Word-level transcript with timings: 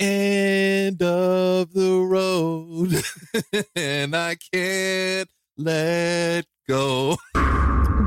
end 0.00 1.02
of 1.02 1.72
the 1.72 2.00
road 2.00 3.02
and 3.76 4.16
I 4.16 4.36
can't 4.52 5.28
let 5.58 6.46
go. 6.68 7.16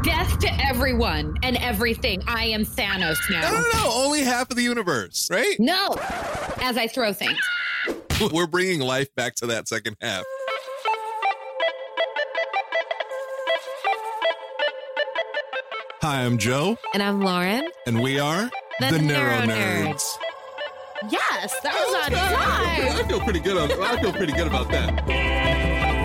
Death 0.04 0.40
to 0.40 0.50
everyone 0.68 1.36
and 1.44 1.56
everything. 1.58 2.22
I 2.28 2.46
am 2.46 2.66
Thanos 2.66 3.18
now. 3.30 3.42
No, 3.50 3.52
no, 3.58 3.62
no. 3.74 3.92
Only 4.06 4.22
half 4.22 4.50
of 4.50 4.58
the 4.58 4.64
universe, 4.64 5.30
right? 5.32 5.56
No. 5.60 5.96
As 6.62 6.76
I 6.78 6.88
throw 6.88 7.14
things. 7.14 7.38
We're 8.34 8.48
bringing 8.48 8.80
life 8.82 9.14
back 9.16 9.36
to 9.36 9.46
that 9.48 9.68
second 9.68 9.96
half. 10.02 10.24
Hi, 16.02 16.26
I'm 16.26 16.38
Joe, 16.38 16.78
And 16.94 17.02
I'm 17.02 17.22
Lauren. 17.22 17.66
and 17.88 18.02
we 18.04 18.20
are 18.20 18.50
The 18.82 18.92
Neuro 19.00 19.46
Neuro 19.46 19.48
Nerds. 19.48 20.04
Nerds. 21.04 21.12
Yes, 21.12 21.60
that 21.62 21.74
was 21.74 21.96
on 22.08 22.14
I 23.06 23.08
feel 23.08 23.20
pretty 23.22 23.40
good. 23.40 23.58
On, 23.58 23.72
I 23.84 24.02
feel 24.02 24.14
pretty 24.14 24.34
good 24.34 24.48
about 24.48 24.70
that. 24.72 26.04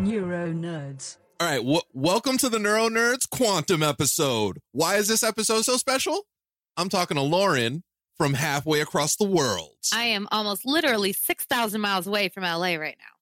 Neuro 0.00 0.52
Nerds. 0.52 1.16
All 1.40 1.48
right, 1.48 1.58
w- 1.58 1.80
welcome 1.92 2.36
to 2.38 2.48
the 2.48 2.58
Neuro 2.58 2.88
Nerds 2.88 3.28
Quantum 3.28 3.82
episode. 3.82 4.58
Why 4.72 4.96
is 4.96 5.08
this 5.08 5.22
episode 5.22 5.62
so 5.62 5.76
special? 5.76 6.22
I'm 6.76 6.88
talking 6.88 7.16
to 7.16 7.22
Lauren 7.22 7.82
from 8.16 8.34
halfway 8.34 8.80
across 8.80 9.16
the 9.16 9.24
world. 9.26 9.70
I 9.92 10.04
am 10.04 10.28
almost 10.30 10.64
literally 10.66 11.12
6,000 11.12 11.80
miles 11.80 12.06
away 12.06 12.28
from 12.28 12.42
LA 12.44 12.74
right 12.76 12.96
now. 12.98 13.13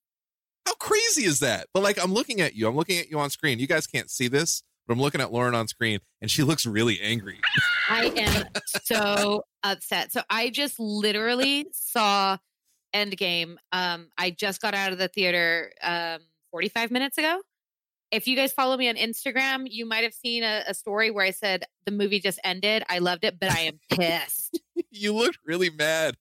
How 0.67 0.75
crazy 0.75 1.25
is 1.25 1.41
that? 1.41 1.67
But 1.75 1.83
like, 1.83 2.03
I'm 2.03 2.13
looking 2.13 2.41
at 2.41 2.55
you. 2.55 2.69
I'm 2.69 2.77
looking 2.77 2.99
at 2.99 3.11
you 3.11 3.19
on 3.19 3.31
screen. 3.31 3.59
You 3.59 3.67
guys 3.67 3.87
can't 3.87 4.11
see 4.11 4.29
this, 4.29 4.63
but 4.87 4.95
I'm 4.95 5.01
looking 5.01 5.21
at 5.21 5.33
Lauren 5.33 5.55
on 5.55 5.69
screen, 5.69 6.01
and 6.21 6.31
she 6.31 6.43
looks 6.43 6.67
really 6.67 7.01
angry. 7.01 7.41
I 7.89 8.13
am 8.17 8.47
so 8.85 9.45
upset. 9.63 10.13
So 10.13 10.23
I 10.31 10.51
just 10.51 10.79
literally 10.79 11.67
saw 11.73 12.39
Endgame. 12.95 13.57
Um, 13.73 14.09
I 14.17 14.31
just 14.31 14.61
got 14.61 14.75
out 14.75 14.93
of 14.93 14.99
the 14.99 15.09
theater 15.09 15.73
um 15.83 16.21
45 16.53 16.91
minutes 16.91 17.19
ago. 17.19 17.41
If 18.11 18.29
you 18.29 18.37
guys 18.37 18.53
follow 18.53 18.77
me 18.77 18.91
on 18.91 18.97
Instagram, 18.97 19.67
you 19.69 19.87
might 19.87 20.05
have 20.05 20.13
seen 20.13 20.45
a, 20.45 20.65
a 20.69 20.75
story 20.75 21.11
where 21.11 21.25
I 21.25 21.31
said 21.31 21.65
the 21.87 21.93
movie 21.93 22.21
just 22.21 22.39
ended. 22.45 22.85
I 22.89 22.99
loved 22.99 23.25
it, 23.25 23.41
but 23.41 23.51
I 23.51 23.61
am 23.61 23.81
pissed. 23.91 24.61
you 24.91 25.15
look 25.15 25.35
really 25.47 25.71
mad. 25.71 26.17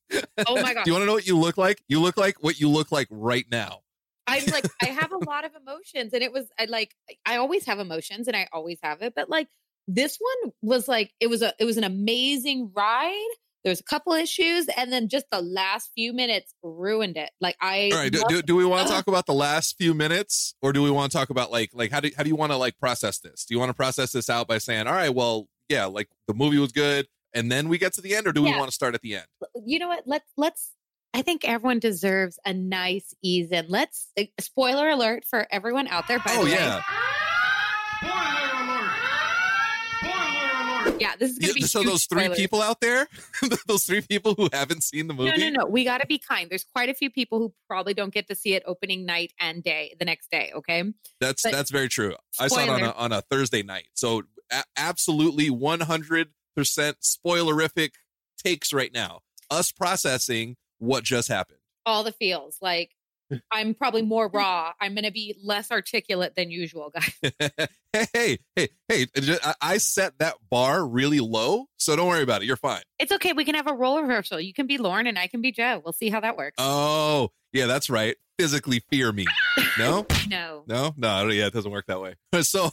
Oh 0.48 0.56
my 0.62 0.74
god. 0.74 0.84
Do 0.86 0.92
you 0.92 0.94
want 0.94 1.04
to 1.04 1.06
know 1.06 1.14
what 1.14 1.28
you 1.28 1.38
look 1.38 1.58
like? 1.58 1.84
You 1.90 2.00
look 2.00 2.16
like 2.16 2.42
what 2.42 2.60
you 2.60 2.70
look 2.70 2.92
like 2.94 3.08
right 3.12 3.46
now. 3.52 3.82
I'm 4.32 4.46
like, 4.52 4.66
I 4.82 4.88
have 4.88 5.12
a 5.12 5.18
lot 5.30 5.46
of 5.46 5.52
emotions, 5.56 6.14
and 6.14 6.24
it 6.24 6.32
was 6.32 6.46
I 6.60 6.66
like 6.66 6.96
I 7.26 7.38
always 7.38 7.66
have 7.66 7.80
emotions, 7.80 8.28
and 8.28 8.36
I 8.36 8.48
always 8.52 8.80
have 8.84 9.02
it, 9.02 9.14
but 9.16 9.30
like 9.30 9.48
this 9.88 10.18
one 10.20 10.54
was 10.62 10.88
like 10.88 11.12
it 11.20 11.28
was 11.28 11.42
a 11.42 11.54
it 11.60 11.66
was 11.66 11.78
an 11.78 11.84
amazing 11.84 12.72
ride. 12.76 13.30
There's 13.64 13.80
a 13.80 13.84
couple 13.84 14.14
issues, 14.14 14.68
and 14.76 14.92
then 14.92 15.08
just 15.08 15.28
the 15.32 15.42
last 15.42 15.92
few 15.94 16.14
minutes 16.14 16.56
ruined 16.64 17.16
it. 17.16 17.30
Like 17.40 17.56
I, 17.62 17.92
All 17.94 18.00
right. 18.00 18.12
Do, 18.12 18.24
do, 18.28 18.42
do 18.42 18.56
we 18.56 18.66
want 18.66 18.88
to 18.88 18.94
talk 18.94 19.06
about 19.08 19.28
the 19.28 19.36
last 19.36 19.78
few 19.78 19.94
minutes, 19.94 20.56
or 20.64 20.74
do 20.74 20.82
we 20.82 20.90
want 20.90 21.12
to 21.12 21.18
talk 21.18 21.30
about 21.30 21.52
like 21.52 21.70
like 21.74 21.92
how 21.92 22.00
do 22.00 22.10
how 22.18 22.24
do 22.24 22.30
you 22.30 22.36
want 22.36 22.52
to 22.52 22.58
like 22.58 22.80
process 22.80 23.20
this? 23.20 23.46
Do 23.46 23.54
you 23.54 23.60
want 23.60 23.70
to 23.70 23.76
process 23.76 24.12
this 24.12 24.30
out 24.30 24.48
by 24.48 24.58
saying, 24.58 24.88
all 24.88 24.94
right, 24.94 25.14
well, 25.14 25.48
yeah, 25.70 25.86
like 25.86 26.10
the 26.28 26.34
movie 26.34 26.58
was 26.58 26.72
good, 26.72 27.08
and 27.34 27.52
then 27.52 27.70
we 27.70 27.78
get 27.78 27.94
to 27.94 28.02
the 28.02 28.16
end, 28.16 28.28
or 28.28 28.34
do 28.34 28.42
we 28.42 28.52
want 28.56 28.68
to 28.68 28.74
start 28.74 28.96
at 28.96 29.02
the 29.02 29.16
end? 29.16 29.26
you 29.66 29.80
know 29.80 29.88
what? 29.88 30.04
Let's 30.06 30.32
let's. 30.38 30.72
I 31.14 31.22
think 31.22 31.44
everyone 31.46 31.80
deserves 31.80 32.40
a 32.46 32.54
nice 32.54 33.14
ease 33.22 33.52
in. 33.52 33.66
Let's 33.68 34.10
uh, 34.18 34.24
spoiler 34.40 34.90
alert 34.90 35.26
for 35.26 35.46
everyone 35.52 35.88
out 35.88 36.08
there. 36.08 36.20
By 36.20 36.26
Oh 36.36 36.46
the 36.46 36.52
way, 36.52 36.58
yeah. 36.58 36.82
yeah, 41.00 41.16
this 41.18 41.32
is 41.32 41.40
gonna 41.40 41.50
Yeah, 41.50 41.54
be 41.56 41.62
so 41.62 41.80
huge 41.82 41.90
those 41.92 42.06
three 42.06 42.22
spoilers. 42.24 42.38
people 42.38 42.62
out 42.62 42.80
there, 42.80 43.08
those 43.68 43.84
three 43.86 44.02
people 44.02 44.36
who 44.36 44.50
haven't 44.54 44.84
seen 44.84 45.08
the 45.08 45.14
movie. 45.14 45.32
No, 45.38 45.50
no, 45.50 45.62
no. 45.62 45.66
We 45.66 45.84
got 45.84 46.00
to 46.02 46.08
be 46.08 46.18
kind. 46.20 46.50
There's 46.50 46.64
quite 46.64 46.90
a 46.90 46.94
few 46.94 47.10
people 47.10 47.40
who 47.40 47.54
probably 47.68 47.94
don't 47.94 48.14
get 48.14 48.28
to 48.28 48.36
see 48.36 48.54
it 48.54 48.64
opening 48.66 49.06
night 49.06 49.34
and 49.40 49.64
day 49.64 49.96
the 50.00 50.06
next 50.06 50.30
day. 50.32 50.52
Okay. 50.56 50.84
That's 51.20 51.42
But- 51.44 51.52
that's 51.54 51.72
very 51.72 51.90
true. 51.90 52.16
I 52.40 52.48
saw 52.48 52.62
it 52.64 52.70
on 52.70 52.84
a 52.84 52.92
on 52.92 53.12
a 53.12 53.22
Thursday 53.22 53.64
night. 53.64 53.88
So 53.96 54.24
a- 54.52 54.64
absolutely 54.78 55.50
100% 55.50 56.28
spoilerific 56.58 57.92
takes 58.44 58.72
right 58.72 58.94
now. 58.94 59.22
Us 59.50 59.72
processing 59.72 60.56
what 60.82 61.04
just 61.04 61.28
happened. 61.28 61.60
All 61.86 62.04
the 62.04 62.12
feels 62.12 62.58
like 62.62 62.92
I'm 63.52 63.74
probably 63.74 64.02
more 64.02 64.28
raw. 64.28 64.74
I'm 64.82 64.94
going 64.94 65.06
to 65.06 65.12
be 65.12 65.36
less 65.42 65.72
articulate 65.72 66.36
than 66.36 66.52
usual, 66.52 66.92
guys. 66.94 67.32
hey, 67.94 68.08
hey, 68.14 68.40
hey, 68.56 68.70
hey, 68.90 69.08
I- 69.44 69.56
I 69.62 69.78
set 69.78 70.18
that 70.20 70.36
bar 70.50 70.86
really 70.86 71.20
low, 71.20 71.66
so 71.78 71.96
don't 71.96 72.08
worry 72.08 72.24
about 72.24 72.42
it. 72.42 72.46
You're 72.46 72.58
fine. 72.58 72.82
It's 73.00 73.12
okay. 73.14 73.34
We 73.34 73.46
can 73.46 73.56
have 73.56 73.68
a 73.68 73.74
role 73.74 74.02
reversal. 74.02 74.40
You 74.40 74.54
can 74.54 74.68
be 74.68 74.78
Lauren 74.78 75.08
and 75.08 75.18
I 75.18 75.28
can 75.28 75.42
be 75.42 75.52
Joe. 75.52 75.82
We'll 75.84 75.94
see 75.94 76.10
how 76.10 76.20
that 76.20 76.36
works. 76.36 76.56
Oh, 76.58 77.30
yeah, 77.54 77.68
that's 77.68 77.90
right. 77.90 78.16
Physically 78.38 78.82
fear 78.90 79.12
me. 79.12 79.26
No? 79.78 80.06
no. 80.28 80.64
No, 80.68 80.94
no, 80.98 81.28
yeah, 81.30 81.46
it 81.48 81.54
doesn't 81.54 81.72
work 81.72 81.86
that 81.88 82.02
way. 82.02 82.16
So 82.42 82.72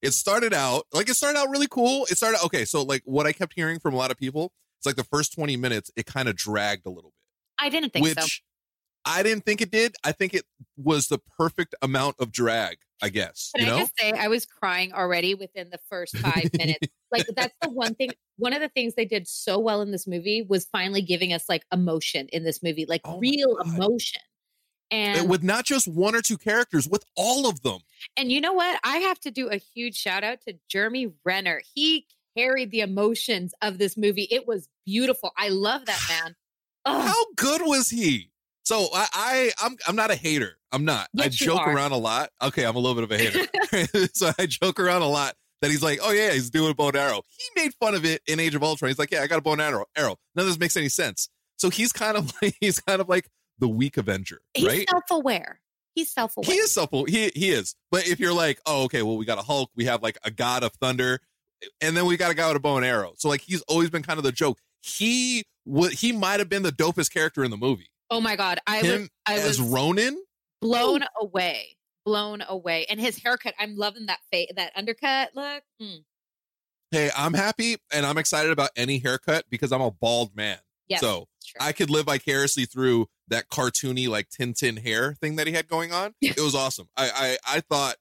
it 0.00 0.12
started 0.12 0.54
out 0.54 0.84
like 0.92 1.08
it 1.10 1.14
started 1.14 1.38
out 1.38 1.48
really 1.50 1.66
cool. 1.68 2.06
It 2.10 2.16
started 2.16 2.38
okay. 2.44 2.64
So 2.64 2.82
like 2.82 3.02
what 3.04 3.26
I 3.26 3.32
kept 3.32 3.52
hearing 3.54 3.78
from 3.80 3.94
a 3.94 3.96
lot 3.96 4.10
of 4.12 4.16
people, 4.16 4.52
it's 4.78 4.86
like 4.86 4.94
the 4.96 5.02
first 5.04 5.32
twenty 5.34 5.56
minutes, 5.56 5.90
it 5.96 6.06
kind 6.06 6.28
of 6.28 6.36
dragged 6.36 6.86
a 6.86 6.90
little 6.90 7.10
bit, 7.10 7.17
I 7.60 7.68
didn't 7.68 7.92
think 7.92 8.04
which 8.04 8.18
so. 8.18 8.26
I 9.04 9.22
didn't 9.22 9.44
think 9.46 9.60
it 9.62 9.70
did. 9.70 9.94
I 10.04 10.12
think 10.12 10.34
it 10.34 10.44
was 10.76 11.08
the 11.08 11.18
perfect 11.38 11.74
amount 11.82 12.16
of 12.18 12.30
drag. 12.32 12.78
I 13.00 13.10
guess 13.10 13.52
Can 13.56 13.64
you 13.64 13.72
I 13.72 13.76
know. 13.76 13.82
just 13.82 13.92
say 13.98 14.10
I 14.10 14.26
was 14.26 14.44
crying 14.44 14.92
already 14.92 15.34
within 15.36 15.70
the 15.70 15.78
first 15.88 16.16
five 16.18 16.50
minutes? 16.52 16.88
Like 17.10 17.24
that's 17.34 17.54
the 17.62 17.70
one 17.70 17.94
thing. 17.94 18.10
One 18.36 18.52
of 18.52 18.60
the 18.60 18.68
things 18.68 18.94
they 18.94 19.06
did 19.06 19.26
so 19.26 19.58
well 19.58 19.80
in 19.80 19.92
this 19.92 20.06
movie 20.06 20.42
was 20.46 20.66
finally 20.66 21.00
giving 21.00 21.32
us 21.32 21.48
like 21.48 21.62
emotion 21.72 22.28
in 22.34 22.44
this 22.44 22.62
movie, 22.62 22.84
like 22.86 23.00
Oh 23.06 23.18
real 23.18 23.56
emotion. 23.64 24.20
And 24.90 25.20
And 25.20 25.30
with 25.30 25.42
not 25.42 25.64
just 25.64 25.88
one 25.88 26.14
or 26.14 26.20
two 26.20 26.36
characters, 26.36 26.86
with 26.86 27.04
all 27.16 27.48
of 27.48 27.62
them. 27.62 27.78
and 28.18 28.30
you 28.30 28.42
know 28.42 28.52
what? 28.52 28.78
I 28.84 28.98
have 28.98 29.18
to 29.20 29.30
do 29.30 29.48
a 29.48 29.56
huge 29.56 29.96
shout 29.96 30.22
out 30.22 30.42
to 30.46 30.58
Jeremy 30.68 31.10
Renner. 31.24 31.62
He 31.74 32.06
carried 32.36 32.70
the 32.72 32.80
emotions 32.80 33.54
of 33.62 33.78
this 33.78 33.96
movie. 33.96 34.28
It 34.30 34.46
was 34.46 34.68
beautiful. 34.84 35.32
I 35.38 35.48
love 35.48 35.86
that 35.86 36.00
man. 36.10 36.36
Ugh. 36.88 37.06
How 37.06 37.24
good 37.36 37.62
was 37.64 37.90
he? 37.90 38.30
So 38.64 38.88
I, 38.92 39.06
I 39.12 39.50
I'm 39.62 39.76
I'm 39.86 39.96
not 39.96 40.10
a 40.10 40.14
hater. 40.14 40.58
I'm 40.72 40.84
not. 40.84 41.08
I 41.18 41.24
Yes, 41.24 41.40
you 41.40 41.46
joke 41.46 41.66
around 41.66 41.92
a 41.92 41.96
lot. 41.96 42.30
Okay, 42.42 42.64
I'm 42.64 42.76
a 42.76 42.78
little 42.78 42.94
bit 42.94 43.04
of 43.04 43.12
a 43.12 43.18
hater. 43.18 44.08
so 44.14 44.30
I 44.38 44.46
joke 44.46 44.78
around 44.78 45.02
a 45.02 45.08
lot 45.08 45.34
that 45.62 45.70
he's 45.70 45.82
like, 45.82 45.98
oh 46.02 46.12
yeah, 46.12 46.32
he's 46.32 46.50
doing 46.50 46.70
a 46.70 46.74
bow 46.74 46.88
and 46.88 46.96
arrow. 46.96 47.22
He 47.28 47.62
made 47.62 47.72
fun 47.80 47.94
of 47.94 48.04
it 48.04 48.22
in 48.26 48.38
Age 48.40 48.54
of 48.54 48.62
Ultron. 48.62 48.88
He's 48.90 48.98
like, 48.98 49.10
yeah, 49.10 49.22
I 49.22 49.26
got 49.26 49.38
a 49.38 49.42
bow 49.42 49.52
and 49.52 49.62
arrow. 49.62 49.86
Arrow. 49.96 50.16
None 50.34 50.44
of 50.44 50.46
this 50.46 50.58
makes 50.58 50.76
any 50.76 50.88
sense. 50.88 51.28
So 51.56 51.70
he's 51.70 51.92
kind 51.92 52.16
of 52.16 52.32
like 52.42 52.56
he's 52.60 52.78
kind 52.80 53.00
of 53.00 53.08
like 53.08 53.28
the 53.58 53.68
weak 53.68 53.96
Avenger, 53.96 54.40
He's 54.54 54.66
right? 54.66 54.88
self 54.88 55.04
aware. 55.10 55.60
He's 55.94 56.12
self 56.12 56.36
aware. 56.36 56.52
He 56.52 56.58
is 56.58 56.72
self-aware. 56.72 57.06
he 57.08 57.32
he 57.34 57.50
is. 57.50 57.74
But 57.90 58.06
if 58.06 58.20
you're 58.20 58.32
like, 58.32 58.60
oh, 58.66 58.84
okay, 58.84 59.02
well, 59.02 59.16
we 59.16 59.24
got 59.24 59.38
a 59.38 59.42
Hulk, 59.42 59.70
we 59.74 59.86
have 59.86 60.02
like 60.02 60.16
a 60.22 60.30
god 60.30 60.62
of 60.62 60.72
thunder, 60.74 61.20
and 61.80 61.96
then 61.96 62.06
we 62.06 62.16
got 62.16 62.30
a 62.30 62.34
guy 62.34 62.46
with 62.48 62.56
a 62.56 62.60
bow 62.60 62.76
and 62.76 62.86
arrow. 62.86 63.14
So 63.16 63.28
like 63.28 63.40
he's 63.40 63.62
always 63.62 63.90
been 63.90 64.02
kind 64.02 64.18
of 64.18 64.24
the 64.24 64.32
joke. 64.32 64.58
He 64.80 65.44
would 65.64 65.92
he 65.92 66.12
might 66.12 66.40
have 66.40 66.48
been 66.48 66.62
the 66.62 66.72
dopest 66.72 67.12
character 67.12 67.44
in 67.44 67.50
the 67.50 67.56
movie. 67.56 67.90
Oh 68.10 68.20
my 68.20 68.36
god, 68.36 68.58
I 68.66 68.78
Him 68.80 69.00
was 69.02 69.10
I 69.26 69.34
as 69.34 69.46
was 69.58 69.60
Ronin. 69.60 70.22
blown 70.60 71.04
away, 71.20 71.76
blown 72.04 72.42
away, 72.48 72.86
and 72.88 72.98
his 73.00 73.18
haircut. 73.22 73.54
I'm 73.58 73.76
loving 73.76 74.06
that 74.06 74.20
fa- 74.32 74.52
that 74.56 74.72
undercut 74.76 75.30
look. 75.34 75.62
Mm. 75.82 76.04
Hey, 76.90 77.10
I'm 77.16 77.34
happy 77.34 77.76
and 77.92 78.06
I'm 78.06 78.16
excited 78.16 78.50
about 78.50 78.70
any 78.76 78.98
haircut 78.98 79.44
because 79.50 79.72
I'm 79.72 79.82
a 79.82 79.90
bald 79.90 80.34
man. 80.34 80.58
Yes, 80.88 81.00
so 81.00 81.26
true. 81.44 81.58
I 81.60 81.72
could 81.72 81.90
live 81.90 82.06
vicariously 82.06 82.64
through 82.64 83.08
that 83.28 83.50
cartoony 83.50 84.08
like 84.08 84.28
Tintin 84.30 84.78
hair 84.82 85.14
thing 85.20 85.36
that 85.36 85.46
he 85.46 85.52
had 85.52 85.68
going 85.68 85.92
on. 85.92 86.14
It 86.22 86.40
was 86.40 86.54
awesome. 86.54 86.88
I 86.96 87.36
I, 87.46 87.56
I 87.56 87.60
thought 87.60 87.96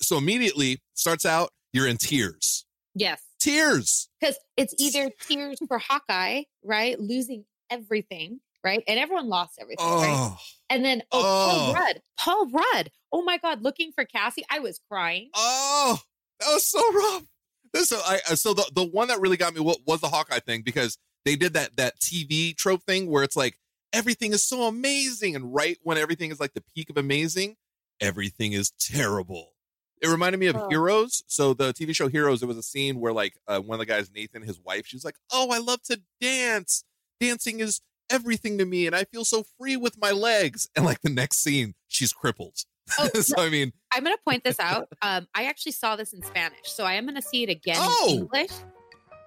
so 0.00 0.16
immediately 0.18 0.80
starts 0.94 1.26
out 1.26 1.50
you're 1.72 1.88
in 1.88 1.96
tears. 1.96 2.64
yes, 2.94 3.20
Tears. 3.40 4.08
because 4.20 4.36
it's 4.56 4.74
either 4.78 5.10
tears 5.26 5.58
for 5.66 5.78
Hawkeye, 5.78 6.42
right, 6.62 6.98
losing 7.00 7.44
everything, 7.70 8.40
right, 8.62 8.82
and 8.86 8.98
everyone 8.98 9.28
lost 9.28 9.58
everything, 9.60 9.86
right? 9.86 10.12
Oh. 10.14 10.38
And 10.68 10.84
then 10.84 11.02
oh, 11.10 11.20
Paul 11.22 11.70
Oh. 11.70 11.74
Rudd, 11.74 12.02
Paul 12.18 12.50
Rudd. 12.50 12.90
Oh 13.12 13.22
my 13.22 13.38
God, 13.38 13.62
looking 13.62 13.92
for 13.92 14.04
Cassie, 14.04 14.44
I 14.50 14.58
was 14.60 14.78
crying. 14.90 15.30
Oh, 15.34 15.98
that 16.40 16.48
was 16.52 16.64
so 16.66 16.80
rough. 16.92 17.24
This 17.72 17.88
so 17.88 18.00
I 18.04 18.20
I- 18.30 18.34
so 18.34 18.52
the 18.54 18.70
the 18.74 18.84
one 18.84 19.08
that 19.08 19.20
really 19.20 19.36
got 19.36 19.54
me 19.54 19.60
wa- 19.60 19.76
was 19.86 20.00
the 20.00 20.08
Hawkeye 20.08 20.40
thing 20.40 20.62
because 20.62 20.98
they 21.24 21.36
did 21.36 21.54
that 21.54 21.76
that 21.76 21.98
TV 22.00 22.56
trope 22.56 22.82
thing 22.84 23.08
where 23.10 23.22
it's 23.22 23.36
like 23.36 23.56
everything 23.92 24.32
is 24.32 24.42
so 24.44 24.62
amazing 24.64 25.34
and 25.36 25.54
right 25.54 25.78
when 25.82 25.96
everything 25.98 26.30
is 26.30 26.38
like 26.40 26.52
the 26.54 26.62
peak 26.74 26.90
of 26.90 26.96
amazing, 26.96 27.56
everything 28.00 28.52
is 28.52 28.72
terrible. 28.80 29.52
It 30.00 30.08
reminded 30.08 30.38
me 30.38 30.46
of 30.46 30.56
Oh. 30.56 30.68
Heroes. 30.68 31.22
So 31.26 31.52
the 31.54 31.72
TV 31.72 31.94
show 31.94 32.08
Heroes, 32.08 32.40
there 32.40 32.48
was 32.48 32.56
a 32.56 32.62
scene 32.62 33.00
where 33.00 33.12
like 33.12 33.34
uh, 33.46 33.60
one 33.60 33.74
of 33.76 33.80
the 33.80 33.86
guys, 33.86 34.10
Nathan, 34.14 34.42
his 34.42 34.58
wife, 34.60 34.86
she's 34.86 35.04
like, 35.04 35.16
"Oh, 35.32 35.50
I 35.50 35.58
love 35.58 35.82
to 35.84 36.00
dance. 36.20 36.84
Dancing 37.20 37.60
is 37.60 37.80
everything 38.08 38.56
to 38.58 38.64
me, 38.64 38.86
and 38.86 38.96
I 38.96 39.04
feel 39.04 39.24
so 39.24 39.44
free 39.58 39.76
with 39.76 39.98
my 40.00 40.10
legs." 40.10 40.68
And 40.74 40.84
like 40.84 41.02
the 41.02 41.10
next 41.10 41.42
scene, 41.42 41.74
she's 41.88 42.12
crippled. 42.12 42.64
Oh, 42.98 43.08
so 43.20 43.40
I 43.42 43.50
mean, 43.50 43.72
I'm 43.92 44.02
going 44.02 44.16
to 44.16 44.22
point 44.26 44.42
this 44.42 44.58
out. 44.58 44.88
Um, 45.02 45.28
I 45.34 45.44
actually 45.44 45.72
saw 45.72 45.96
this 45.96 46.12
in 46.12 46.22
Spanish, 46.22 46.58
so 46.64 46.84
I 46.84 46.94
am 46.94 47.04
going 47.04 47.14
to 47.16 47.22
see 47.22 47.42
it 47.42 47.50
again 47.50 47.76
Oh. 47.78 48.06
in 48.10 48.18
English. 48.20 48.50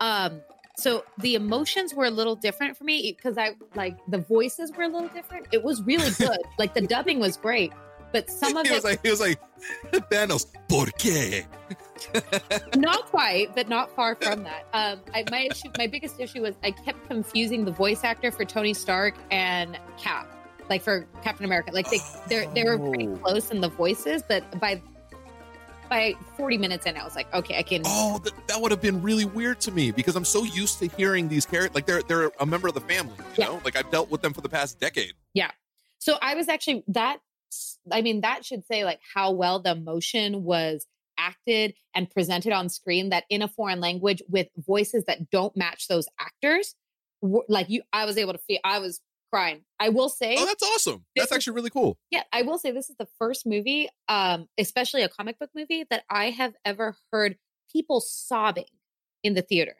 Um, 0.01 0.41
so 0.75 1.05
the 1.19 1.35
emotions 1.35 1.93
were 1.93 2.05
a 2.05 2.09
little 2.11 2.35
different 2.35 2.75
for 2.75 2.83
me 2.83 3.13
because 3.15 3.37
I 3.37 3.51
like 3.75 3.95
the 4.07 4.17
voices 4.17 4.71
were 4.75 4.83
a 4.83 4.87
little 4.87 5.07
different. 5.09 5.47
It 5.51 5.63
was 5.63 5.83
really 5.83 6.09
good. 6.17 6.39
like 6.57 6.73
the 6.73 6.81
dubbing 6.81 7.19
was 7.19 7.37
great, 7.37 7.71
but 8.13 8.29
some 8.41 8.55
of 8.55 8.65
he 8.65 8.71
it 8.71 8.75
was 8.75 8.83
like, 8.85 9.01
he 9.03 9.09
was 9.11 9.19
like, 9.19 9.39
Thanos, 10.09 10.45
¿por 10.69 10.85
qué? 10.97 11.45
not 12.77 13.05
quite, 13.07 13.53
but 13.55 13.67
not 13.69 13.93
far 13.95 14.15
from 14.15 14.43
that. 14.43 14.65
Um, 14.73 14.99
I, 15.13 15.25
my 15.31 15.47
issue, 15.51 15.69
my 15.77 15.87
biggest 15.87 16.19
issue 16.19 16.41
was 16.41 16.55
I 16.63 16.71
kept 16.71 17.07
confusing 17.07 17.65
the 17.65 17.71
voice 17.71 18.03
actor 18.03 18.31
for 18.31 18.45
Tony 18.45 18.73
Stark 18.73 19.15
and 19.31 19.77
Cap, 19.97 20.27
like 20.69 20.81
for 20.81 21.05
Captain 21.23 21.45
America. 21.45 21.71
Like 21.73 21.89
they 21.89 21.99
they 22.27 22.47
they 22.53 22.63
were 22.63 22.77
pretty 22.77 23.07
Oh. 23.07 23.15
close 23.17 23.51
in 23.51 23.61
the 23.61 23.69
voices, 23.69 24.23
but 24.27 24.59
by 24.59 24.81
by 25.89 26.13
40 26.37 26.57
minutes 26.57 26.85
in, 26.85 26.97
I 26.97 27.03
was 27.03 27.15
like, 27.15 27.31
okay, 27.33 27.57
I 27.57 27.61
can. 27.61 27.81
Oh, 27.85 28.17
th- 28.23 28.33
that 28.47 28.59
would 28.59 28.71
have 28.71 28.81
been 28.81 29.01
really 29.01 29.25
weird 29.25 29.59
to 29.61 29.71
me 29.71 29.91
because 29.91 30.15
I'm 30.15 30.25
so 30.25 30.43
used 30.43 30.79
to 30.79 30.87
hearing 30.87 31.27
these 31.27 31.45
characters. 31.45 31.75
Like 31.75 31.85
they're 31.85 32.01
they're 32.03 32.31
a 32.39 32.45
member 32.45 32.67
of 32.67 32.73
the 32.73 32.81
family, 32.81 33.13
you 33.17 33.25
Yeah. 33.37 33.45
know. 33.47 33.61
Like 33.63 33.75
I've 33.75 33.89
dealt 33.91 34.09
with 34.09 34.21
them 34.21 34.33
for 34.33 34.41
the 34.41 34.49
past 34.49 34.79
decade. 34.79 35.13
Yeah. 35.33 35.51
So 35.99 36.17
I 36.21 36.35
was 36.35 36.49
actually 36.49 36.83
that. 36.89 37.19
I 37.91 38.01
mean, 38.01 38.21
that 38.21 38.45
should 38.45 38.65
say 38.65 38.85
like 38.85 38.99
how 39.13 39.31
well 39.31 39.59
the 39.59 39.75
motion 39.75 40.43
was 40.43 40.85
acted 41.17 41.73
and 41.95 42.09
presented 42.09 42.51
on 42.53 42.69
screen. 42.69 43.09
That 43.09 43.23
in 43.29 43.41
a 43.41 43.47
foreign 43.47 43.79
language 43.79 44.21
with 44.29 44.47
voices 44.57 45.03
that 45.07 45.29
don't 45.29 45.55
match 45.55 45.87
those 45.87 46.07
actors, 46.19 46.75
like 47.21 47.69
you, 47.69 47.81
I 47.91 48.05
was 48.05 48.17
able 48.17 48.33
to 48.33 48.39
feel. 48.39 48.59
I 48.63 48.79
was 48.79 48.99
crying. 49.31 49.63
I 49.79 49.89
will 49.89 50.09
say, 50.09 50.35
Oh, 50.37 50.45
that's 50.45 50.61
awesome. 50.63 51.05
That's 51.15 51.31
is- 51.31 51.35
actually 51.35 51.55
really 51.55 51.69
cool. 51.71 51.97
yeah, 52.11 52.21
I 52.31 52.43
will 52.43 52.59
say 52.59 52.71
this 52.71 52.89
is 52.89 52.95
the 52.97 53.07
first 53.19 53.45
movie, 53.47 53.89
um, 54.07 54.47
especially 54.59 55.01
a 55.03 55.09
comic 55.09 55.39
book 55.39 55.49
movie, 55.55 55.85
that 55.89 56.03
I 56.09 56.29
have 56.29 56.53
ever 56.63 56.95
heard 57.11 57.37
people 57.71 57.99
sobbing 57.99 58.65
in 59.23 59.33
the 59.33 59.41
theater. 59.41 59.75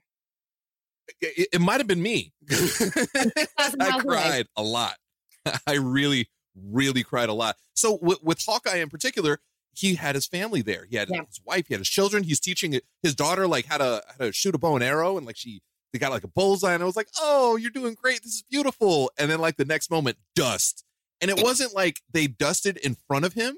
It, 1.21 1.49
it- 1.53 1.61
might 1.61 1.79
have 1.79 1.87
been 1.87 2.01
me. 2.01 2.33
I 2.49 3.89
away. 3.91 3.99
cried 3.99 4.47
a 4.55 4.63
lot. 4.63 4.95
I 5.67 5.73
really, 5.73 6.29
really 6.55 7.03
cried 7.03 7.29
a 7.29 7.33
lot. 7.33 7.57
So 7.73 7.97
with, 8.01 8.23
with 8.23 8.43
Hawkeye 8.45 8.77
in 8.77 8.89
particular, 8.89 9.39
he 9.73 9.95
had 9.95 10.15
his 10.15 10.27
family 10.27 10.61
there. 10.61 10.85
He 10.89 10.97
had 10.97 11.09
Yeah. 11.09 11.25
his 11.25 11.41
wife. 11.43 11.67
He 11.67 11.73
had 11.73 11.79
his 11.79 11.89
children. 11.89 12.23
He's 12.23 12.39
teaching 12.39 12.79
his 13.01 13.15
daughter 13.15 13.47
like 13.47 13.65
how 13.65 13.77
to 13.77 14.03
how 14.07 14.25
to 14.25 14.31
shoot 14.31 14.53
a 14.55 14.57
bow 14.59 14.75
and 14.75 14.83
arrow, 14.83 15.17
and 15.17 15.25
like 15.25 15.37
she 15.37 15.61
they 15.91 15.99
got 15.99 16.11
like 16.11 16.23
a 16.23 16.27
bullseye. 16.27 16.73
And 16.73 16.81
I 16.83 16.85
was 16.85 16.95
like, 16.95 17.09
oh, 17.19 17.55
you're 17.55 17.71
doing 17.71 17.93
great. 17.93 18.23
This 18.23 18.33
is 18.35 18.43
beautiful. 18.49 19.11
And 19.17 19.29
then 19.29 19.39
like 19.39 19.57
the 19.57 19.65
next 19.65 19.91
moment, 19.91 20.17
dust. 20.35 20.83
And 21.21 21.29
it 21.31 21.41
wasn't 21.41 21.73
like 21.73 22.01
they 22.11 22.27
dusted 22.27 22.77
in 22.77 22.95
front 23.07 23.25
of 23.25 23.33
him. 23.33 23.55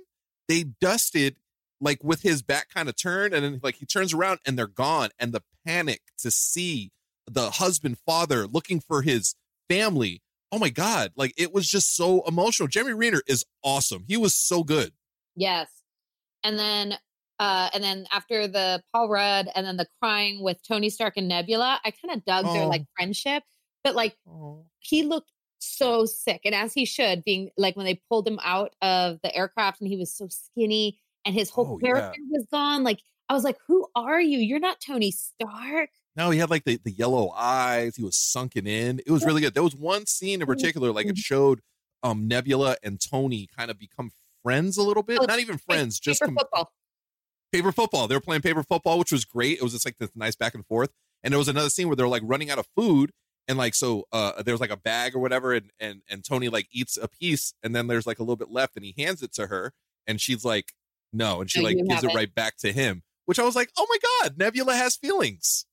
They 0.48 0.64
dusted 0.64 1.38
like 1.82 2.04
with 2.04 2.22
his 2.22 2.42
back 2.42 2.70
kind 2.74 2.88
of 2.88 2.96
turned, 2.96 3.34
and 3.34 3.44
then 3.44 3.60
like 3.64 3.76
he 3.76 3.86
turns 3.86 4.14
around 4.14 4.40
and 4.46 4.58
they're 4.58 4.68
gone. 4.68 5.10
And 5.20 5.34
the 5.34 5.42
panic 5.66 6.02
to 6.20 6.32
see 6.32 6.92
the 7.30 7.52
husband, 7.52 7.98
father 8.06 8.48
looking 8.48 8.80
for 8.80 9.02
his 9.02 9.36
family. 9.70 10.22
Oh 10.52 10.60
my 10.60 10.70
God. 10.70 11.12
Like 11.16 11.34
it 11.38 11.54
was 11.54 11.68
just 11.70 11.96
so 11.96 12.24
emotional. 12.28 12.68
Jeremy 12.68 12.94
Renner 12.94 13.22
is 13.28 13.46
awesome. 13.64 14.06
He 14.08 14.18
was 14.18 14.34
so 14.34 14.64
good. 14.64 14.92
Yes. 15.36 15.70
And 16.44 16.58
then 16.60 16.98
uh 17.40 17.70
and 17.74 17.84
then 17.84 18.08
after 18.12 18.48
the 18.48 18.82
Paul 18.94 19.10
Rudd 19.10 19.50
and 19.56 19.66
then 19.66 19.78
the 19.78 19.88
crying 20.02 20.42
with 20.42 20.58
Tony 20.66 20.90
Stark 20.90 21.18
and 21.18 21.28
Nebula, 21.28 21.80
I 21.84 21.92
kind 21.92 22.16
of 22.16 22.24
dug 22.26 22.46
their 22.46 22.64
Oh. 22.64 22.68
like 22.70 22.86
friendship. 22.96 23.44
But 23.84 23.96
like 23.96 24.16
he 24.80 25.04
looked 25.04 25.32
so 25.60 26.06
sick. 26.06 26.42
And 26.46 26.54
as 26.56 26.74
he 26.74 26.86
should, 26.86 27.24
being 27.24 27.50
like 27.58 27.76
when 27.76 27.86
they 27.86 28.02
pulled 28.10 28.28
him 28.28 28.40
out 28.44 28.76
of 28.82 29.20
the 29.24 29.36
aircraft 29.36 29.82
and 29.82 29.90
he 29.90 29.98
was 29.98 30.14
so 30.14 30.28
skinny 30.30 31.00
and 31.26 31.34
his 31.36 31.50
whole 31.50 31.66
Oh, 31.68 31.80
yeah. 31.82 31.88
character 31.94 32.20
was 32.30 32.46
gone. 32.52 32.84
Like 32.84 33.00
I 33.30 33.34
was 33.34 33.44
like, 33.44 33.58
who 33.68 33.88
are 33.96 34.22
you? 34.22 34.38
You're 34.38 34.60
not 34.60 34.80
Tony 34.80 35.12
Stark. 35.12 35.90
No, 36.16 36.30
he 36.30 36.40
had 36.40 36.50
like 36.50 36.64
the, 36.64 36.80
the 36.84 36.92
yellow 36.92 37.32
eyes. 37.32 37.96
He 37.98 38.04
was 38.04 38.16
sunken 38.16 38.66
in. 38.68 39.00
It 39.06 39.12
was 39.12 39.26
really 39.26 39.42
good. 39.42 39.54
There 39.54 39.64
was 39.64 39.76
one 39.76 40.06
scene 40.06 40.42
in 40.42 40.48
particular, 40.48 40.92
like 40.92 41.08
it 41.08 41.18
showed 41.18 41.62
um 42.04 42.28
Nebula 42.28 42.78
and 42.84 43.00
Tony 43.02 43.48
kind 43.58 43.70
of 43.72 43.78
become 43.80 44.12
friends 44.44 44.78
a 44.78 44.84
little 44.84 45.04
bit. 45.04 45.20
Oh, 45.22 45.26
Not 45.26 45.40
even 45.40 45.58
friends, 45.58 46.00
just 46.00 46.22
Paper 46.22 46.28
com- 46.32 46.38
football. 46.38 46.72
paper 47.52 47.72
football. 47.72 48.08
They 48.08 48.16
were 48.16 48.22
playing 48.22 48.42
paper 48.44 48.64
football, 48.64 49.00
which 49.00 49.12
was 49.12 49.26
great. 49.26 49.58
It 49.58 49.64
was 49.64 49.74
just 49.74 49.86
like 49.86 49.98
this 49.98 50.12
nice 50.16 50.36
back 50.36 50.54
and 50.54 50.66
forth. 50.66 50.92
And 51.24 51.34
there 51.34 51.40
was 51.40 51.48
another 51.48 51.70
scene 51.70 51.88
where 51.88 51.96
they 51.96 52.04
were 52.04 52.10
like 52.10 52.22
running 52.26 52.50
out 52.50 52.60
of 52.60 52.68
food. 52.78 53.12
And 53.48 53.58
like 53.58 53.76
so 53.76 54.06
uh 54.12 54.42
there 54.42 54.54
was 54.54 54.62
like 54.62 54.72
a 54.72 54.78
bag 54.78 55.16
or 55.16 55.20
whatever, 55.20 55.54
and 55.54 55.70
and 55.80 56.02
and 56.10 56.24
Tony 56.26 56.50
like 56.50 56.68
eats 56.72 56.98
a 56.98 57.08
piece, 57.08 57.54
and 57.62 57.76
then 57.76 57.88
there's 57.88 58.08
like 58.08 58.20
a 58.20 58.24
little 58.24 58.36
bit 58.38 58.50
left, 58.50 58.76
and 58.76 58.84
he 58.86 58.96
hands 58.98 59.22
it 59.22 59.34
to 59.34 59.48
her, 59.48 59.72
and 60.08 60.20
she's 60.20 60.44
like, 60.44 60.74
no, 61.14 61.42
and 61.42 61.52
she 61.52 61.60
No, 61.60 61.66
like 61.66 61.78
gives 61.88 62.04
it 62.04 62.10
it. 62.12 62.16
right 62.16 62.34
back 62.34 62.58
to 62.58 62.72
him. 62.74 63.04
Which 63.26 63.38
I 63.38 63.44
was 63.44 63.56
like, 63.56 63.70
oh 63.78 63.86
my 63.90 63.98
God, 64.24 64.38
Nebula 64.40 64.76
has 64.76 64.96
feelings. 64.96 65.66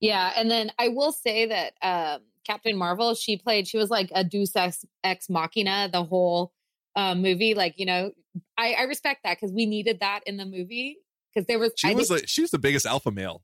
Yeah, 0.00 0.32
and 0.36 0.50
then 0.50 0.70
I 0.78 0.88
will 0.88 1.12
say 1.12 1.46
that 1.46 1.72
um, 1.82 2.22
Captain 2.46 2.76
Marvel, 2.76 3.14
she 3.14 3.36
played, 3.36 3.66
she 3.66 3.78
was 3.78 3.90
like 3.90 4.10
a 4.14 4.22
Deus 4.24 4.54
ex, 4.54 4.84
ex 5.02 5.28
machina 5.28 5.88
the 5.92 6.04
whole 6.04 6.52
uh, 6.96 7.14
movie. 7.14 7.54
Like, 7.54 7.74
you 7.78 7.86
know, 7.86 8.12
I, 8.56 8.74
I 8.74 8.82
respect 8.82 9.20
that 9.24 9.38
because 9.38 9.52
we 9.52 9.66
needed 9.66 10.00
that 10.00 10.20
in 10.26 10.36
the 10.36 10.46
movie 10.46 10.98
because 11.32 11.46
there 11.46 11.58
was. 11.58 11.72
She 11.76 11.88
I 11.88 11.94
was 11.94 12.08
think- 12.08 12.20
like 12.20 12.28
she 12.28 12.42
was 12.42 12.50
the 12.50 12.58
biggest 12.58 12.86
alpha 12.86 13.10
male. 13.10 13.42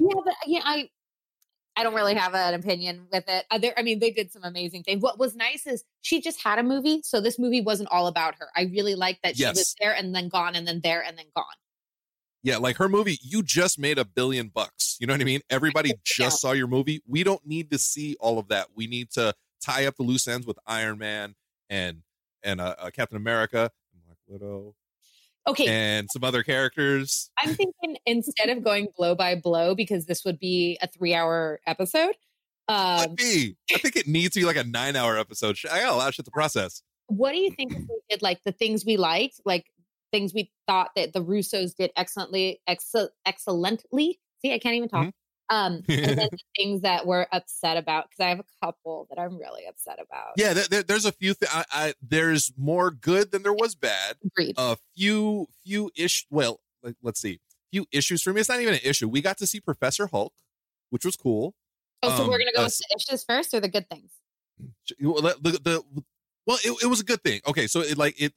yeah, 0.00 0.20
but 0.24 0.34
yeah, 0.46 0.60
I 0.64 0.88
I 1.76 1.82
don't 1.82 1.94
really 1.94 2.14
have 2.14 2.34
an 2.34 2.54
opinion 2.54 3.06
with 3.12 3.24
it. 3.28 3.46
Uh, 3.50 3.58
there, 3.58 3.72
I 3.76 3.82
mean, 3.82 3.98
they 3.98 4.10
did 4.10 4.30
some 4.32 4.44
amazing 4.44 4.82
things. 4.82 5.02
What 5.02 5.18
was 5.18 5.34
nice 5.34 5.66
is 5.66 5.84
she 6.02 6.20
just 6.20 6.42
had 6.42 6.58
a 6.58 6.62
movie, 6.62 7.00
so 7.02 7.20
this 7.20 7.38
movie 7.38 7.60
wasn't 7.60 7.88
all 7.90 8.06
about 8.06 8.34
her. 8.36 8.48
I 8.56 8.62
really 8.64 8.94
liked 8.94 9.22
that 9.22 9.36
she 9.36 9.44
was 9.46 9.74
there 9.80 9.92
and 9.94 10.14
then 10.14 10.28
gone 10.28 10.54
and 10.54 10.66
then 10.66 10.80
there 10.82 11.02
and 11.02 11.16
then 11.16 11.26
gone. 11.34 11.44
Yeah, 12.42 12.56
like 12.56 12.76
her 12.76 12.88
movie, 12.88 13.18
you 13.22 13.42
just 13.42 13.78
made 13.78 13.98
a 13.98 14.04
billion 14.04 14.48
bucks. 14.48 14.96
You 15.00 15.06
know 15.06 15.14
what 15.14 15.20
I 15.20 15.24
mean? 15.24 15.40
Everybody 15.48 15.92
just 16.04 16.40
saw 16.40 16.52
your 16.52 16.66
movie. 16.66 17.02
We 17.06 17.22
don't 17.22 17.44
need 17.46 17.70
to 17.70 17.78
see 17.78 18.16
all 18.18 18.38
of 18.38 18.48
that. 18.48 18.68
We 18.74 18.86
need 18.86 19.10
to 19.12 19.34
tie 19.64 19.86
up 19.86 19.96
the 19.96 20.02
loose 20.02 20.26
ends 20.26 20.46
with 20.46 20.58
Iron 20.66 20.98
Man 20.98 21.34
and 21.70 22.02
and 22.42 22.60
uh, 22.60 22.74
uh, 22.78 22.90
Captain 22.90 23.16
America, 23.16 23.70
and 23.92 24.02
Black 24.04 24.18
Widow, 24.26 24.74
Okay, 25.46 25.66
and 25.66 26.08
some 26.10 26.24
other 26.24 26.42
characters. 26.42 27.30
I'm 27.38 27.54
thinking 27.54 27.96
instead 28.06 28.48
of 28.48 28.64
going 28.64 28.88
blow 28.96 29.14
by 29.14 29.36
blow 29.36 29.74
because 29.74 30.06
this 30.06 30.24
would 30.24 30.40
be 30.40 30.78
a 30.82 30.88
three 30.88 31.14
hour 31.14 31.60
episode. 31.66 32.16
Um, 32.68 33.14
be. 33.16 33.56
I 33.72 33.78
think 33.78 33.96
it 33.96 34.06
needs 34.06 34.34
to 34.34 34.40
be 34.40 34.46
like 34.46 34.56
a 34.56 34.64
nine 34.64 34.96
hour 34.96 35.18
episode. 35.18 35.56
I 35.70 35.80
got 35.80 35.92
a 35.92 35.96
lot 35.96 36.08
of 36.08 36.14
shit 36.14 36.24
to 36.24 36.30
process. 36.30 36.82
what 37.06 37.32
do 37.32 37.38
you 37.38 37.50
think 37.50 37.72
if 37.72 37.78
we 37.78 38.00
did 38.08 38.22
like 38.22 38.40
the 38.44 38.52
things 38.52 38.84
we 38.84 38.96
liked, 38.96 39.40
like 39.44 39.66
things 40.12 40.32
we 40.34 40.50
thought 40.68 40.90
that 40.96 41.12
the 41.12 41.24
Russos 41.24 41.74
did 41.74 41.90
excellently, 41.96 42.60
excel, 42.66 43.08
excellently? 43.26 44.20
See, 44.42 44.52
I 44.52 44.58
can't 44.58 44.74
even 44.76 44.88
talk. 44.88 45.12
Um, 45.50 45.82
and 45.88 46.18
then 46.18 46.28
the 46.30 46.38
things 46.56 46.82
that 46.82 47.06
we're 47.06 47.26
upset 47.32 47.76
about 47.76 48.04
because 48.10 48.24
I 48.24 48.28
have 48.28 48.40
a 48.40 48.44
couple 48.64 49.06
that 49.10 49.20
I'm 49.20 49.36
really 49.38 49.66
upset 49.66 49.98
about. 50.00 50.32
Yeah, 50.36 50.52
there, 50.54 50.64
there- 50.70 50.82
there's 50.82 51.04
a 51.04 51.12
few. 51.12 51.34
Th- 51.34 51.50
I, 51.52 51.64
I 51.72 51.94
there's 52.00 52.52
more 52.56 52.90
good 52.90 53.32
than 53.32 53.42
there 53.42 53.52
was 53.52 53.74
bad. 53.74 54.16
Agreed. 54.24 54.54
A 54.56 54.76
few 54.96 55.48
few 55.64 55.90
ish. 55.96 56.26
Well, 56.30 56.60
like, 56.82 56.94
let's 57.02 57.20
see. 57.20 57.40
Few 57.70 57.86
issues 57.90 58.22
for 58.22 58.32
me. 58.32 58.40
It's 58.40 58.48
not 58.48 58.60
even 58.60 58.74
an 58.74 58.80
issue. 58.84 59.08
We 59.08 59.20
got 59.22 59.38
to 59.38 59.46
see 59.46 59.60
Professor 59.60 60.06
Hulk, 60.06 60.32
which 60.90 61.04
was 61.04 61.16
cool. 61.16 61.54
oh, 62.02 62.16
so 62.16 62.24
um, 62.24 62.28
we're 62.30 62.38
gonna 62.38 62.52
go 62.54 62.62
uh, 62.62 62.64
with 62.64 62.78
the 62.78 62.96
issues 62.96 63.24
first 63.24 63.52
or 63.54 63.60
the 63.60 63.68
good 63.68 63.88
things? 63.90 64.10
Well, 65.00 65.22
the, 65.22 65.36
the, 65.40 65.50
the 65.62 65.82
well, 66.46 66.58
it, 66.64 66.82
it 66.82 66.86
was 66.86 67.00
a 67.00 67.04
good 67.04 67.22
thing. 67.22 67.40
Okay, 67.46 67.66
so 67.66 67.80
it 67.80 67.96
like 67.98 68.20
it, 68.20 68.32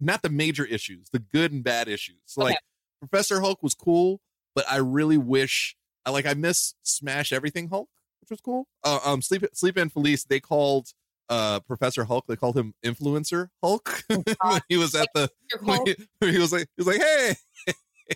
not 0.00 0.22
the 0.22 0.30
major 0.30 0.64
issues, 0.64 1.10
the 1.10 1.18
good 1.18 1.52
and 1.52 1.62
bad 1.62 1.88
issues. 1.88 2.20
So, 2.26 2.42
Okay. 2.42 2.50
Like 2.50 2.58
Professor 3.00 3.40
Hulk 3.40 3.62
was 3.62 3.74
cool, 3.74 4.20
but 4.54 4.64
I 4.70 4.76
really 4.76 5.18
wish 5.18 5.76
I 6.04 6.10
like 6.10 6.26
I 6.26 6.34
miss 6.34 6.74
Smash 6.82 7.32
Everything 7.32 7.68
Hulk, 7.68 7.88
which 8.20 8.30
was 8.30 8.40
cool. 8.40 8.66
Uh, 8.84 9.00
um, 9.04 9.22
Sleep 9.22 9.44
Sleep 9.52 9.76
and 9.76 9.92
Felice 9.92 10.24
they 10.24 10.40
called 10.40 10.88
uh 11.28 11.60
Professor 11.60 12.04
Hulk. 12.04 12.26
They 12.28 12.36
called 12.36 12.56
him 12.56 12.74
Influencer 12.84 13.48
Hulk. 13.62 14.04
when 14.08 14.60
he 14.68 14.76
was 14.76 14.94
at 14.94 15.08
the 15.14 15.30
he, 15.84 15.96
he 16.30 16.38
was 16.38 16.52
like 16.52 16.68
he 16.76 16.84
was 16.84 16.86
like 16.86 17.00
hey. 17.00 17.34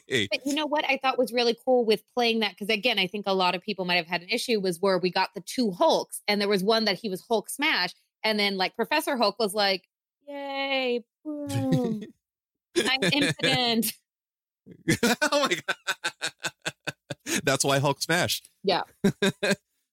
hey. 0.09 0.29
But 0.31 0.45
you 0.45 0.55
know 0.55 0.67
what 0.67 0.85
I 0.89 0.99
thought 1.03 1.19
was 1.19 1.33
really 1.33 1.57
cool 1.65 1.85
with 1.85 2.03
playing 2.15 2.41
that 2.41 2.51
because 2.51 2.69
again, 2.69 2.99
I 2.99 3.07
think 3.07 3.25
a 3.27 3.35
lot 3.35 3.55
of 3.55 3.63
people 3.63 3.85
might 3.85 3.97
have 3.97 4.07
had 4.07 4.23
an 4.23 4.29
issue 4.29 4.61
was 4.61 4.81
where 4.81 4.99
we 4.99 5.11
got 5.11 5.31
the 5.35 5.41
two 5.41 5.71
Hulks 5.71 6.21
and 6.29 6.41
there 6.41 6.49
was 6.49 6.63
one 6.63 6.85
that 6.85 6.99
he 6.99 7.09
was 7.09 7.25
Hulk 7.29 7.49
smash, 7.49 7.95
and 8.23 8.39
then 8.39 8.57
like 8.57 8.77
Professor 8.77 9.17
Hulk 9.17 9.37
was 9.39 9.55
like, 9.55 9.85
"Yay, 10.27 11.05
I'm 11.27 12.03
impotent." 13.13 13.93
oh 15.23 15.49
my 15.49 15.57
god. 15.67 15.77
That's 17.45 17.65
why 17.65 17.79
Hulk 17.79 18.03
smashed. 18.03 18.51
Yeah. 18.63 18.83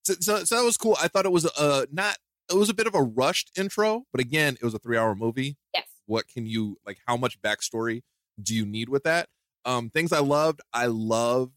so, 0.03 0.13
so 0.19 0.43
so 0.43 0.55
that 0.57 0.63
was 0.63 0.77
cool. 0.77 0.97
I 1.01 1.07
thought 1.07 1.25
it 1.25 1.31
was 1.31 1.45
uh 1.57 1.85
not 1.91 2.17
it 2.51 2.55
was 2.55 2.69
a 2.69 2.73
bit 2.73 2.87
of 2.87 2.95
a 2.95 3.01
rushed 3.01 3.51
intro, 3.57 4.05
but 4.11 4.19
again, 4.21 4.57
it 4.61 4.63
was 4.65 4.73
a 4.73 4.79
three 4.79 4.97
hour 4.97 5.15
movie. 5.15 5.57
Yes. 5.73 5.87
What 6.05 6.27
can 6.27 6.45
you 6.45 6.77
like 6.85 6.99
how 7.07 7.17
much 7.17 7.41
backstory 7.41 8.01
do 8.41 8.53
you 8.55 8.65
need 8.65 8.89
with 8.89 9.03
that? 9.03 9.29
Um 9.65 9.89
things 9.89 10.11
I 10.11 10.19
loved, 10.19 10.61
I 10.73 10.87
loved 10.87 11.53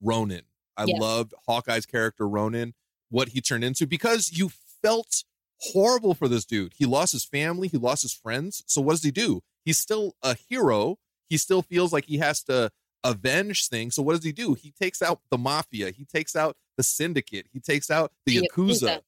Ronin. 0.00 0.42
I 0.76 0.84
Yes. 0.84 1.00
loved 1.00 1.34
Hawkeye's 1.48 1.86
character 1.86 2.28
Ronin, 2.28 2.74
what 3.10 3.30
he 3.30 3.40
turned 3.40 3.64
into, 3.64 3.86
because 3.86 4.30
you 4.32 4.50
felt 4.82 5.24
horrible 5.60 6.14
for 6.14 6.28
this 6.28 6.44
dude. 6.44 6.72
He 6.76 6.86
lost 6.86 7.12
his 7.12 7.24
family, 7.24 7.68
he 7.68 7.76
lost 7.78 8.02
his 8.02 8.12
friends. 8.14 8.62
So 8.66 8.80
what 8.80 8.92
does 8.92 9.02
he 9.04 9.10
do? 9.10 9.40
He's 9.64 9.78
still 9.78 10.14
a 10.22 10.34
hero. 10.34 10.98
He 11.28 11.36
still 11.36 11.62
feels 11.62 11.92
like 11.92 12.06
he 12.06 12.18
has 12.18 12.42
to 12.44 12.70
avenge 13.04 13.68
things. 13.68 13.94
So 13.94 14.02
what 14.02 14.14
does 14.16 14.24
he 14.24 14.32
do? 14.32 14.54
He 14.54 14.72
takes 14.72 15.02
out 15.02 15.20
the 15.30 15.38
mafia. 15.38 15.90
He 15.90 16.04
takes 16.04 16.34
out 16.34 16.56
the 16.76 16.82
syndicate. 16.82 17.46
He 17.52 17.60
takes 17.60 17.90
out 17.90 18.12
the, 18.26 18.38
The 18.40 18.48
yakuza. 18.52 18.82
Yakuza. 18.88 19.00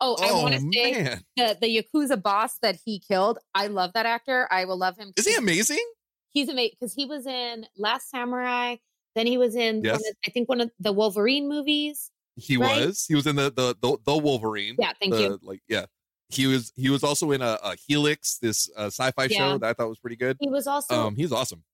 Oh, 0.00 0.14
I 0.20 0.28
Oh 0.30 0.42
want 0.42 0.54
to 0.54 0.60
say 0.74 1.18
the 1.38 1.56
the 1.58 1.82
Yakuza 1.82 2.22
boss 2.22 2.58
that 2.60 2.76
he 2.84 2.98
killed. 3.00 3.38
I 3.54 3.68
love 3.68 3.92
that 3.94 4.04
actor. 4.04 4.46
I 4.50 4.66
will 4.66 4.76
love 4.76 4.98
him. 4.98 5.12
is 5.16 5.26
he 5.26 5.34
amazing? 5.34 5.82
He's 6.32 6.50
amazing 6.50 6.72
because 6.78 6.92
he 6.92 7.06
was 7.06 7.26
in 7.26 7.66
Last 7.78 8.10
Samurai. 8.10 8.76
Then 9.14 9.26
he 9.26 9.38
was 9.38 9.56
in, 9.56 9.76
one 9.76 9.84
Yes. 9.86 10.00
of, 10.00 10.14
I 10.26 10.30
think, 10.30 10.50
one 10.50 10.60
of 10.60 10.70
the 10.78 10.92
Wolverine 10.92 11.48
movies. 11.48 12.10
He 12.36 12.56
Right? 12.56 12.86
was. 12.86 13.04
He 13.08 13.14
was 13.14 13.26
in 13.26 13.36
the 13.36 13.50
the 13.50 13.74
the, 13.80 13.98
the 14.04 14.16
Wolverine. 14.16 14.76
Yeah, 14.78 14.92
thank 15.00 15.14
the, 15.14 15.22
you. 15.22 15.40
Like 15.42 15.60
yeah, 15.68 15.86
he 16.28 16.46
was. 16.46 16.72
He 16.76 16.90
was 16.90 17.02
also 17.02 17.30
in 17.32 17.40
a, 17.42 17.58
a 17.62 17.76
Helix, 17.88 18.38
this 18.38 18.70
uh, 18.76 18.86
sci-fi 18.86 19.24
Yeah. 19.24 19.38
show 19.38 19.58
that 19.58 19.66
I 19.68 19.72
thought 19.72 19.88
was 19.88 19.98
pretty 19.98 20.16
good. 20.16 20.36
He 20.40 20.48
was 20.48 20.66
also 20.66 20.94
Um, 20.94 21.16
he's 21.16 21.32
awesome. 21.32 21.64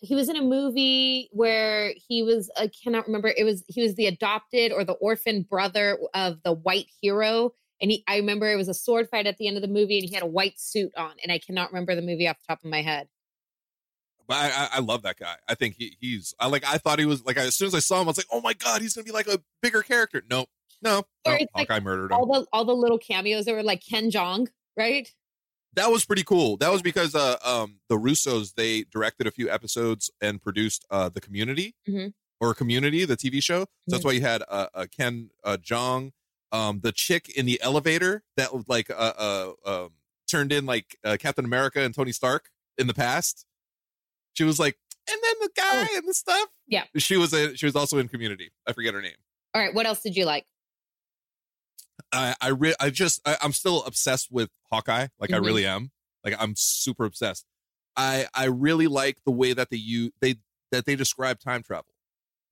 he 0.00 0.14
was 0.14 0.28
in 0.28 0.36
a 0.36 0.42
movie 0.42 1.28
where 1.32 1.92
he 2.08 2.22
was 2.22 2.50
I 2.56 2.70
cannot 2.82 3.06
remember 3.06 3.28
it 3.28 3.44
was 3.44 3.64
he 3.68 3.82
was 3.82 3.94
the 3.94 4.06
adopted 4.06 4.72
or 4.72 4.84
the 4.84 4.92
orphan 4.94 5.42
brother 5.42 5.98
of 6.14 6.42
the 6.44 6.52
white 6.52 6.86
hero 7.00 7.52
and 7.80 7.90
he 7.90 8.04
I 8.06 8.16
remember 8.18 8.50
it 8.52 8.56
was 8.56 8.68
a 8.68 8.74
sword 8.74 9.08
fight 9.10 9.26
at 9.26 9.38
the 9.38 9.48
end 9.48 9.56
of 9.56 9.62
the 9.62 9.68
movie 9.68 9.98
and 9.98 10.08
he 10.08 10.14
had 10.14 10.22
a 10.22 10.26
white 10.26 10.58
suit 10.60 10.92
on 10.96 11.12
and 11.22 11.32
I 11.32 11.38
cannot 11.38 11.72
remember 11.72 11.94
the 11.94 12.02
movie 12.02 12.28
off 12.28 12.36
the 12.38 12.44
top 12.52 12.62
of 12.64 12.70
my 12.70 12.82
head. 12.82 13.08
But 14.28 14.36
I, 14.36 14.46
I, 14.48 14.68
I 14.74 14.80
love 14.80 15.02
that 15.02 15.18
guy. 15.18 15.36
I 15.48 15.54
think 15.54 15.76
he, 15.78 15.96
he's. 16.00 16.34
I 16.40 16.48
like. 16.48 16.64
I 16.66 16.78
thought 16.78 16.98
he 16.98 17.06
was 17.06 17.24
like. 17.24 17.36
As 17.36 17.54
soon 17.54 17.68
as 17.68 17.74
I 17.74 17.78
saw 17.80 18.00
him, 18.00 18.06
I 18.06 18.10
was 18.10 18.16
like, 18.16 18.26
"Oh 18.32 18.40
my 18.40 18.52
god, 18.54 18.82
he's 18.82 18.94
gonna 18.94 19.04
be 19.04 19.12
like 19.12 19.28
a 19.28 19.40
bigger 19.62 19.82
character." 19.82 20.22
Nope. 20.28 20.48
No, 20.82 21.04
no. 21.24 21.32
Or 21.32 21.36
it's 21.36 21.50
like 21.54 21.68
Hawkeye 21.68 21.80
murdered 21.80 22.12
him. 22.12 22.18
All 22.18 22.26
the 22.26 22.46
all 22.52 22.64
the 22.64 22.74
little 22.74 22.98
cameos 22.98 23.44
that 23.46 23.54
were 23.54 23.62
like 23.62 23.82
Ken 23.88 24.10
Jeong, 24.10 24.48
right? 24.76 25.08
that 25.74 25.90
was 25.90 26.06
pretty 26.06 26.22
cool. 26.24 26.56
That 26.56 26.72
was 26.72 26.80
because 26.80 27.14
uh 27.14 27.36
um 27.44 27.80
the 27.90 27.96
Russos 27.98 28.54
they 28.54 28.84
directed 28.84 29.26
a 29.26 29.30
few 29.30 29.50
episodes 29.50 30.10
and 30.22 30.40
produced 30.40 30.86
uh 30.90 31.10
the 31.10 31.20
Community 31.20 31.74
Mhm. 31.86 32.14
or 32.40 32.54
Community 32.54 33.04
the 33.04 33.16
TV 33.16 33.42
show. 33.42 33.60
So 33.60 33.66
that's 33.88 34.02
Mhm. 34.02 34.06
why 34.06 34.12
you 34.12 34.20
had 34.22 34.42
uh, 34.48 34.68
uh 34.72 34.86
Ken 34.90 35.28
uh 35.44 35.58
Jeong, 35.60 36.12
um 36.50 36.80
the 36.80 36.92
chick 36.92 37.28
in 37.36 37.44
the 37.44 37.60
elevator 37.62 38.22
that 38.38 38.68
like 38.68 38.88
uh 38.88 38.94
uh 39.18 39.52
um 39.66 39.90
turned 40.30 40.50
in 40.50 40.64
like 40.64 40.96
uh, 41.04 41.16
Captain 41.20 41.44
America 41.44 41.80
and 41.80 41.94
Tony 41.94 42.12
Stark 42.12 42.48
in 42.78 42.86
the 42.86 42.94
past. 42.94 43.44
She 44.36 44.44
was 44.44 44.58
like, 44.58 44.76
and 45.08 45.18
then 45.22 45.34
the 45.40 45.50
guy 45.56 45.86
and 45.96 46.08
the 46.08 46.14
stuff. 46.14 46.36
Oh. 46.48 46.52
Yeah. 46.68 46.84
she 46.96 47.16
was 47.16 47.32
a, 47.32 47.56
she 47.56 47.66
was 47.66 47.76
also 47.76 47.98
in 47.98 48.08
Community. 48.08 48.50
I 48.66 48.72
forget 48.72 48.94
her 48.94 49.02
name. 49.02 49.16
All 49.54 49.62
right, 49.62 49.72
what 49.74 49.86
else 49.86 50.02
did 50.02 50.16
you 50.16 50.24
like? 50.24 50.44
I 52.12 52.34
I 52.40 52.48
re- 52.48 52.74
I 52.78 52.90
just 52.90 53.20
I, 53.26 53.36
I'm 53.40 53.52
still 53.52 53.82
obsessed 53.84 54.28
with 54.30 54.50
Hawkeye. 54.70 55.08
Like 55.18 55.32
I 55.32 55.38
Mhm. 55.38 55.44
really 55.46 55.66
am. 55.66 55.90
Like 56.24 56.34
I'm 56.38 56.54
super 56.56 57.04
obsessed. 57.04 57.46
I 57.96 58.26
I 58.34 58.44
really 58.46 58.86
like 58.86 59.18
the 59.24 59.32
way 59.32 59.52
that 59.52 59.70
they 59.70 59.76
use 59.78 60.12
they 60.20 60.36
that 60.72 60.84
they 60.84 60.96
describe 60.96 61.40
time 61.40 61.62
travel. 61.62 61.86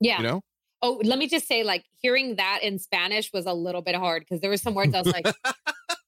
Yeah. 0.00 0.18
You 0.18 0.22
know, 0.24 0.40
Oh, 0.82 1.00
let 1.02 1.18
me 1.18 1.26
just 1.28 1.46
say, 1.46 1.62
like 1.64 1.84
hearing 2.02 2.36
that 2.36 2.60
in 2.62 2.78
Spanish 2.78 3.32
was 3.32 3.46
a 3.46 3.52
little 3.54 3.80
bit 3.82 3.94
hard 3.94 4.20
because 4.22 4.40
there 4.40 4.50
were 4.50 4.56
some 4.58 4.74
words 4.74 4.94
I 4.94 5.00
was 5.00 5.12
like, 5.12 5.26
I 5.44 5.54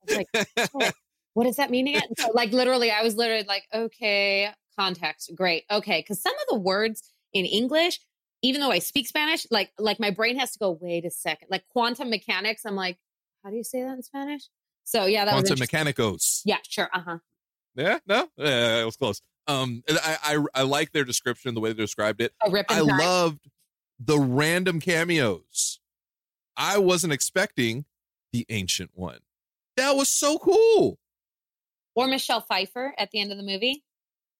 was 0.06 0.16
like, 0.16 0.49
"What? 0.73 0.95
what 1.33 1.45
does 1.45 1.56
that 1.56 1.71
mean 1.71 1.88
again? 1.88 2.09
So, 2.18 2.30
like, 2.35 2.52
literally, 2.52 2.90
I 2.90 3.02
was 3.02 3.14
literally 3.16 3.45
like, 3.45 3.64
okay, 3.73 4.50
context, 4.78 5.33
great, 5.35 5.64
okay, 5.71 6.00
because 6.00 6.23
some 6.23 6.35
of 6.35 6.47
the 6.49 6.59
words 6.59 7.02
in 7.33 7.45
English, 7.45 8.00
even 8.42 8.61
though 8.61 8.71
I 8.71 8.78
speak 8.78 9.09
Spanish, 9.09 9.47
like, 9.50 9.73
like 9.78 9.99
my 9.99 10.11
brain 10.11 10.38
has 10.38 10.52
to 10.52 10.59
go, 10.59 10.78
wait 10.80 11.04
a 11.04 11.11
second, 11.11 11.49
like 11.50 11.64
quantum 11.71 12.11
mechanics. 12.11 12.64
I'm 12.64 12.76
like, 12.76 12.99
how 13.42 13.50
do 13.50 13.56
you 13.56 13.64
say 13.64 13.83
that 13.83 13.92
in 13.95 14.02
Spanish? 14.02 14.49
So 14.85 15.06
yeah, 15.06 15.25
that 15.25 15.35
was 15.35 15.49
quantum 15.49 15.62
interesting. 15.64 16.04
mechanicos. 16.04 16.42
yeah, 16.45 16.59
sure, 16.68 16.88
uh 16.92 17.00
huh. 17.00 17.18
Yeah, 17.75 17.99
no, 18.06 18.28
yeah, 18.37 18.80
it 18.80 18.85
was 18.85 18.97
close. 18.97 19.21
Um, 19.49 19.83
I 19.88 20.18
I 20.23 20.45
I 20.54 20.62
like 20.62 20.92
their 20.92 21.04
description, 21.04 21.54
the 21.54 21.61
way 21.61 21.73
they 21.73 21.83
described 21.83 22.21
it. 22.21 22.33
Rip 22.50 22.66
I 22.68 22.78
time. 22.78 22.87
loved 22.87 23.50
the 23.99 24.18
random 24.18 24.80
cameos. 24.80 25.80
I 26.56 26.78
wasn't 26.78 27.12
expecting 27.12 27.85
the 28.33 28.47
ancient 28.49 28.90
one. 28.95 29.21
That 29.76 29.97
was 29.97 30.09
so 30.09 30.38
cool. 30.38 30.99
or 31.95 32.06
Michelle 32.06 32.40
Pfeiffer 32.40 32.95
at 32.99 33.11
the 33.11 33.21
end 33.21 33.30
of 33.30 33.38
the 33.38 33.45
movie. 33.45 33.85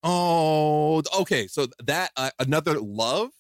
Oh, 0.03 1.03
okay. 1.21 1.47
So 1.47 1.67
that 1.85 2.11
uh, 2.17 2.31
another 2.39 2.79
love. 2.81 3.31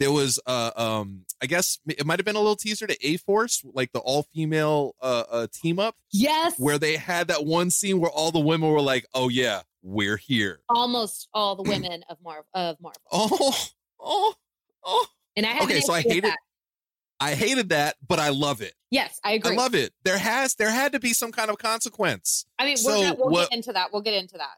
There 0.00 0.10
was, 0.10 0.40
uh, 0.46 0.72
um, 0.74 1.26
I 1.40 1.46
guess 1.46 1.78
it 1.86 2.04
might 2.04 2.18
have 2.18 2.24
been 2.24 2.34
a 2.34 2.40
little 2.40 2.56
teaser 2.56 2.88
to 2.88 3.06
A 3.06 3.18
Force, 3.18 3.62
like 3.72 3.92
the 3.92 4.00
all 4.00 4.24
female 4.34 4.96
uh, 5.00 5.22
uh, 5.30 5.46
team 5.52 5.78
up, 5.78 5.94
Yes, 6.10 6.54
where 6.58 6.76
they 6.76 6.96
had 6.96 7.28
that 7.28 7.44
one 7.44 7.70
scene 7.70 8.00
where 8.00 8.10
all 8.10 8.32
the 8.32 8.40
women 8.40 8.68
were 8.72 8.80
like, 8.80 9.06
"Oh 9.14 9.28
yeah, 9.28 9.60
we're 9.80 10.16
here." 10.16 10.58
almost 10.68 11.28
all 11.32 11.54
the 11.54 11.62
women 11.70 12.02
of 12.08 12.16
Marvel 12.24 12.46
of 12.52 12.80
Marvel. 12.80 13.00
Oh, 13.12 13.56
oh, 14.00 14.34
oh. 14.84 15.06
And 15.36 15.46
I 15.46 15.50
have 15.50 15.64
Okay, 15.70 15.80
so 15.80 15.92
I 15.92 16.00
hated- 16.00 16.24
that. 16.24 16.38
I 17.20 17.34
hated 17.34 17.68
that, 17.68 17.94
but 18.04 18.18
I 18.18 18.30
love 18.30 18.60
it. 18.60 18.74
Yes, 18.90 19.20
I 19.22 19.32
agree. 19.34 19.52
I 19.52 19.54
love 19.54 19.76
it. 19.76 19.92
There 20.02 20.18
has 20.18 20.56
there 20.56 20.70
had 20.72 20.92
to 20.94 20.98
be 21.00 21.12
some 21.12 21.30
kind 21.30 21.48
of 21.48 21.58
consequence. 21.58 22.44
I 22.58 22.64
mean, 22.64 22.76
we're 22.84 22.92
gonna, 22.96 23.14
we'll 23.16 23.30
what- 23.30 23.50
get 23.50 23.56
into 23.56 23.72
that. 23.74 23.92
We'll 23.92 24.02
get 24.02 24.14
into 24.14 24.38
that. 24.38 24.54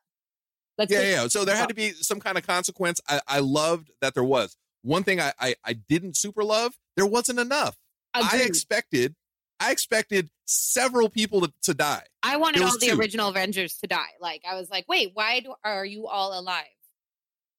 Let's 0.76 0.92
yeah, 0.92 1.02
yeah. 1.02 1.28
So 1.28 1.44
there 1.44 1.56
had 1.56 1.68
to 1.68 1.74
be 1.74 1.90
some 1.90 2.20
kind 2.20 2.36
of 2.36 2.46
consequence. 2.46 3.00
I, 3.08 3.20
I 3.26 3.38
loved 3.40 3.90
that 4.00 4.14
there 4.14 4.24
was. 4.24 4.56
One 4.82 5.02
thing 5.02 5.20
I, 5.20 5.32
I 5.40 5.54
I 5.64 5.72
didn't 5.74 6.16
super 6.16 6.44
love, 6.44 6.74
there 6.96 7.06
wasn't 7.06 7.38
enough. 7.38 7.76
I 8.12 8.42
expected 8.44 9.14
I 9.60 9.70
expected 9.70 10.30
several 10.46 11.08
people 11.08 11.40
to, 11.42 11.52
to 11.62 11.74
die. 11.74 12.02
I 12.22 12.36
wanted 12.36 12.62
all 12.62 12.78
the 12.78 12.88
two. 12.88 12.98
original 12.98 13.28
Avengers 13.28 13.78
to 13.78 13.86
die. 13.86 14.10
Like 14.20 14.42
I 14.48 14.54
was 14.54 14.70
like, 14.70 14.86
wait, 14.88 15.12
why 15.14 15.40
do, 15.40 15.54
are 15.64 15.86
you 15.86 16.06
all 16.06 16.38
alive? 16.38 16.64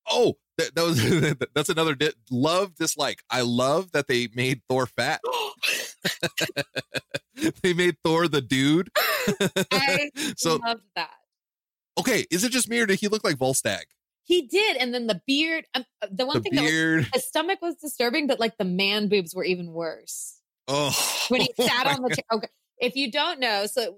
Oh, 0.10 0.38
that, 0.58 0.76
that 0.76 0.84
was 0.84 1.36
that's 1.56 1.70
another 1.70 1.96
di- 1.96 2.14
love 2.30 2.76
dislike. 2.76 3.24
I 3.30 3.42
love 3.42 3.92
that 3.94 4.08
they 4.08 4.30
made 4.36 4.62
Thor 4.70 4.86
fat. 4.86 5.22
they 7.64 7.74
made 7.74 7.98
Thor 8.04 8.28
the 8.28 8.42
dude. 8.42 8.90
I 9.72 10.12
so 10.38 10.58
loved 10.58 10.84
that. 10.96 11.12
Okay, 12.00 12.26
is 12.32 12.44
it 12.44 12.52
just 12.52 12.70
me 12.70 12.80
or 12.80 12.86
did 12.86 13.00
he 13.00 13.08
look 13.08 13.24
like 13.24 13.38
Volstagg? 13.38 13.84
He 14.24 14.42
did, 14.48 14.78
and 14.78 14.94
then 14.94 15.06
the 15.08 15.22
beard. 15.28 15.66
Um, 15.76 15.86
uh, 16.02 16.08
the 16.12 16.26
one 16.26 16.38
The 16.38 16.42
thing 16.42 16.56
that 16.56 16.64
was, 16.64 16.72
beard. 16.72 17.08
his 17.14 17.28
stomach 17.28 17.60
was 17.62 17.76
disturbing, 17.76 18.26
but 18.28 18.40
like 18.40 18.58
the 18.58 18.66
man 18.66 19.08
boobs 19.08 19.36
were 19.36 19.44
even 19.44 19.72
worse 19.72 20.40
Oh, 20.68 20.92
when 21.30 21.42
he 21.42 21.54
sat 21.60 21.86
on 21.86 22.02
the 22.02 22.10
chair. 22.10 22.24
Okay, 22.32 22.48
if 22.80 22.96
you 22.96 23.12
don't 23.12 23.40
know, 23.40 23.68
so 23.68 23.98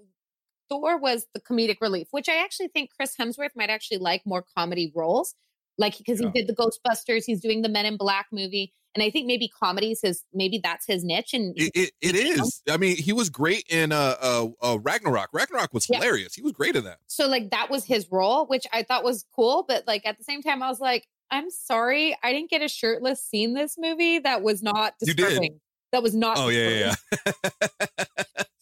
Thor 0.69 0.97
was 0.99 1.25
the 1.33 1.39
comedic 1.39 1.77
relief, 1.79 2.07
which 2.11 2.27
I 2.27 2.43
actually 2.43 2.67
think 2.67 2.89
Chris 2.93 3.15
Hemsworth 3.17 3.55
might 3.55 3.69
actually 3.69 3.99
like 3.99 4.21
more 4.25 4.43
comedy 4.57 4.91
roles, 4.93 5.33
like 5.77 5.97
because 5.97 6.19
Yeah. 6.19 6.29
he 6.33 6.41
did 6.43 6.47
the 6.47 6.55
Ghostbusters, 6.61 7.23
he's 7.25 7.39
doing 7.39 7.61
the 7.61 7.69
Men 7.69 7.85
in 7.85 7.95
Black 7.95 8.27
movie, 8.33 8.73
And 8.97 9.03
I 9.03 9.11
think 9.11 9.27
maybe 9.27 9.47
comedies 9.47 9.99
his 10.01 10.23
maybe 10.33 10.59
that's 10.63 10.87
his 10.87 11.03
niche. 11.03 11.35
And 11.35 11.53
It, 11.55 11.71
it, 11.75 11.91
it 12.01 12.15
is. 12.15 12.63
I 12.67 12.77
mean, 12.77 12.97
he 12.97 13.13
was 13.13 13.29
great 13.29 13.63
in 13.69 13.91
uh, 13.91 14.15
uh, 14.19 14.47
uh 14.59 14.79
Ragnarok. 14.79 15.29
Ragnarok 15.33 15.71
was 15.71 15.85
Yeah. 15.87 15.97
hilarious. 15.99 16.33
He 16.33 16.41
was 16.41 16.51
great 16.51 16.75
in 16.75 16.83
that. 16.85 16.97
so 17.05 17.27
like 17.27 17.51
that 17.51 17.69
was 17.69 17.85
his 17.85 18.07
role, 18.11 18.47
which 18.47 18.65
I 18.73 18.81
thought 18.81 19.03
was 19.03 19.23
cool. 19.35 19.65
But 19.67 19.83
like 19.85 20.03
at 20.07 20.17
the 20.17 20.23
same 20.23 20.41
time, 20.41 20.63
I 20.63 20.67
was 20.67 20.79
like, 20.79 21.05
I'm 21.29 21.51
sorry, 21.51 22.17
I 22.23 22.31
didn't 22.33 22.49
get 22.49 22.63
a 22.63 22.67
shirtless 22.67 23.23
scene 23.23 23.53
this 23.53 23.75
movie 23.77 24.17
that 24.17 24.41
was 24.41 24.63
not 24.63 24.93
disturbing. 24.99 25.59
That 25.91 26.01
was 26.01 26.15
not. 26.15 26.39
Oh 26.39 26.47
yeah, 26.49 26.69
yeah, 26.69 26.79
yeah. 26.79 26.95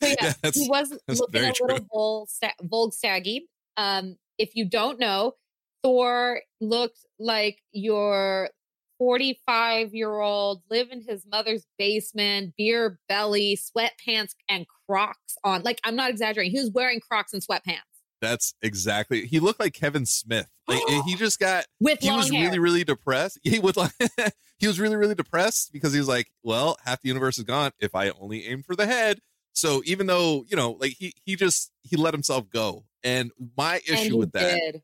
So 0.02 0.08
yeah, 0.10 0.34
Yeah, 0.44 0.52
he 0.54 0.68
was 0.70 0.92
looking 1.08 1.32
very 1.32 1.46
a 1.46 1.54
little 1.62 1.78
true. 1.78 1.88
Vol- 1.94 2.28
sta- 2.28 2.62
Volksstaggy. 2.62 3.44
Um, 3.78 4.18
if 4.38 4.54
you 4.58 4.68
don't 4.68 5.00
know, 5.00 5.36
Thor 5.82 6.42
looked 6.60 7.00
like 7.20 7.62
your 7.72 8.50
45 8.98 9.94
year 9.94 10.20
old, 10.20 10.62
live 10.70 10.90
in 10.92 11.02
his 11.02 11.26
mother's 11.30 11.66
basement, 11.78 12.54
beer 12.58 13.00
belly, 13.08 13.58
sweatpants, 13.58 14.34
and 14.50 14.66
Crocs 14.88 15.38
on. 15.44 15.64
Like, 15.64 15.80
I'm 15.84 15.96
not 15.96 16.10
exaggerating. 16.10 16.52
He 16.52 16.60
was 16.60 16.72
wearing 16.72 17.00
Crocs 17.00 17.34
and 17.34 17.42
sweatpants 17.42 17.82
That's 18.22 18.54
exactly. 18.62 19.26
He 19.26 19.40
looked 19.40 19.60
like 19.60 19.74
Kevin 19.74 20.06
Smith. 20.06 20.48
Like 20.68 20.82
he 21.06 21.16
just 21.16 21.40
got. 21.40 21.66
with 21.80 22.00
He 22.00 22.12
was 22.12 22.30
hair. 22.30 22.46
really, 22.46 22.60
really 22.60 22.84
depressed. 22.84 23.40
He 23.44 23.60
was 23.60 23.78
like, 23.78 23.92
he 24.58 24.68
was 24.68 24.80
really, 24.80 24.96
really 24.96 25.16
depressed 25.16 25.72
because 25.74 25.94
he 25.94 26.00
was 26.00 26.08
like, 26.08 26.28
well, 26.44 26.78
half 26.84 27.02
the 27.02 27.10
universe 27.10 27.38
is 27.38 27.44
gone 27.44 27.72
if 27.80 27.94
I 27.94 28.10
only 28.10 28.48
aim 28.48 28.64
for 28.64 28.76
the 28.76 28.86
head. 28.86 29.20
So 29.54 29.82
even 29.86 30.08
though 30.08 30.46
you 30.48 30.58
know, 30.58 30.72
like 30.80 30.94
he 30.98 31.14
he 31.24 31.36
just 31.36 31.72
he 31.82 31.96
let 31.96 32.14
himself 32.14 32.50
go. 32.50 32.86
And 33.04 33.32
my 33.56 33.78
issue 33.88 33.96
he 33.96 34.12
with 34.14 34.32
that, 34.32 34.60
did. 34.60 34.82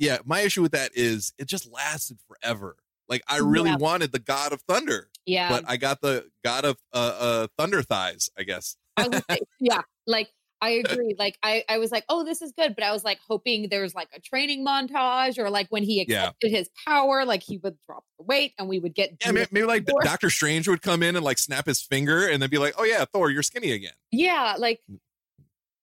yeah, 0.00 0.18
my 0.24 0.40
issue 0.40 0.62
with 0.62 0.72
that 0.72 0.92
is 0.94 1.32
it 1.38 1.46
just 1.46 1.70
lasted 1.70 2.18
forever. 2.26 2.76
Like 3.08 3.22
I 3.28 3.38
really 3.38 3.70
Yeah. 3.70 3.76
wanted 3.76 4.12
the 4.12 4.18
God 4.18 4.52
of 4.52 4.60
Thunder, 4.62 5.08
Yeah. 5.26 5.48
but 5.48 5.64
I 5.66 5.76
got 5.76 6.00
the 6.00 6.30
God 6.44 6.64
of 6.64 6.76
uh, 6.92 6.96
uh 6.96 7.46
Thunder 7.58 7.82
thighs, 7.82 8.30
I 8.38 8.42
guess. 8.44 8.76
I 8.96 9.08
was 9.08 9.22
yeah, 9.60 9.82
like 10.06 10.30
I 10.62 10.70
agree. 10.70 11.14
Like 11.18 11.36
I, 11.42 11.62
I 11.68 11.76
was 11.76 11.92
like, 11.92 12.04
oh, 12.08 12.24
this 12.24 12.40
is 12.40 12.52
good, 12.56 12.74
but 12.74 12.82
I 12.84 12.90
was 12.92 13.04
like 13.04 13.18
hoping 13.28 13.68
there's 13.68 13.94
like 13.94 14.08
a 14.14 14.20
training 14.20 14.64
montage 14.64 15.36
or 15.38 15.50
like 15.50 15.66
when 15.68 15.82
he 15.82 16.02
Yeah. 16.08 16.28
accepted 16.28 16.50
his 16.52 16.70
power, 16.86 17.26
like 17.26 17.42
he 17.42 17.58
would 17.58 17.76
drop 17.86 18.04
the 18.18 18.24
weight 18.24 18.54
and 18.58 18.66
we 18.68 18.78
would 18.78 18.94
get 18.94 19.10
Yeah, 19.20 19.32
maybe, 19.32 19.48
maybe 19.50 19.66
like 19.66 19.84
Doctor 20.02 20.30
Strange 20.30 20.66
would 20.66 20.80
come 20.80 21.02
in 21.02 21.16
and 21.16 21.24
like 21.24 21.36
snap 21.38 21.66
his 21.66 21.82
finger 21.82 22.26
and 22.26 22.40
then 22.40 22.48
be 22.48 22.56
like, 22.56 22.74
"Oh 22.78 22.84
yeah, 22.84 23.04
Thor, 23.12 23.30
you're 23.30 23.42
skinny 23.42 23.72
again." 23.72 23.92
yeah, 24.10 24.54
like 24.58 24.80
Mm. 24.90 25.00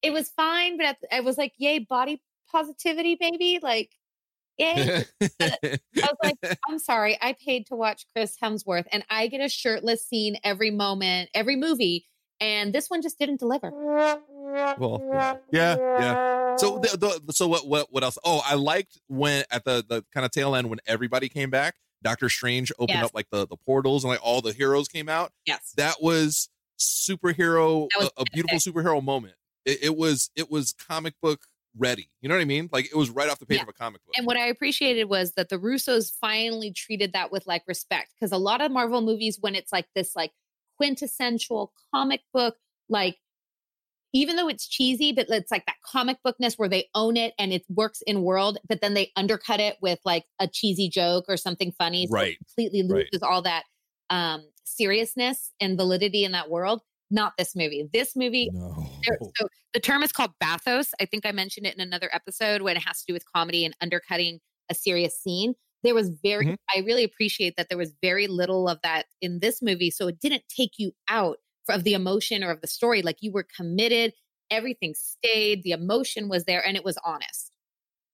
it 0.02 0.14
was 0.14 0.30
fine, 0.30 0.78
but 0.78 0.86
at 0.88 0.98
the- 1.02 1.14
I 1.16 1.20
was 1.20 1.38
like, 1.38 1.54
yay, 1.58 1.78
body 1.80 2.22
positivity, 2.52 3.16
baby, 3.16 3.60
like. 3.62 3.92
Yay. 4.62 5.06
I 5.42 5.78
was 5.96 6.18
like, 6.24 6.38
I'm 6.70 6.80
sorry, 6.80 7.18
I 7.22 7.34
paid 7.34 7.68
to 7.68 7.76
watch 7.76 8.06
Chris 8.14 8.38
Hemsworth 8.42 8.86
and 8.92 9.04
I 9.10 9.28
get 9.28 9.42
a 9.42 9.50
shirtless 9.50 10.06
scene 10.06 10.38
every 10.44 10.72
moment, 10.72 11.30
every 11.34 11.56
movie, 11.56 12.06
and 12.40 12.74
this 12.74 12.88
one 12.90 13.02
just 13.02 13.18
didn't 13.20 13.40
deliver. 13.40 13.72
well, 13.72 15.02
yeah, 15.12 15.36
yeah, 15.52 15.76
yeah. 16.00 16.56
So 16.58 16.80
the, 16.80 17.22
the 17.26 17.34
so 17.34 17.48
what 17.48 17.68
what 17.68 17.88
what 17.92 18.04
else? 18.04 18.18
Oh, 18.24 18.42
I 18.46 18.56
liked 18.56 19.00
when 19.08 19.44
at 19.52 19.64
the 19.64 19.84
the 19.88 20.04
kind 20.14 20.26
of 20.26 20.32
tail 20.32 20.56
end 20.56 20.70
when 20.70 20.80
everybody 20.86 21.30
came 21.30 21.50
back. 21.50 21.76
Doctor 22.04 22.30
Strange 22.30 22.72
opened 22.80 22.98
Yes. 22.98 23.06
up 23.06 23.12
like 23.14 23.28
the 23.32 23.48
the 23.48 23.58
portals 23.58 24.04
and 24.04 24.10
like 24.12 24.20
all 24.24 24.42
the 24.42 24.54
heroes 24.54 24.88
came 24.88 25.08
out. 25.08 25.32
Yes. 25.46 25.74
That 25.78 26.02
was 26.02 26.50
superhero, 26.80 27.88
That 27.96 28.00
was 28.00 28.12
a, 28.18 28.22
a 28.22 28.26
beautiful 28.34 28.58
superhero 28.58 29.04
moment. 29.04 29.36
It, 29.66 29.84
it 29.84 29.96
was 29.98 30.32
it 30.36 30.50
was 30.50 30.74
comic 30.74 31.14
book 31.22 31.46
ready. 31.78 32.10
You 32.22 32.30
know 32.30 32.36
what 32.36 32.42
I 32.42 32.46
mean? 32.46 32.70
Like 32.72 32.86
it 32.86 32.96
was 32.96 33.10
right 33.10 33.30
off 33.30 33.40
the 33.40 33.46
page 33.46 33.58
Yeah. 33.58 33.64
of 33.64 33.70
a 33.70 33.74
comic 33.74 34.04
book. 34.06 34.16
And 34.18 34.28
what 34.28 34.38
I 34.38 34.48
appreciated 34.48 35.06
was 35.06 35.34
that 35.34 35.50
the 35.50 35.58
Russos 35.58 36.12
finally 36.20 36.72
treated 36.72 37.14
that 37.14 37.32
with 37.32 37.48
like 37.48 37.64
respect. 37.68 38.14
Because 38.20 38.32
a 38.32 38.38
lot 38.38 38.62
of 38.62 38.72
Marvel 38.72 39.02
movies, 39.02 39.38
when 39.40 39.56
it's 39.56 39.72
like 39.72 39.88
this 39.96 40.16
like 40.16 40.32
quintessential 40.78 41.74
comic 41.94 42.22
book, 42.34 42.58
like 42.90 43.18
even 44.14 44.36
though 44.36 44.50
it's 44.50 44.68
cheesy, 44.68 45.14
but 45.14 45.30
it's 45.30 45.52
like 45.52 45.66
that 45.66 45.78
comic 45.86 46.18
bookness 46.24 46.56
where 46.56 46.68
they 46.70 46.90
own 46.96 47.16
it 47.16 47.34
and 47.40 47.54
it 47.54 47.64
works 47.70 48.02
in 48.06 48.24
world, 48.24 48.58
but 48.68 48.82
then 48.82 48.94
they 48.94 49.12
undercut 49.16 49.60
it 49.62 49.78
with 49.82 50.00
like 50.04 50.26
a 50.40 50.48
cheesy 50.48 50.90
joke 50.90 51.26
or 51.30 51.38
something 51.38 51.72
funny. 51.72 52.08
So 52.08 52.14
Right. 52.14 52.38
completely 52.38 52.84
Right. 52.88 53.12
loses 53.12 53.24
all 53.24 53.42
that 53.44 53.64
um 54.10 54.44
seriousness 54.66 55.54
and 55.62 55.78
validity 55.78 56.26
in 56.26 56.34
that 56.34 56.50
world. 56.50 56.82
Not 57.12 57.34
this 57.38 57.56
movie. 57.56 57.88
This 57.94 58.16
movie 58.16 58.50
no. 58.54 58.90
so 59.38 59.48
the 59.74 59.80
term 59.80 60.04
is 60.04 60.12
called 60.12 60.32
bathos. 60.40 60.94
I 61.00 61.06
think 61.06 61.26
I 61.26 61.32
mentioned 61.32 61.68
it 61.68 61.76
in 61.76 61.82
another 61.82 62.10
episode 62.14 62.62
when 62.62 62.78
it 62.78 62.84
has 62.84 63.00
to 63.02 63.06
do 63.08 63.14
with 63.14 63.26
comedy 63.32 63.66
and 63.66 63.76
undercutting 63.82 64.40
a 64.70 64.74
serious 64.74 65.20
scene. 65.22 65.54
There 65.84 65.96
was 65.96 66.10
very, 66.24 66.46
Mhm. 66.48 66.58
I 66.76 66.80
really 66.80 67.04
appreciate 67.04 67.56
that 67.58 67.70
there 67.70 67.78
was 67.78 67.94
very 68.02 68.28
little 68.28 68.68
of 68.70 68.80
that 68.84 69.08
in 69.20 69.40
this 69.40 69.62
movie. 69.62 69.92
So 69.92 70.08
it 70.08 70.20
didn't 70.20 70.44
take 70.48 70.78
you 70.78 70.94
out 71.08 71.38
of 71.70 71.84
the 71.84 71.94
emotion 71.94 72.44
or 72.44 72.52
of 72.52 72.62
the 72.62 72.68
story. 72.68 73.02
Like 73.02 73.18
you 73.22 73.32
were 73.32 73.46
committed, 73.56 74.14
everything 74.52 74.94
stayed, 74.94 75.64
the 75.64 75.72
emotion 75.72 76.30
was 76.30 76.46
there, 76.46 76.66
and 76.66 76.78
it 76.78 76.84
was 76.86 76.98
honest. 77.04 77.41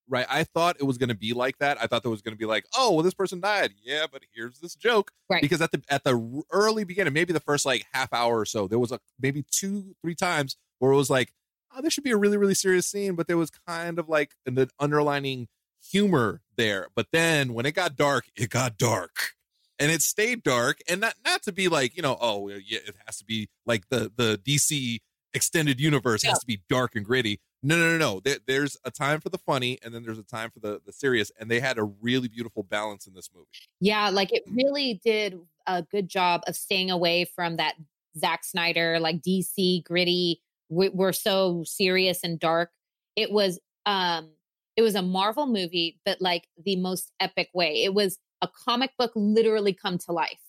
Right? 0.10 0.26
I 0.30 0.44
thought 0.44 0.78
it 0.80 0.84
was 0.84 0.98
going 0.98 1.10
to 1.10 1.16
be 1.16 1.34
like 1.34 1.58
that. 1.60 1.78
I 1.82 1.88
thought 1.88 2.04
there 2.04 2.12
was 2.12 2.22
going 2.22 2.34
to 2.34 2.40
be 2.40 2.46
like, 2.46 2.66
oh, 2.78 2.94
well, 2.94 3.04
this 3.04 3.14
person 3.14 3.40
died. 3.40 3.74
Yeah, 3.84 4.06
but 4.12 4.24
here's 4.34 4.60
this 4.60 4.76
joke. 4.76 5.12
Right. 5.30 5.42
Because 5.42 5.62
at 5.62 5.72
the 5.72 5.82
at 5.90 6.04
the 6.04 6.44
early 6.52 6.84
beginning, 6.84 7.14
maybe 7.14 7.34
the 7.34 7.40
first 7.40 7.66
like 7.66 7.86
half 7.94 8.14
hour 8.14 8.40
or 8.40 8.46
so, 8.46 8.68
there 8.68 8.80
was 8.80 8.92
a 8.92 9.00
maybe 9.20 9.46
two 9.52 9.96
three 10.02 10.16
times 10.16 10.58
where 10.80 10.92
it 10.92 10.96
was 10.96 11.10
like, 11.10 11.34
oh, 11.76 11.82
this 11.82 11.94
should 11.94 12.04
be 12.04 12.12
a 12.12 12.18
really 12.18 12.38
really 12.38 12.56
serious 12.56 12.88
scene, 12.88 13.16
but 13.16 13.28
there 13.28 13.38
was 13.38 13.52
kind 13.68 14.00
of 14.00 14.10
like 14.10 14.32
an 14.46 14.68
underlining 14.80 15.48
humor 15.92 16.42
there. 16.56 16.88
But 16.96 17.08
then 17.12 17.54
when 17.54 17.66
it 17.66 17.74
got 17.74 17.96
dark, 17.96 18.26
it 18.36 18.50
got 18.50 18.78
dark. 18.78 19.34
And 19.80 19.92
it 19.92 20.02
stayed 20.02 20.42
dark, 20.42 20.80
and 20.90 21.02
not 21.02 21.14
not 21.24 21.44
to 21.44 21.52
be 21.52 21.68
like 21.68 21.96
you 21.96 22.02
know, 22.02 22.18
oh 22.20 22.48
yeah, 22.48 22.80
it 22.88 22.96
has 23.06 23.20
to 23.20 23.26
be 23.26 23.48
like 23.68 23.88
the 23.90 24.12
the 24.16 24.42
DC 24.44 24.98
extended 25.36 25.80
universe 25.80 26.24
has 26.24 26.40
to 26.40 26.48
be 26.48 26.64
dark 26.68 26.96
and 26.96 27.06
gritty. 27.06 27.40
No, 27.64 27.76
no, 27.78 27.92
no, 27.92 27.98
no. 27.98 28.20
There, 28.20 28.38
there's 28.46 28.78
a 28.86 28.92
time 28.92 29.20
for 29.20 29.30
the 29.30 29.38
funny, 29.38 29.80
and 29.84 29.94
then 29.94 30.04
there's 30.04 30.20
a 30.20 30.24
time 30.24 30.52
for 30.52 30.60
the 30.60 30.80
the 30.86 30.94
serious, 30.94 31.32
and 31.40 31.50
they 31.50 31.60
had 31.60 31.78
a 31.78 31.84
really 31.84 32.28
beautiful 32.28 32.64
balance 32.64 33.08
in 33.08 33.14
this 33.14 33.30
movie. 33.34 33.48
Yeah, 33.80 34.10
like 34.10 34.32
it 34.32 34.44
really 34.52 35.02
did 35.04 35.40
a 35.66 35.82
good 35.84 36.08
job 36.08 36.42
of 36.48 36.56
staying 36.56 36.92
away 36.92 37.26
from 37.26 37.58
that 37.58 37.76
Zack 38.18 38.44
Snyder, 38.44 39.00
like 39.00 39.22
DC 39.22 39.84
gritty. 39.86 40.42
we- 40.70 40.90
We're 40.90 41.14
so 41.14 41.64
serious 41.66 42.24
and 42.24 42.40
dark. 42.40 42.72
It 43.16 43.32
was, 43.32 43.60
um, 43.86 44.30
it 44.76 44.82
was 44.82 44.96
a 44.96 45.02
Marvel 45.02 45.48
movie, 45.48 46.00
but 46.06 46.22
like 46.22 46.48
the 46.64 46.76
most 46.76 47.12
epic 47.20 47.50
way. 47.54 47.84
It 47.84 47.94
was 47.94 48.20
a 48.42 48.48
comic 48.48 48.92
book 48.98 49.12
literally 49.16 49.74
come 49.74 49.98
to 50.00 50.12
life. 50.12 50.40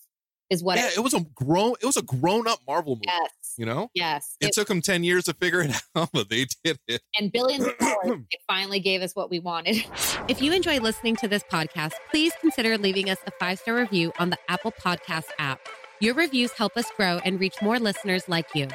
Is 0.51 0.63
what? 0.63 0.79
yeah, 0.79 0.87
it, 0.87 0.97
it 0.99 1.01
was 1.01 1.13
a 1.15 1.21
grown, 1.35 1.75
it 1.83 1.87
was 1.87 1.97
a 1.99 2.03
grown 2.03 2.49
up 2.49 2.61
Marvel 2.67 2.95
movie. 2.97 3.05
yes, 3.07 3.55
You 3.59 3.67
know, 3.67 3.91
yes. 3.95 4.37
it, 4.41 4.47
It- 4.47 4.53
took 4.55 4.69
them 4.69 4.81
ten 4.81 5.05
years 5.05 5.25
to 5.25 5.35
figure 5.35 5.61
it 5.61 5.73
out, 5.95 6.09
but 6.13 6.29
they 6.31 6.47
did 6.65 6.79
it. 6.89 7.03
and 7.19 7.31
billions 7.31 7.67
of 7.67 7.77
dollars. 7.79 8.21
They 8.31 8.39
finally 8.47 8.81
gave 8.81 9.03
us 9.03 9.15
what 9.15 9.31
we 9.31 9.41
wanted. 9.41 9.85
If 10.29 10.41
you 10.41 10.53
enjoy 10.53 10.79
listening 10.81 11.17
to 11.17 11.29
this 11.29 11.43
podcast, 11.45 11.93
please 12.11 12.33
consider 12.41 12.79
leaving 12.79 13.11
us 13.11 13.19
a 13.27 13.31
five 13.39 13.59
star 13.59 13.75
review 13.75 14.13
on 14.19 14.31
the 14.31 14.39
Apple 14.49 14.73
Podcast 14.73 15.27
app. 15.39 15.61
Your 16.01 16.15
reviews 16.15 16.53
help 16.53 16.77
us 16.77 16.87
grow 16.97 17.19
and 17.25 17.39
reach 17.41 17.57
more 17.61 17.79
listeners 17.79 18.29
like 18.29 18.47
you. 18.55 18.69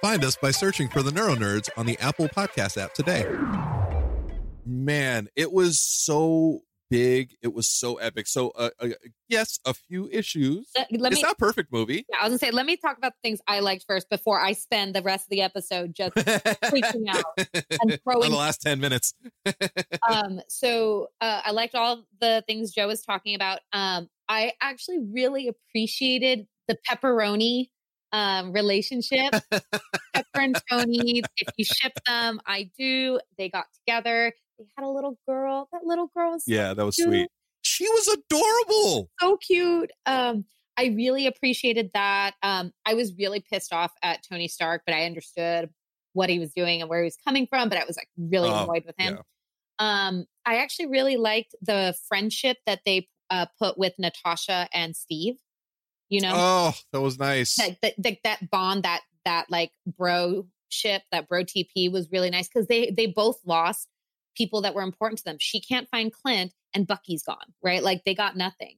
Find 0.00 0.24
us 0.24 0.36
by 0.36 0.50
searching 0.52 0.88
for 0.88 1.02
the 1.02 1.10
Neuro 1.12 1.34
Nerds 1.34 1.68
on 1.76 1.84
the 1.84 1.98
Apple 1.98 2.28
Podcast 2.28 2.80
app 2.80 2.94
today. 2.94 3.26
Man, 4.64 5.28
it 5.36 5.52
was 5.52 5.80
so 5.80 6.62
big. 6.90 7.36
It 7.40 7.54
was 7.54 7.68
so 7.68 7.96
epic. 7.96 8.26
So, 8.26 8.50
uh, 8.50 8.70
uh, 8.80 8.88
yes, 9.28 9.58
a 9.64 9.72
few 9.72 10.08
issues. 10.10 10.68
Let, 10.76 10.88
let 10.92 11.12
it's 11.12 11.22
me. 11.22 11.26
not 11.26 11.32
a 11.32 11.36
perfect 11.36 11.72
movie. 11.72 12.04
Yeah, 12.10 12.16
I 12.20 12.24
was 12.24 12.30
gonna 12.32 12.38
say, 12.38 12.50
let 12.50 12.66
me 12.66 12.76
talk 12.76 12.98
about 12.98 13.12
the 13.12 13.28
things 13.28 13.40
I 13.46 13.60
liked 13.60 13.84
first 13.86 14.10
before 14.10 14.40
I 14.40 14.52
spend 14.52 14.94
the 14.94 15.02
rest 15.02 15.26
of 15.26 15.30
the 15.30 15.42
episode 15.42 15.94
just 15.94 16.14
freaking 16.14 17.08
out 17.08 17.24
and 17.80 17.98
throwing. 18.02 18.24
on 18.24 18.30
the 18.32 18.36
last 18.36 18.60
10 18.62 18.80
minutes. 18.80 19.14
um, 20.10 20.40
so 20.48 21.08
uh, 21.20 21.42
I 21.44 21.52
liked 21.52 21.74
all 21.74 22.04
the 22.20 22.44
things 22.46 22.72
Joe 22.72 22.88
was 22.88 23.02
talking 23.02 23.34
about. 23.34 23.60
Um, 23.72 24.08
I 24.28 24.52
actually 24.60 24.98
really 25.12 25.48
appreciated 25.48 26.46
the 26.68 26.76
Pepperony 26.88 27.68
um, 28.12 28.52
relationship. 28.52 29.32
Pepper 29.50 30.40
and 30.40 30.60
Tony, 30.70 31.22
if 31.36 31.48
you 31.56 31.64
ship 31.64 31.92
them, 32.06 32.40
I 32.46 32.70
do. 32.78 33.20
They 33.38 33.48
got 33.48 33.66
together. 33.74 34.32
They 34.60 34.66
had 34.76 34.86
a 34.86 34.90
little 34.90 35.18
girl. 35.26 35.68
That 35.72 35.84
little 35.84 36.08
girl 36.14 36.32
was 36.32 36.44
yeah, 36.46 36.74
that 36.74 36.84
was 36.84 36.96
cute. 36.96 37.08
sweet. 37.08 37.28
She 37.62 37.88
was 37.88 38.08
adorable. 38.08 39.10
so 39.20 39.36
cute. 39.38 39.90
Um, 40.04 40.44
I 40.76 40.92
really 40.96 41.26
appreciated 41.26 41.90
that. 41.94 42.34
Um, 42.42 42.72
I 42.84 42.92
was 42.94 43.14
really 43.18 43.40
pissed 43.40 43.72
off 43.72 43.92
at 44.02 44.20
Tony 44.30 44.48
Stark, 44.48 44.82
but 44.86 44.94
I 44.94 45.04
understood 45.06 45.70
what 46.12 46.28
he 46.28 46.38
was 46.38 46.52
doing 46.52 46.80
and 46.82 46.90
where 46.90 47.00
he 47.00 47.04
was 47.04 47.16
coming 47.24 47.46
from. 47.46 47.68
But 47.70 47.78
I 47.78 47.84
was 47.86 47.96
like 47.96 48.08
really 48.18 48.50
Oh, 48.50 48.64
annoyed 48.64 48.84
with 48.84 48.94
him. 48.98 49.18
Um, 49.78 50.26
I 50.44 50.56
actually 50.56 50.86
really 50.86 51.16
liked 51.16 51.54
the 51.62 51.94
friendship 52.06 52.58
that 52.66 52.80
they 52.84 53.08
uh, 53.30 53.46
put 53.58 53.78
with 53.78 53.94
Natasha 53.98 54.68
and 54.74 54.94
Steve. 54.94 55.36
You 56.10 56.20
know, 56.20 56.32
Oh, 56.34 56.74
that 56.92 57.00
was 57.00 57.18
nice. 57.18 57.58
like 57.58 57.78
that, 57.80 57.94
that 57.98 58.18
that 58.24 58.50
bond, 58.50 58.82
that 58.82 59.00
that 59.24 59.50
like 59.50 59.70
bro 59.86 60.46
ship, 60.70 61.02
that 61.12 61.28
bro 61.28 61.44
TP 61.44 61.90
was 61.90 62.10
really 62.10 62.30
nice 62.30 62.48
because 62.48 62.66
they 62.66 62.90
they 62.90 63.06
both 63.06 63.38
lost 63.44 63.88
people 64.36 64.62
that 64.62 64.74
were 64.74 64.82
important 64.82 65.18
to 65.18 65.24
them. 65.24 65.36
She 65.38 65.60
can't 65.60 65.88
find 65.88 66.12
Clint, 66.12 66.52
and 66.74 66.86
Bucky's 66.86 67.22
gone. 67.22 67.38
Right, 67.62 67.82
like 67.82 68.04
they 68.04 68.14
got 68.14 68.36
nothing. 68.36 68.76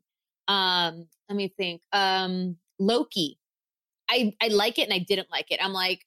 Um, 0.48 1.08
let 1.28 1.36
me 1.36 1.48
think. 1.48 1.82
Um, 1.92 2.56
Loki. 2.78 3.38
I 4.10 4.34
I 4.42 4.48
like 4.48 4.78
it 4.78 4.82
and 4.82 4.92
I 4.92 4.98
didn't 4.98 5.30
like 5.30 5.50
it. 5.50 5.60
I'm 5.62 5.72
like, 5.72 6.04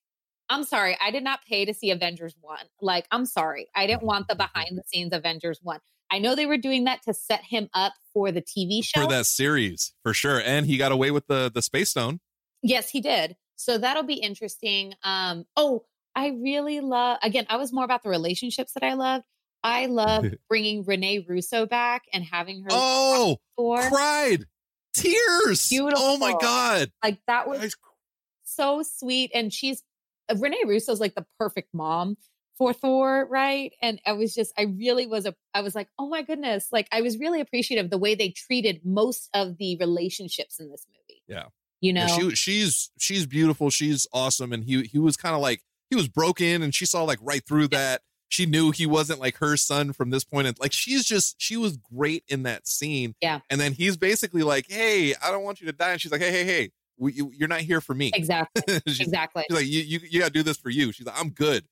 I'm 0.49 0.63
sorry, 0.63 0.97
I 1.01 1.11
did 1.11 1.23
not 1.23 1.39
pay 1.47 1.65
to 1.65 1.73
see 1.73 1.91
Avengers 1.91 2.35
1. 2.41 2.59
Like, 2.81 3.07
I'm 3.09 3.25
sorry. 3.25 3.67
I 3.75 3.87
didn't 3.87 4.03
want 4.03 4.27
the 4.27 4.35
behind 4.35 4.77
the 4.77 4.83
scenes 4.85 5.13
Avengers 5.13 5.59
1. 5.63 5.79
I 6.11 6.19
know 6.19 6.35
they 6.35 6.45
were 6.45 6.57
doing 6.57 6.83
that 6.83 7.01
to 7.03 7.13
set 7.13 7.43
him 7.43 7.67
up 7.73 7.93
for 8.13 8.31
the 8.31 8.41
TV 8.41 8.83
show. 8.83 9.01
for 9.01 9.09
that 9.09 9.25
series 9.25 9.93
for 10.03 10.13
sure. 10.13 10.39
And 10.39 10.65
he 10.65 10.77
got 10.77 10.91
away 10.91 11.11
with 11.11 11.25
the 11.27 11.51
the 11.53 11.61
space 11.61 11.89
stone. 11.89 12.19
Yes, 12.61 12.89
he 12.89 13.01
did. 13.01 13.35
So 13.55 13.77
that'll 13.77 14.03
be 14.03 14.15
interesting. 14.15 14.93
Um, 15.03 15.45
oh, 15.55 15.85
I 16.15 16.27
really 16.29 16.79
love, 16.79 17.17
again, 17.21 17.45
I 17.49 17.57
was 17.57 17.73
more 17.73 17.83
about 17.83 18.03
the 18.03 18.09
relationships 18.09 18.73
that 18.73 18.83
I 18.83 18.93
loved. 18.93 19.25
I 19.65 19.87
love 19.87 20.25
bringing 20.49 20.85
Renee 20.85 21.25
Russo 21.27 21.65
back 21.65 22.03
and 22.13 22.23
having 22.23 22.61
her. 22.61 22.69
Oh, 22.71 23.37
Thor. 23.57 23.81
cried 23.89 24.45
tears. 24.93 25.71
Oh 25.73 26.17
my 26.17 26.35
god. 26.39 26.91
Like 27.03 27.19
that 27.27 27.47
was 27.47 27.59
Guys, 27.59 27.75
so 28.43 28.83
sweet. 28.83 29.31
And 29.33 29.51
she's, 29.51 29.83
Renee 30.33 30.63
Russo's 30.65 30.99
like 30.99 31.15
the 31.15 31.25
perfect 31.39 31.73
mom 31.73 32.17
for 32.57 32.73
Thor, 32.73 33.27
right? 33.29 33.73
And 33.81 33.99
I 34.05 34.13
was 34.13 34.33
just, 34.33 34.53
I 34.57 34.63
really 34.63 35.07
was 35.07 35.25
a, 35.25 35.35
I 35.53 35.61
was 35.61 35.75
like, 35.75 35.89
oh 35.99 36.07
my 36.07 36.21
goodness. 36.21 36.69
Like 36.71 36.87
I 36.91 37.01
was 37.01 37.17
really 37.17 37.41
appreciative 37.41 37.85
of 37.85 37.91
the 37.91 37.97
way 37.97 38.15
they 38.15 38.29
treated 38.29 38.81
most 38.83 39.29
of 39.33 39.57
the 39.57 39.77
relationships 39.77 40.59
in 40.59 40.69
this 40.69 40.85
movie. 40.89 41.21
Yeah. 41.27 41.47
You 41.81 41.93
know? 41.93 42.05
Yeah, 42.05 42.29
she 42.29 42.35
she's 42.35 42.91
she's 42.97 43.25
beautiful. 43.27 43.69
She's 43.69 44.07
awesome. 44.13 44.53
And 44.53 44.63
he 44.63 44.83
he 44.83 44.97
was 44.97 45.17
kind 45.17 45.35
of 45.35 45.41
like 45.41 45.61
he 45.89 45.95
was 45.95 46.07
broken, 46.07 46.61
and 46.63 46.73
she 46.73 46.85
saw 46.85 47.03
like 47.03 47.19
right 47.21 47.45
through 47.45 47.67
that. 47.69 48.01
She 48.29 48.45
knew 48.45 48.71
he 48.71 48.85
wasn't 48.85 49.19
like 49.19 49.37
her 49.37 49.55
son 49.55 49.93
from 49.93 50.09
this 50.09 50.23
point. 50.23 50.47
And 50.47 50.59
like 50.59 50.73
she's 50.73 51.05
just 51.05 51.35
she 51.37 51.57
was 51.57 51.77
great 51.77 52.23
in 52.27 52.43
that 52.43 52.67
scene. 52.67 53.15
Yeah. 53.21 53.39
And 53.49 53.61
then 53.61 53.71
he's 53.73 53.97
basically 53.97 54.43
like, 54.43 54.65
"Hey, 54.69 55.13
I 55.23 55.31
don't 55.31 55.43
want 55.43 55.61
you 55.61 55.67
to 55.67 55.73
die." 55.73 55.91
And 55.91 56.01
she's 56.01 56.11
like, 56.11 56.21
"Hey, 56.21 56.31
hey, 56.31 56.43
hey, 56.43 56.71
we, 56.97 57.13
you, 57.13 57.31
you're 57.33 57.47
not 57.47 57.61
here 57.61 57.81
for 57.81 57.93
me." 57.93 58.11
exactly. 58.13 58.63
she's, 58.87 58.99
exactly. 59.01 59.43
she's 59.49 59.55
like, 59.57 59.67
"You 59.67 59.81
you 59.81 59.99
you 60.09 60.19
got 60.19 60.27
to 60.27 60.33
do 60.33 60.43
this 60.43 60.57
for 60.57 60.69
you." 60.69 60.91
She's 60.91 61.05
like, 61.05 61.19
"I'm 61.19 61.29
good." 61.29 61.65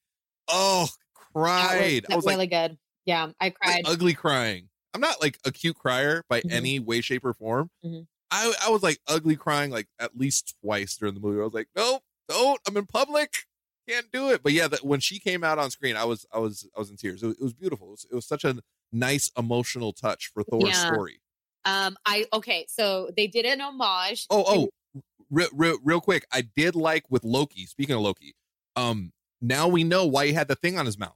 Oh, 0.47 0.85
That 0.85 1.31
cried. 1.33 2.05
I 2.11 2.15
was 2.15 2.25
really 2.25 2.37
like, 2.37 2.51
good. 2.51 2.77
Yeah, 3.05 3.29
I 3.41 3.45
like, 3.45 3.59
cried. 3.59 3.81
ugly 3.85 4.13
crying. 4.13 4.69
I'm 4.93 5.01
not 5.01 5.21
like 5.21 5.39
a 5.45 5.51
cute 5.51 5.75
crier 5.77 6.23
by 6.29 6.41
Mhm. 6.41 6.51
any 6.51 6.79
way, 6.79 7.01
shape, 7.01 7.25
or 7.25 7.33
form. 7.33 7.69
Mhm. 7.83 8.05
I, 8.29 8.53
I 8.65 8.69
was 8.69 8.83
like 8.83 8.99
ugly 9.07 9.35
crying 9.35 9.71
like 9.71 9.87
at 9.99 10.15
least 10.17 10.55
twice 10.63 10.95
during 10.97 11.13
the 11.15 11.19
movie. 11.19 11.39
I 11.39 11.43
was 11.43 11.53
like, 11.53 11.67
nope, 11.75 12.01
don't. 12.29 12.59
I'm 12.67 12.77
in 12.77 12.85
public. 12.85 13.39
Can't 13.87 14.11
do 14.13 14.29
it. 14.31 14.41
But 14.43 14.53
yeah, 14.53 14.67
that 14.69 14.83
when 14.83 14.99
she 14.99 15.19
came 15.19 15.43
out 15.43 15.59
on 15.59 15.69
screen, 15.71 15.95
I 15.95 16.05
was 16.05 16.25
I 16.33 16.39
was 16.39 16.69
I 16.75 16.79
was 16.79 16.89
in 16.89 16.95
tears. 16.97 17.21
It 17.21 17.27
was, 17.27 17.35
it 17.37 17.43
was 17.43 17.53
beautiful. 17.53 17.87
It 17.87 17.91
was, 17.91 18.05
it 18.11 18.15
was 18.15 18.25
such 18.25 18.43
a 18.45 18.55
nice 18.91 19.29
emotional 19.37 19.91
touch 19.93 20.31
for 20.33 20.43
Thor's 20.43 20.69
Yeah. 20.69 20.91
story. 20.93 21.19
Um, 21.65 21.97
I 22.05 22.25
okay, 22.33 22.65
so 22.69 23.09
they 23.15 23.27
did 23.27 23.45
an 23.45 23.61
homage. 23.61 24.25
Oh, 24.29 24.43
oh, 24.47 25.01
real, 25.29 25.47
real, 25.53 25.77
real 25.83 26.01
quick. 26.01 26.25
I 26.31 26.41
did 26.41 26.75
like 26.75 27.05
with 27.09 27.23
Loki. 27.23 27.65
Speaking 27.65 27.95
of 27.95 28.01
Loki, 28.01 28.35
um, 28.75 29.11
now 29.41 29.67
we 29.67 29.83
know 29.83 30.05
why 30.05 30.27
he 30.27 30.33
had 30.33 30.47
the 30.47 30.55
thing 30.55 30.77
on 30.77 30.85
his 30.85 30.97
mouth. 30.97 31.15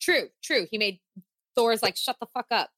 true, 0.00 0.28
true. 0.42 0.66
He 0.70 0.78
made 0.78 1.00
Thor's 1.56 1.82
like, 1.82 1.96
shut 1.96 2.16
the 2.20 2.26
fuck 2.32 2.46
up. 2.50 2.70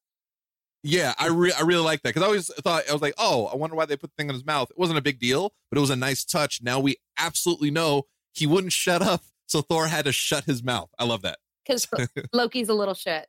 Yeah, 0.83 1.13
I 1.19 1.27
re- 1.27 1.53
I 1.57 1.61
really 1.61 1.83
like 1.83 2.01
that 2.01 2.09
because 2.09 2.23
I 2.23 2.25
always 2.25 2.47
thought 2.47 2.83
I 2.89 2.93
was 2.93 3.03
like, 3.03 3.13
oh, 3.19 3.45
I 3.45 3.55
wonder 3.55 3.75
why 3.75 3.85
they 3.85 3.95
put 3.95 4.09
the 4.09 4.15
thing 4.17 4.29
on 4.29 4.33
his 4.33 4.43
mouth. 4.45 4.71
It 4.71 4.79
wasn't 4.79 4.97
a 4.97 5.01
big 5.03 5.19
deal, 5.19 5.53
but 5.69 5.77
it 5.77 5.81
was 5.81 5.91
a 5.91 5.95
nice 5.95 6.25
touch. 6.25 6.59
Now 6.63 6.79
we 6.79 6.95
absolutely 7.19 7.69
know 7.69 8.07
he 8.33 8.47
wouldn't 8.47 8.73
shut 8.73 9.01
up, 9.01 9.23
so 9.47 9.61
Thor 9.61 9.87
had 9.87 10.05
to 10.05 10.11
shut 10.11 10.45
his 10.45 10.63
mouth. 10.63 10.89
I 10.97 11.05
love 11.05 11.21
that. 11.23 11.39
because 11.65 11.87
Loki's 12.33 12.69
a 12.69 12.73
little 12.73 12.93
shit. 12.93 13.27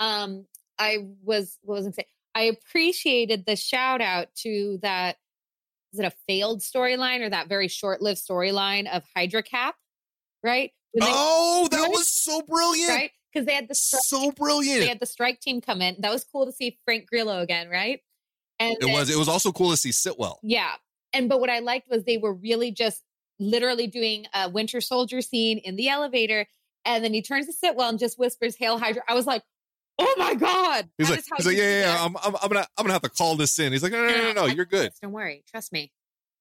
Um, 0.00 0.46
I 0.78 1.06
was 1.22 1.58
what 1.62 1.76
was 1.76 1.86
I 1.86 1.90
say? 1.90 2.06
I 2.34 2.42
appreciated 2.42 3.44
the 3.46 3.56
shout 3.56 4.00
out 4.00 4.28
to 4.42 4.78
that. 4.82 5.16
Is 5.92 6.00
it 6.00 6.06
a 6.06 6.12
failed 6.26 6.60
storyline 6.60 7.20
or 7.20 7.30
that 7.30 7.48
very 7.48 7.68
short 7.68 8.02
lived 8.02 8.18
storyline 8.20 8.88
of 8.92 9.04
Hydra 9.16 9.44
Cap? 9.44 9.76
Right? 10.42 10.72
When 10.92 11.04
they- 11.06 11.12
oh, 11.14 11.68
that 11.70 11.88
was 11.90 12.08
so 12.08 12.42
brilliant! 12.42 12.90
right 12.90 13.10
because 13.32 13.46
they 13.46 13.54
had 13.54 13.66
the 13.68 13.74
stri- 13.74 13.98
So 14.02 14.32
they 14.62 14.86
had 14.86 15.00
the 15.00 15.06
strike 15.06 15.40
team 15.40 15.60
come 15.60 15.80
in. 15.82 15.96
That 16.00 16.10
was 16.12 16.22
cool 16.24 16.46
to 16.46 16.52
see 16.52 16.78
Frank 16.84 17.06
Grillo 17.08 17.40
again, 17.40 17.68
right? 17.68 18.00
And 18.60 18.72
It 18.74 18.80
then- 18.82 18.92
was. 18.92 19.10
It 19.10 19.16
was 19.18 19.28
also 19.28 19.50
cool 19.52 19.70
to 19.70 19.76
see 19.76 19.90
Sitwell. 19.90 20.36
Yeah. 20.42 20.72
And 21.12 21.28
but 21.28 21.40
what 21.40 21.50
I 21.50 21.60
liked 21.60 21.88
was 21.88 22.02
they 22.04 22.18
were 22.18 22.32
really 22.34 22.70
just 22.72 23.02
literally 23.38 23.86
doing 23.86 24.26
a 24.34 24.48
Winter 24.48 24.80
Soldier 24.80 25.20
scene 25.22 25.58
in 25.58 25.76
the 25.76 25.88
elevator. 25.88 26.46
And 26.84 27.02
then 27.02 27.14
he 27.14 27.22
turns 27.22 27.46
to 27.46 27.52
Sitwell 27.52 27.88
and 27.88 27.98
just 27.98 28.18
whispers, 28.18 28.56
Hail 28.56 28.78
Hydra. 28.78 29.02
I 29.08 29.14
was 29.14 29.26
like, 29.26 29.42
oh 29.98 30.14
my 30.18 30.34
God. 30.34 30.88
He's 30.98 31.08
that 31.08 31.14
like, 31.14 31.24
he's 31.36 31.46
like, 31.46 31.56
yeah, 31.56 31.62
yeah, 31.62 31.80
yeah. 31.94 32.04
I'm, 32.04 32.16
I'm, 32.22 32.36
I'm 32.42 32.48
gonna, 32.48 32.66
I'm 32.76 32.84
gonna 32.84 32.92
have 32.92 33.02
to 33.02 33.08
call 33.08 33.36
this 33.36 33.58
in. 33.58 33.72
He's 33.72 33.82
like, 33.82 33.92
no, 33.92 34.06
no, 34.06 34.16
no, 34.16 34.22
no, 34.24 34.32
no, 34.32 34.46
you're 34.46 34.64
good. 34.66 34.90
Don't 35.02 35.12
worry. 35.12 35.44
Trust 35.50 35.72
me. 35.72 35.90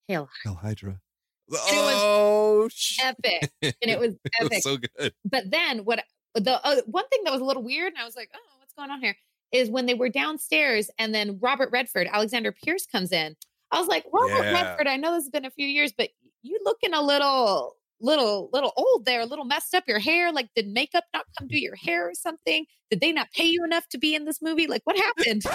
Hail 0.07 0.27
Hydra. 0.45 0.99
was 1.47 1.59
Oh, 1.69 2.67
shit. 2.73 3.05
epic. 3.05 3.51
And 3.61 3.91
it 3.91 3.99
was 3.99 4.13
It 4.13 4.31
epic. 4.41 4.51
was 4.51 4.63
so 4.63 4.77
good. 4.77 5.13
but 5.23 5.49
then 5.49 5.79
what 5.85 6.03
the 6.35 6.59
uh, 6.65 6.81
one 6.87 7.07
thing 7.09 7.21
that 7.25 7.31
was 7.31 7.41
a 7.41 7.45
little 7.45 7.63
weird, 7.63 7.93
and 7.93 8.01
I 8.01 8.05
was 8.05 8.15
like, 8.15 8.29
oh, 8.35 8.39
what's 8.59 8.73
going 8.73 8.89
on 8.91 9.01
here? 9.01 9.15
Is 9.51 9.69
when 9.69 9.85
they 9.85 9.93
were 9.93 10.09
downstairs 10.09 10.89
and 10.97 11.13
then 11.13 11.37
Robert 11.39 11.69
Redford, 11.71 12.07
Alexander 12.11 12.51
Pierce 12.51 12.85
comes 12.87 13.11
in. 13.11 13.35
I 13.71 13.79
was 13.79 13.87
like, 13.87 14.03
Robert 14.11 14.43
Yeah. 14.43 14.51
Redford, 14.53 14.87
I 14.87 14.97
know 14.97 15.13
this 15.13 15.25
has 15.25 15.29
been 15.29 15.45
a 15.45 15.51
few 15.51 15.67
years, 15.67 15.93
but 15.95 16.09
you 16.43 16.59
looking 16.63 16.93
a 16.93 17.01
little, 17.01 17.75
little, 17.99 18.49
little 18.53 18.73
old 18.77 19.05
there, 19.05 19.21
a 19.21 19.25
little 19.25 19.45
messed 19.45 19.73
up. 19.73 19.85
Your 19.87 19.99
hair, 19.99 20.31
like, 20.31 20.49
did 20.55 20.67
makeup 20.67 21.05
not 21.13 21.25
come 21.37 21.47
do 21.47 21.57
your 21.57 21.75
hair 21.75 22.07
or 22.07 22.13
something? 22.13 22.65
Did 22.91 23.01
they 23.01 23.11
not 23.11 23.31
pay 23.31 23.45
you 23.45 23.63
enough 23.63 23.87
to 23.89 23.97
be 23.97 24.13
in 24.13 24.25
this 24.25 24.41
movie? 24.41 24.67
Like, 24.67 24.81
what 24.83 24.97
happened? 24.97 25.43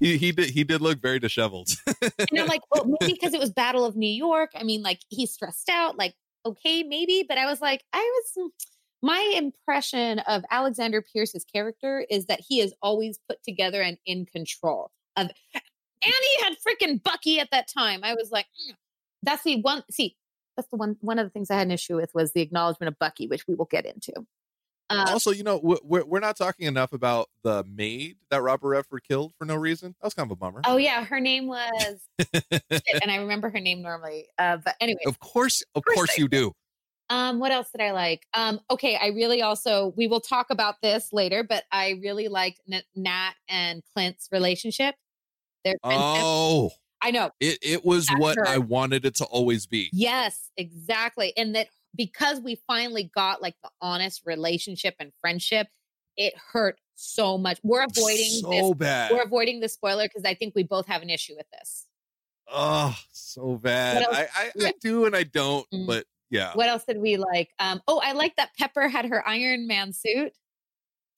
He, 0.00 0.16
he 0.16 0.32
did, 0.32 0.48
he 0.48 0.64
did 0.64 0.80
look 0.80 1.02
very 1.02 1.18
disheveled. 1.18 1.68
And 2.00 2.40
I'm 2.40 2.46
like, 2.46 2.62
well, 2.72 2.86
maybe 2.86 3.12
because 3.20 3.34
it 3.34 3.40
was 3.40 3.50
Battle 3.50 3.84
of 3.84 3.96
New 3.96 4.08
York. 4.08 4.50
I 4.54 4.62
mean, 4.62 4.82
like 4.82 5.00
he's 5.10 5.30
stressed 5.30 5.68
out. 5.68 5.98
Like, 5.98 6.14
okay, 6.46 6.82
maybe. 6.82 7.22
But 7.28 7.36
I 7.36 7.44
was 7.44 7.60
like, 7.60 7.84
I 7.92 7.98
was. 7.98 8.50
My 9.02 9.32
impression 9.34 10.20
of 10.20 10.42
Alexander 10.50 11.02
Pierce's 11.02 11.44
character 11.44 12.04
is 12.10 12.26
that 12.26 12.40
he 12.46 12.60
is 12.60 12.74
always 12.82 13.18
put 13.28 13.42
together 13.42 13.82
and 13.82 13.98
in 14.06 14.24
control 14.26 14.90
of. 15.16 15.30
And 16.02 16.14
he 16.32 16.42
had 16.42 16.54
freaking 16.66 17.02
Bucky 17.02 17.40
at 17.40 17.50
that 17.50 17.68
time. 17.68 18.00
I 18.02 18.14
was 18.14 18.30
like, 18.30 18.46
mm. 18.46 18.74
that's 19.22 19.42
the 19.42 19.60
one. 19.60 19.82
See, 19.90 20.16
that's 20.56 20.68
the 20.68 20.76
one. 20.76 20.96
One 21.00 21.18
of 21.18 21.26
the 21.26 21.30
things 21.30 21.50
I 21.50 21.54
had 21.56 21.66
an 21.66 21.70
issue 21.72 21.96
with 21.96 22.14
was 22.14 22.32
the 22.32 22.40
acknowledgement 22.40 22.88
of 22.88 22.98
Bucky, 22.98 23.26
which 23.26 23.46
we 23.46 23.54
will 23.54 23.66
get 23.66 23.86
into. 23.86 24.12
Uh, 24.90 25.06
also, 25.08 25.30
you 25.30 25.44
know, 25.44 25.60
we- 25.62 25.78
we're, 25.84 26.04
we're 26.04 26.18
not 26.20 26.36
talking 26.36 26.66
enough 26.66 26.92
about 26.92 27.28
the 27.44 27.62
maid 27.72 28.16
that 28.30 28.42
Robert 28.42 28.68
Redford 28.70 29.04
killed 29.06 29.32
for 29.38 29.44
no 29.44 29.54
reason. 29.54 29.94
That 30.00 30.06
was 30.06 30.14
kind 30.14 30.26
of 30.26 30.32
a 30.32 30.36
bummer. 30.36 30.62
oh 30.66 30.78
yeah, 30.78 31.04
her 31.04 31.20
name 31.20 31.46
was, 31.46 32.00
and 32.32 33.10
I 33.10 33.16
remember 33.16 33.50
her 33.50 33.60
name 33.60 33.82
normally. 33.82 34.26
Uh, 34.38 34.56
but 34.64 34.74
anyway, 34.80 35.00
of 35.06 35.20
course, 35.20 35.62
of 35.74 35.84
course 35.84 35.96
course 35.96 36.18
you 36.18 36.26
do. 36.28 36.52
Um, 37.08 37.38
what 37.40 37.50
else 37.52 37.70
did 37.70 37.80
I 37.80 37.90
like? 37.92 38.26
Um, 38.34 38.60
okay, 38.70 38.96
I 39.00 39.08
really 39.08 39.42
also 39.42 39.92
we 39.96 40.06
will 40.08 40.20
talk 40.20 40.46
about 40.50 40.76
this 40.82 41.12
later, 41.12 41.44
but 41.44 41.64
I 41.70 41.98
really 42.02 42.28
liked 42.28 42.60
Nat 42.96 43.32
and 43.48 43.82
Clint's 43.94 44.28
relationship. 44.32 44.94
Their 45.64 45.74
friendship. 45.84 46.22
Oh, 46.24 46.70
I 47.02 47.10
know. 47.10 47.30
it, 47.40 47.58
it 47.62 47.84
was 47.84 48.06
That's 48.06 48.20
what 48.20 48.36
her. 48.36 48.46
I 48.46 48.58
wanted 48.58 49.04
it 49.04 49.14
to 49.16 49.24
always 49.24 49.66
be. 49.66 49.88
Yes, 49.92 50.50
exactly. 50.56 51.32
And 51.36 51.54
that 51.54 51.68
because 51.96 52.40
we 52.40 52.60
finally 52.66 53.10
got 53.14 53.42
like 53.42 53.54
the 53.62 53.70
honest 53.80 54.22
relationship 54.26 54.94
and 55.00 55.12
friendship, 55.20 55.66
it 56.16 56.34
hurt 56.52 56.78
so 56.96 57.38
much. 57.38 57.58
We're 57.62 57.84
avoiding 57.84 58.26
so 58.42 58.50
this. 58.50 58.74
bad. 58.76 59.12
We're 59.12 59.22
avoiding 59.22 59.60
the 59.60 59.68
spoiler 59.68 60.04
because 60.04 60.24
I 60.24 60.34
think 60.34 60.54
we 60.54 60.62
both 60.62 60.86
have 60.86 61.02
an 61.02 61.10
issue 61.10 61.34
with 61.36 61.46
this. 61.52 61.86
Oh, 62.52 62.96
so 63.12 63.56
bad. 63.56 64.04
I. 64.10 64.28
I, 64.34 64.50
I 64.66 64.72
do 64.80 65.06
and 65.06 65.14
I 65.16 65.22
don't, 65.22 65.66
Mm. 65.72 65.86
but 65.86 66.04
yeah. 66.30 66.52
What 66.54 66.68
else 66.68 66.84
did 66.84 66.98
we 66.98 67.16
like? 67.16 67.48
Um, 67.58 67.80
oh, 67.88 68.00
I 68.04 68.12
like 68.12 68.36
that 68.36 68.50
Pepper 68.58 68.88
had 68.88 69.06
her 69.06 69.26
Iron 69.26 69.66
Man 69.66 69.92
suit. 69.92 70.32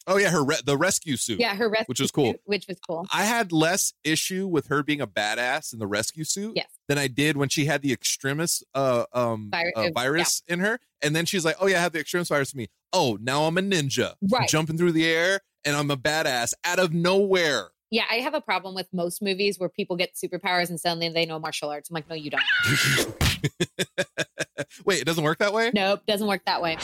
Oh 0.07 0.17
yeah, 0.17 0.31
her 0.31 0.45
re- 0.45 0.61
the 0.65 0.77
rescue 0.77 1.17
suit. 1.17 1.41
Yeah, 1.41 1.55
her 1.55 1.69
rescue 1.69 1.85
which 1.89 2.01
was 2.01 2.11
cool. 2.11 2.33
suit, 2.33 2.41
which 2.45 2.67
was 2.67 2.79
cool. 2.87 3.07
I 3.13 3.25
had 3.25 3.53
less 3.53 3.93
issue 4.05 4.47
with 4.47 4.69
her 4.69 4.83
being 4.83 5.01
a 5.01 5.07
badass 5.07 5.73
in 5.73 5.79
the 5.79 5.87
rescue 5.87 6.25
suit 6.25 6.53
Yes. 6.57 6.69
than 6.89 6.99
I 6.99 7.09
did 7.09 7.37
when 7.37 7.49
she 7.49 7.67
had 7.67 7.83
the 7.83 7.93
extremis 7.93 8.63
uh, 8.75 9.05
um, 9.13 9.51
Vir- 9.53 9.73
uh, 9.77 9.81
uh, 9.81 9.83
yeah. 9.85 9.91
virus 9.95 10.43
in 10.49 10.61
her, 10.61 10.79
and 11.03 11.15
then 11.15 11.25
she's 11.27 11.45
like, 11.45 11.57
"Oh 11.61 11.67
yeah, 11.67 11.79
I 11.79 11.83
have 11.83 11.93
the 11.93 12.01
extremis 12.01 12.29
virus 12.29 12.53
in 12.53 12.59
me. 12.59 12.69
Oh, 12.93 13.19
now 13.21 13.45
I'm 13.45 13.59
a 13.59 13.63
ninja, 13.63 14.15
Right. 14.31 14.49
jumping 14.49 14.77
through 14.77 14.93
the 14.93 15.07
air, 15.07 15.41
and 15.65 15.77
I'm 15.77 15.91
a 15.91 15.97
badass 15.97 16.53
out 16.65 16.79
of 16.79 16.93
nowhere." 16.93 17.69
Yeah, 17.91 18.05
I 18.11 18.17
have 18.17 18.33
a 18.33 18.41
problem 18.41 18.75
with 18.75 18.89
most 18.95 19.21
movies 19.23 19.59
where 19.59 19.69
people 19.69 19.97
get 19.97 20.15
superpowers 20.15 20.71
and 20.71 20.81
suddenly 20.81 21.11
they 21.11 21.27
know 21.27 21.39
martial 21.39 21.69
arts. 21.69 21.91
I'm 21.91 21.95
like, 21.95 22.09
no, 22.09 22.15
you 22.15 22.31
don't. 22.31 22.43
Wait, 24.87 25.03
it 25.03 25.05
doesn't 25.05 25.23
work 25.23 25.37
that 25.41 25.53
way. 25.53 25.71
Nope, 25.75 26.01
doesn't 26.07 26.27
work 26.27 26.41
that 26.47 26.63
way. 26.63 26.79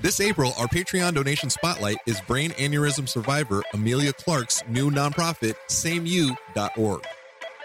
This 0.00 0.20
April, 0.20 0.52
our 0.56 0.68
Patreon 0.68 1.14
donation 1.14 1.50
spotlight 1.50 1.96
is 2.06 2.20
brain 2.20 2.50
aneurysm 2.52 3.08
survivor 3.08 3.64
Amelia 3.74 4.12
Clark's 4.12 4.62
new 4.68 4.92
nonprofit, 4.92 5.56
SameU.org. 5.68 7.02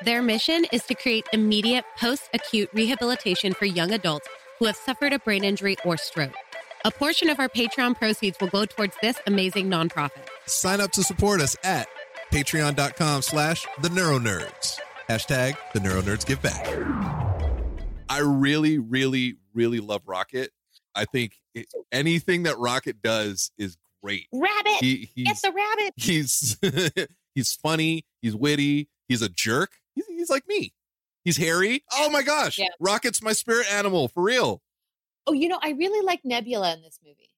Their 0.04 0.24
mission 0.24 0.66
is 0.72 0.84
to 0.86 0.96
create 0.96 1.28
immediate 1.32 1.86
post 1.96 2.30
acute 2.34 2.72
rehabilitation 2.74 3.54
for 3.54 3.66
young 3.66 3.92
adults 3.92 4.28
who 4.58 4.66
have 4.66 4.76
suffered 4.76 5.14
a 5.14 5.20
brain 5.20 5.44
injury 5.44 5.78
or 5.86 5.96
stroke. 5.96 6.34
A 6.84 6.90
portion 6.90 7.30
of 7.30 7.40
our 7.40 7.48
Patreon 7.48 7.96
proceeds 7.96 8.40
will 8.42 8.48
go 8.48 8.66
towards 8.66 8.96
this 9.00 9.20
amazing 9.28 9.70
nonprofit. 9.70 10.26
Sign 10.48 10.82
up 10.82 10.92
to 10.94 11.04
support 11.04 11.40
us 11.40 11.56
at 11.64 11.88
patreon.com 12.32 13.22
slash 13.22 13.68
the 13.84 13.90
neuronerds. 13.90 14.80
Hashtag 15.08 15.56
the 15.74 15.80
Neuro 15.80 16.02
Nerds 16.02 16.26
Give 16.26 16.42
Back. 16.42 16.66
I 18.10 18.20
really, 18.20 18.80
really, 18.80 19.38
really 19.54 19.80
love 19.80 20.02
Rocket. 20.08 20.52
I 20.96 21.06
think 21.06 21.34
it, 21.56 21.68
anything 21.92 22.44
that 22.44 22.58
Rocket 22.60 23.02
does 23.02 23.52
is 23.58 23.78
great. 24.04 24.28
Rabbit. 24.34 24.74
He, 24.80 25.10
Get 25.18 25.38
the 25.44 25.52
rabbit. 25.52 25.94
he's 25.98 26.58
he's 27.36 27.54
funny. 27.54 28.06
He's 28.22 28.36
witty. 28.36 28.90
He's 29.08 29.22
a 29.22 29.30
jerk. 29.30 29.72
He's, 29.96 30.06
he's 30.08 30.30
like 30.30 30.48
me. 30.48 30.74
He's 31.26 31.38
hairy. 31.38 31.84
Oh 31.94 32.10
my 32.10 32.22
gosh! 32.22 32.58
Yeah. 32.60 32.68
Rocket's 32.82 33.22
my 33.22 33.32
spirit 33.34 33.72
animal 33.72 34.08
for 34.10 34.24
real. 34.24 34.62
Oh, 35.26 35.32
you 35.34 35.48
know, 35.48 35.60
I 35.64 35.70
really 35.72 36.06
like 36.06 36.20
Nebula 36.26 36.74
in 36.74 36.82
this 36.82 37.00
movie. 37.04 37.30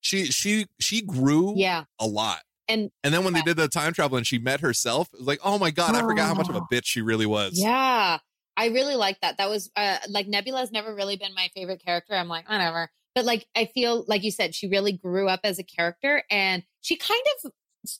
She 0.00 0.26
she 0.26 0.66
she 0.80 1.02
grew 1.02 1.54
Yeah. 1.56 1.84
a 2.00 2.06
lot. 2.06 2.40
And 2.68 2.90
And 3.04 3.14
then 3.14 3.22
when 3.22 3.32
they 3.32 3.42
did 3.42 3.56
the 3.56 3.68
time 3.68 3.92
travel 3.92 4.16
and 4.16 4.26
she 4.26 4.38
met 4.38 4.58
herself, 4.60 5.08
it 5.12 5.20
was 5.20 5.26
like, 5.28 5.38
oh 5.44 5.56
my 5.58 5.70
god, 5.70 5.94
I 5.94 6.00
forgot 6.00 6.26
how 6.26 6.34
much 6.34 6.48
of 6.48 6.56
a 6.56 6.60
bitch 6.72 6.84
she 6.86 7.00
really 7.00 7.26
was. 7.26 7.52
Yeah. 7.54 8.18
I 8.56 8.66
really 8.68 8.94
like 8.96 9.20
that. 9.20 9.38
That 9.38 9.50
was 9.50 9.70
uh, 9.76 9.98
like 10.08 10.26
Nebula's 10.26 10.72
never 10.72 10.94
really 10.94 11.16
been 11.16 11.34
my 11.34 11.48
favorite 11.54 11.82
character. 11.84 12.14
I'm 12.14 12.28
like, 12.28 12.48
whatever. 12.48 12.90
But 13.14 13.24
like, 13.24 13.46
I 13.56 13.66
feel 13.66 14.04
like 14.08 14.22
you 14.22 14.30
said, 14.30 14.54
she 14.54 14.68
really 14.68 14.92
grew 14.92 15.28
up 15.28 15.40
as 15.44 15.58
a 15.58 15.64
character 15.64 16.22
and 16.30 16.62
she 16.82 16.96
kind 16.96 17.22
of 17.44 17.50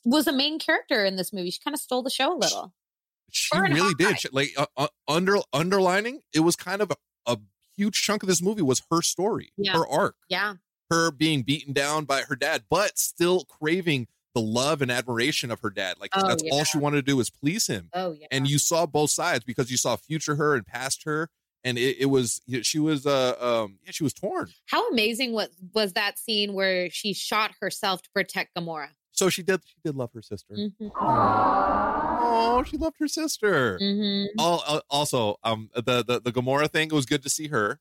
was 0.05 0.27
a 0.27 0.33
main 0.33 0.59
character 0.59 1.05
in 1.05 1.17
this 1.17 1.33
movie. 1.33 1.51
She 1.51 1.61
kind 1.65 1.75
of 1.75 1.81
stole 1.81 2.03
the 2.03 2.11
show 2.11 2.35
a 2.35 2.39
little. 2.39 2.75
She 3.31 3.49
and 3.55 3.75
really 3.75 3.95
did. 3.95 4.21
She- 4.21 4.29
like 4.31 4.51
uh, 4.57 4.67
uh, 4.77 4.89
under 5.09 5.39
underlining, 5.53 6.21
it 6.35 6.41
was 6.41 6.57
kind 6.57 6.81
of 6.83 6.91
a, 6.91 6.97
a 7.27 7.39
huge 7.77 8.03
chunk 8.03 8.23
of 8.23 8.29
this 8.29 8.43
movie 8.43 8.63
was 8.63 8.83
her 8.91 9.03
story, 9.03 9.53
Yeah. 9.57 9.73
her 9.73 9.87
arc, 9.87 10.17
Yeah. 10.29 10.55
her 10.91 11.11
being 11.11 11.43
beaten 11.43 11.73
down 11.73 12.05
by 12.05 12.23
her 12.23 12.37
dad, 12.37 12.65
but 12.71 12.99
still 12.99 13.45
craving 13.45 14.07
the 14.37 14.43
love 14.43 14.83
and 14.83 14.91
admiration 14.91 15.51
of 15.51 15.61
her 15.61 15.71
dad. 15.71 15.97
Like 15.99 16.11
Oh, 16.15 16.29
that's 16.29 16.43
all 16.53 16.63
she 16.65 16.77
wanted 16.79 16.97
to 16.97 17.03
do 17.11 17.17
was 17.17 17.31
please 17.31 17.67
him. 17.67 17.89
Oh, 17.95 18.13
yeah. 18.13 18.27
And 18.31 18.47
you 18.47 18.59
saw 18.59 18.85
both 18.87 19.11
sides 19.11 19.45
because 19.45 19.71
you 19.71 19.79
saw 19.79 19.97
future 19.97 20.37
her 20.37 20.55
and 20.55 20.67
past 20.67 21.05
her, 21.05 21.31
and 21.65 21.79
it, 21.79 21.97
it 22.01 22.07
was 22.07 22.41
she 22.63 22.79
was 22.79 23.07
uh 23.07 23.35
um 23.41 23.79
yeah 23.83 23.93
she 23.93 24.05
was 24.05 24.13
torn. 24.13 24.49
How 24.67 24.87
amazing 24.91 25.33
was, 25.33 25.49
was 25.75 25.95
that 25.95 26.19
scene 26.19 26.53
where 26.53 26.91
she 26.91 27.15
shot 27.15 27.53
herself 27.63 28.03
to 28.03 28.11
protect 28.15 28.55
Gamora? 28.55 28.89
So 29.13 29.31
she 29.31 29.43
did 29.43 29.63
she 29.65 29.77
did 29.83 29.97
love 29.97 30.11
her 30.13 30.21
sister. 30.23 30.55
Mhm. 30.55 30.91
Oh, 30.99 32.63
she 32.67 32.77
loved 32.77 32.97
her 33.01 33.09
sister. 33.09 33.79
Mhm. 33.81 34.27
Al- 34.39 34.63
al- 34.69 34.83
also, 34.91 35.37
um, 35.43 35.71
the, 35.75 36.05
the 36.05 36.21
the 36.21 36.33
Gamora 36.33 36.71
thing 36.71 36.89
it 36.89 36.93
was 36.93 37.07
good 37.07 37.23
to 37.23 37.31
see 37.31 37.49
her, 37.49 37.81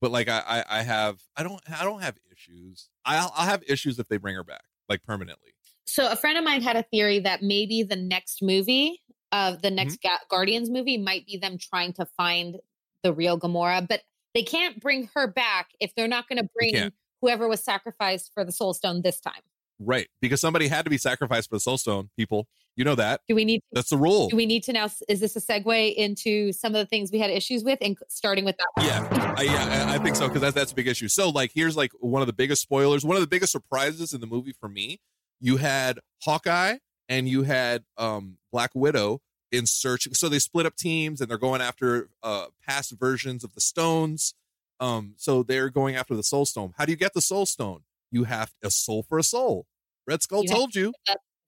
but 0.00 0.10
like 0.10 0.28
I, 0.28 0.42
I 0.68 0.78
I 0.80 0.82
have 0.82 1.20
I 1.36 1.44
don't 1.44 1.60
I 1.70 1.84
don't 1.84 2.02
have 2.02 2.16
issues. 2.32 2.88
I'll 3.04 3.32
I'll 3.36 3.46
have 3.46 3.62
issues 3.68 3.98
if 4.00 4.08
they 4.08 4.16
bring 4.16 4.34
her 4.34 4.44
back 4.44 4.64
like 4.88 5.02
permanently. 5.04 5.51
So 5.86 6.10
a 6.10 6.16
friend 6.16 6.38
of 6.38 6.44
mine 6.44 6.62
had 6.62 6.76
a 6.76 6.82
theory 6.84 7.18
that 7.20 7.42
maybe 7.42 7.82
the 7.82 7.96
next 7.96 8.42
movie 8.42 9.00
of 9.32 9.62
the 9.62 9.70
next 9.70 10.00
Mm-hmm. 10.02 10.08
Ga- 10.08 10.24
Guardians 10.30 10.70
movie 10.70 10.98
might 10.98 11.26
be 11.26 11.36
them 11.36 11.58
trying 11.58 11.92
to 11.94 12.06
find 12.16 12.56
the 13.02 13.12
real 13.12 13.38
Gamora, 13.38 13.86
but 13.86 14.02
they 14.34 14.42
can't 14.42 14.80
bring 14.80 15.10
her 15.14 15.26
back 15.26 15.70
if 15.80 15.94
they're 15.94 16.08
not 16.08 16.28
going 16.28 16.38
to 16.38 16.48
bring 16.54 16.92
whoever 17.20 17.48
was 17.48 17.64
sacrificed 17.64 18.30
for 18.34 18.44
the 18.44 18.52
Soul 18.52 18.74
Stone 18.74 19.02
this 19.02 19.20
time. 19.20 19.40
Right, 19.78 20.08
because 20.20 20.40
somebody 20.40 20.68
had 20.68 20.84
to 20.84 20.90
be 20.90 20.98
sacrificed 20.98 21.48
for 21.48 21.56
the 21.56 21.60
Soul 21.60 21.76
Stone. 21.76 22.10
People, 22.16 22.46
you 22.76 22.84
know 22.84 22.94
that. 22.94 23.20
Do 23.28 23.34
we 23.34 23.44
need 23.44 23.62
That's 23.72 23.90
the 23.90 23.96
rule. 23.96 24.28
do 24.28 24.36
we 24.36 24.46
need 24.46 24.62
to 24.64 24.72
now 24.72 24.88
is 25.08 25.20
this 25.20 25.34
a 25.34 25.40
segue 25.40 25.94
into 25.94 26.52
some 26.52 26.74
of 26.74 26.78
the 26.78 26.86
things 26.86 27.10
we 27.10 27.18
had 27.18 27.30
issues 27.30 27.64
with 27.64 27.78
and 27.82 27.96
starting 28.08 28.44
with 28.44 28.56
that 28.58 28.68
one? 28.74 28.86
Yeah, 28.86 29.34
I, 29.36 29.42
yeah, 29.42 29.86
I 29.90 29.94
I 29.94 29.98
think 29.98 30.14
so 30.16 30.28
because 30.28 30.40
that's 30.40 30.54
that's 30.54 30.72
a 30.72 30.74
big 30.74 30.86
issue. 30.86 31.08
So 31.08 31.30
like, 31.30 31.50
here's 31.54 31.76
like 31.76 31.90
one 32.00 32.22
of 32.22 32.26
the 32.26 32.32
biggest 32.32 32.62
spoilers, 32.62 33.04
one 33.04 33.16
of 33.16 33.22
the 33.22 33.26
biggest 33.26 33.50
surprises 33.52 34.12
in 34.12 34.20
the 34.20 34.26
movie 34.26 34.54
for 34.58 34.68
me. 34.68 35.00
You 35.42 35.58
had 35.58 35.98
Hawkeye 36.22 36.76
and 37.08 37.28
you 37.28 37.42
had 37.42 37.84
um 37.98 38.38
Black 38.50 38.70
Widow 38.74 39.20
in 39.50 39.66
search. 39.66 40.08
So 40.12 40.28
they 40.30 40.38
split 40.38 40.64
up 40.64 40.76
teams 40.76 41.20
and 41.20 41.28
they're 41.30 41.36
going 41.36 41.60
after 41.60 42.08
uh 42.22 42.46
past 42.66 42.92
versions 42.92 43.44
of 43.44 43.52
the 43.54 43.60
stones. 43.60 44.34
Um, 44.80 45.14
so 45.16 45.42
they're 45.42 45.68
going 45.68 45.94
after 45.96 46.16
the 46.16 46.22
Soul 46.22 46.44
Stone. 46.46 46.72
How 46.78 46.84
do 46.86 46.90
you 46.92 46.96
get 46.96 47.12
the 47.14 47.20
Soul 47.20 47.44
Stone? 47.46 47.82
You 48.10 48.24
have 48.24 48.52
a 48.64 48.70
soul 48.70 49.02
for 49.02 49.18
a 49.18 49.22
soul. 49.22 49.66
Red 50.06 50.22
Skull 50.22 50.42
You 50.42 50.48
told 50.48 50.74
you 50.74 50.92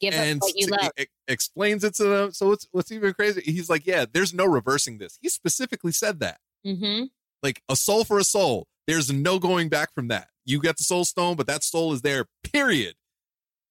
Give 0.00 0.12
us 0.14 0.20
and 0.20 0.42
you 0.54 0.68
explains 1.28 1.82
it 1.84 1.94
to 1.94 2.04
them. 2.04 2.32
So 2.32 2.52
it's 2.52 2.68
what's 2.72 2.92
even 2.92 3.14
crazy. 3.14 3.40
He's 3.44 3.70
like, 3.70 3.86
yeah, 3.86 4.04
there's 4.12 4.34
no 4.34 4.44
reversing 4.44 4.98
this. 4.98 5.18
He 5.22 5.28
specifically 5.28 5.92
said 5.92 6.20
that 6.20 6.38
Mm-hmm. 6.66 7.04
like 7.42 7.62
a 7.68 7.76
soul 7.76 8.04
for 8.04 8.18
a 8.18 8.24
soul. 8.24 8.66
There's 8.86 9.12
no 9.12 9.38
going 9.38 9.68
back 9.68 9.94
from 9.94 10.08
that. 10.08 10.28
You 10.44 10.60
get 10.60 10.76
the 10.78 10.84
soul 10.84 11.04
stone, 11.04 11.36
but 11.36 11.46
that 11.46 11.62
soul 11.62 11.92
is 11.92 12.02
there, 12.02 12.26
period. 12.42 12.94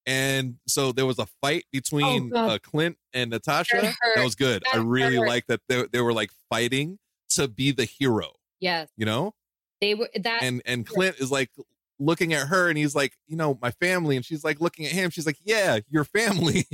And 0.06 0.58
so 0.68 0.92
there 0.92 1.06
was 1.06 1.18
a 1.20 1.26
fight 1.42 1.66
between 1.72 2.32
Oh, 2.36 2.50
uh, 2.50 2.58
Clint 2.60 2.98
and 3.14 3.30
Natasha. 3.32 3.78
That. 3.82 3.96
That 4.16 4.24
was 4.24 4.36
good. 4.36 4.64
I 4.74 4.78
really 4.78 5.16
hurt. 5.18 5.28
liked 5.28 5.48
that 5.48 5.62
they, 5.70 5.86
they 5.92 6.02
were 6.02 6.14
like 6.14 6.32
fighting 6.50 7.00
to 7.32 7.48
be 7.48 7.72
the 7.72 7.86
hero, 7.86 8.34
Yes, 8.60 8.90
you 8.98 9.06
know? 9.06 9.34
they 9.82 9.96
were 9.96 10.10
that. 10.16 10.44
And 10.44 10.62
and 10.66 10.86
Clint 10.86 11.18
is 11.20 11.32
like 11.32 11.50
looking 12.00 12.34
at 12.34 12.48
her 12.48 12.70
and 12.70 12.78
he's 12.78 12.96
like, 12.96 13.14
you 13.28 13.36
know, 13.38 13.58
my 13.62 13.72
family. 13.72 14.16
And 14.16 14.26
she's 14.26 14.44
like 14.44 14.60
looking 14.62 14.86
at 14.86 14.92
him. 14.92 15.10
She's 15.10 15.26
like, 15.26 15.38
yeah, 15.44 15.80
your 15.90 16.04
family. 16.04 16.66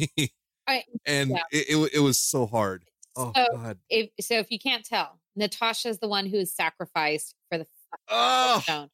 I- 0.67 0.83
and 1.05 1.31
yeah. 1.31 1.43
it, 1.51 1.69
it, 1.69 1.91
it 1.95 1.99
was 1.99 2.17
so 2.19 2.45
hard. 2.47 2.83
Oh, 3.15 3.31
So- 3.35 3.45
God. 3.55 3.77
if, 3.89 4.09
so 4.21 4.35
if 4.39 4.49
you 4.51 4.59
can't 4.59 4.83
tell, 4.85 5.19
Natasha's 5.35 5.99
the 5.99 6.07
one 6.07 6.25
who 6.25 6.37
is 6.37 6.53
sacrificed 6.53 7.35
for 7.49 7.57
the 7.59 7.67
Oh, 8.09 8.59
stone. 8.63 8.89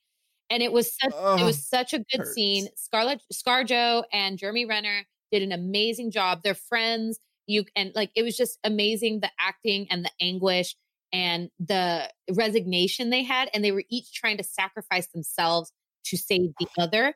And 0.50 0.62
it 0.62 0.72
was 0.72 0.92
such 0.96 1.14
it 1.40 1.44
was 1.44 1.68
such 1.68 1.94
a 1.94 2.00
good 2.00 2.20
hurts. 2.20 2.34
scene. 2.34 2.68
Scarlett 2.76 3.22
Scarjo 3.34 4.04
and 4.14 4.38
Jeremy 4.38 4.66
Renner 4.66 5.06
did 5.32 5.42
an 5.42 5.52
amazing 5.52 6.12
job. 6.12 6.42
They're 6.44 6.54
friends. 6.54 7.20
You 7.48 7.66
and 7.76 7.92
like 7.96 8.12
it 8.16 8.24
was 8.24 8.36
just 8.38 8.60
amazing 8.64 9.20
the 9.20 9.30
acting 9.40 9.88
and 9.90 10.04
the 10.06 10.12
anguish 10.22 10.76
and 11.14 11.50
the 11.60 12.10
resignation 12.34 13.10
they 13.10 13.24
had 13.24 13.50
and 13.54 13.64
they 13.64 13.72
were 13.72 13.84
each 13.90 14.14
trying 14.14 14.38
to 14.38 14.44
sacrifice 14.44 15.08
themselves 15.08 15.72
to 16.06 16.18
save 16.18 16.52
the 16.60 16.68
other. 16.78 17.16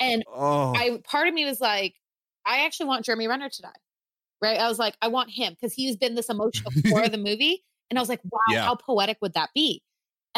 And 0.00 0.24
oh. 0.28 0.74
I 0.74 1.00
part 1.04 1.28
of 1.28 1.34
me 1.34 1.44
was 1.44 1.60
like, 1.60 1.94
I 2.46 2.64
actually 2.64 2.86
want 2.86 3.04
Jeremy 3.04 3.28
Renner 3.28 3.48
to 3.48 3.62
die. 3.62 3.68
Right? 4.40 4.58
I 4.60 4.68
was 4.68 4.78
like, 4.78 4.96
I 5.02 5.08
want 5.08 5.30
him 5.30 5.52
because 5.52 5.74
he's 5.74 5.96
been 5.96 6.14
this 6.14 6.28
emotional 6.28 6.70
core 6.88 7.02
of 7.02 7.10
the 7.12 7.18
movie. 7.18 7.64
And 7.90 7.98
I 7.98 8.02
was 8.02 8.08
like, 8.08 8.20
wow, 8.24 8.38
Yeah. 8.50 8.62
how 8.64 8.76
poetic 8.76 9.18
would 9.20 9.34
that 9.34 9.50
be? 9.54 9.82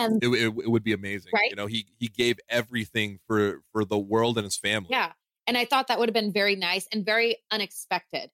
And 0.01 0.23
it, 0.23 0.29
it, 0.29 0.55
it 0.65 0.71
would 0.71 0.85
be 0.85 0.93
amazing. 0.93 1.31
Right? 1.33 1.51
You 1.51 1.57
know, 1.57 1.67
he 1.67 1.87
he 1.99 2.09
gave 2.09 2.39
everything 2.49 3.19
for 3.27 3.63
for 3.73 3.85
the 3.85 3.99
world 3.99 4.39
and 4.39 4.45
his 4.45 4.57
family. 4.57 4.89
yeah. 4.91 5.13
And 5.47 5.59
I 5.59 5.65
thought 5.65 5.89
that 5.89 5.99
would 5.99 6.09
have 6.09 6.15
been 6.15 6.33
very 6.33 6.55
nice 6.55 6.87
and 6.93 7.05
very 7.05 7.39
unexpected. 7.51 8.31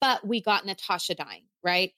But 0.00 0.26
we 0.26 0.40
got 0.40 0.66
Natasha 0.66 1.14
dying, 1.14 1.44
right? 1.62 1.92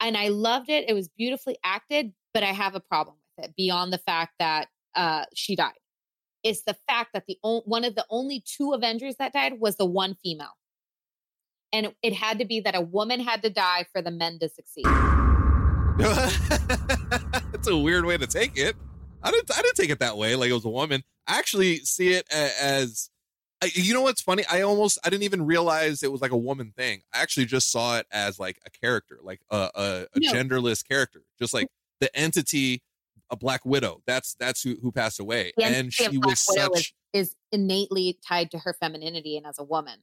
And 0.00 0.16
I 0.16 0.28
loved 0.28 0.70
it. 0.70 0.88
It 0.88 0.94
was 0.94 1.08
beautifully 1.08 1.58
acted, 1.62 2.14
but 2.32 2.42
I 2.42 2.52
have 2.52 2.74
a 2.74 2.80
problem 2.80 3.16
with 3.36 3.46
it 3.46 3.56
beyond 3.56 3.92
the 3.92 3.98
fact 3.98 4.34
that 4.38 4.68
uh, 4.94 5.26
she 5.34 5.54
died. 5.54 5.74
It's 6.42 6.62
the 6.62 6.76
fact 6.88 7.10
that 7.12 7.24
the 7.26 7.36
o- 7.44 7.60
one 7.66 7.84
of 7.84 7.94
the 7.94 8.06
only 8.08 8.42
two 8.46 8.72
Avengers 8.72 9.16
that 9.16 9.34
died 9.34 9.60
was 9.60 9.76
the 9.76 9.84
one 9.84 10.16
female. 10.22 10.56
And 11.72 11.86
it, 11.86 11.96
it 12.02 12.12
had 12.14 12.38
to 12.38 12.46
be 12.46 12.60
that 12.60 12.74
a 12.74 12.80
woman 12.80 13.20
had 13.20 13.42
to 13.42 13.50
die 13.50 13.84
for 13.92 14.00
the 14.00 14.10
men 14.10 14.38
to 14.38 14.48
succeed. 14.48 14.86
It's 17.64 17.70
a 17.70 17.78
weird 17.78 18.04
way 18.04 18.18
to 18.18 18.26
take 18.26 18.58
it. 18.58 18.76
I 19.22 19.30
didn't 19.30 19.50
I 19.56 19.62
didn't 19.62 19.76
take 19.76 19.88
it 19.88 19.98
that 20.00 20.18
way. 20.18 20.36
Like 20.36 20.50
it 20.50 20.52
was 20.52 20.66
a 20.66 20.68
woman. 20.68 21.02
I 21.26 21.38
actually 21.38 21.76
see 21.78 22.12
it 22.12 22.26
a- 22.30 22.62
as. 22.62 23.08
You 23.74 23.94
know 23.94 24.02
what's 24.02 24.20
funny? 24.20 24.44
I 24.52 24.60
almost 24.60 24.98
I 25.02 25.08
didn't 25.08 25.22
even 25.22 25.46
realize 25.46 26.02
it 26.02 26.12
was 26.12 26.20
like 26.20 26.32
a 26.32 26.36
woman 26.36 26.74
thing. 26.76 27.00
I 27.14 27.22
actually 27.22 27.46
just 27.46 27.72
saw 27.72 27.96
it 27.96 28.06
as 28.12 28.38
like 28.38 28.58
a 28.66 28.70
character, 28.70 29.18
like 29.22 29.40
a 29.50 29.70
a, 29.74 30.06
a 30.14 30.20
No. 30.20 30.30
genderless 30.30 30.86
character, 30.86 31.22
just 31.38 31.54
like 31.54 31.68
the 32.00 32.14
entity, 32.14 32.82
a 33.30 33.36
Black 33.36 33.64
Widow. 33.64 34.02
That's 34.06 34.34
that's 34.34 34.60
who 34.62 34.76
who 34.82 34.92
passed 34.92 35.18
away, 35.18 35.52
The 35.56 35.64
and 35.64 35.90
she 35.90 36.18
was 36.18 36.44
Widow 36.50 36.68
such. 36.74 36.92
Is 37.14 37.34
innately 37.50 38.18
tied 38.28 38.50
to 38.50 38.58
her 38.58 38.74
femininity 38.78 39.38
and 39.38 39.46
as 39.46 39.58
a 39.58 39.64
woman. 39.64 40.00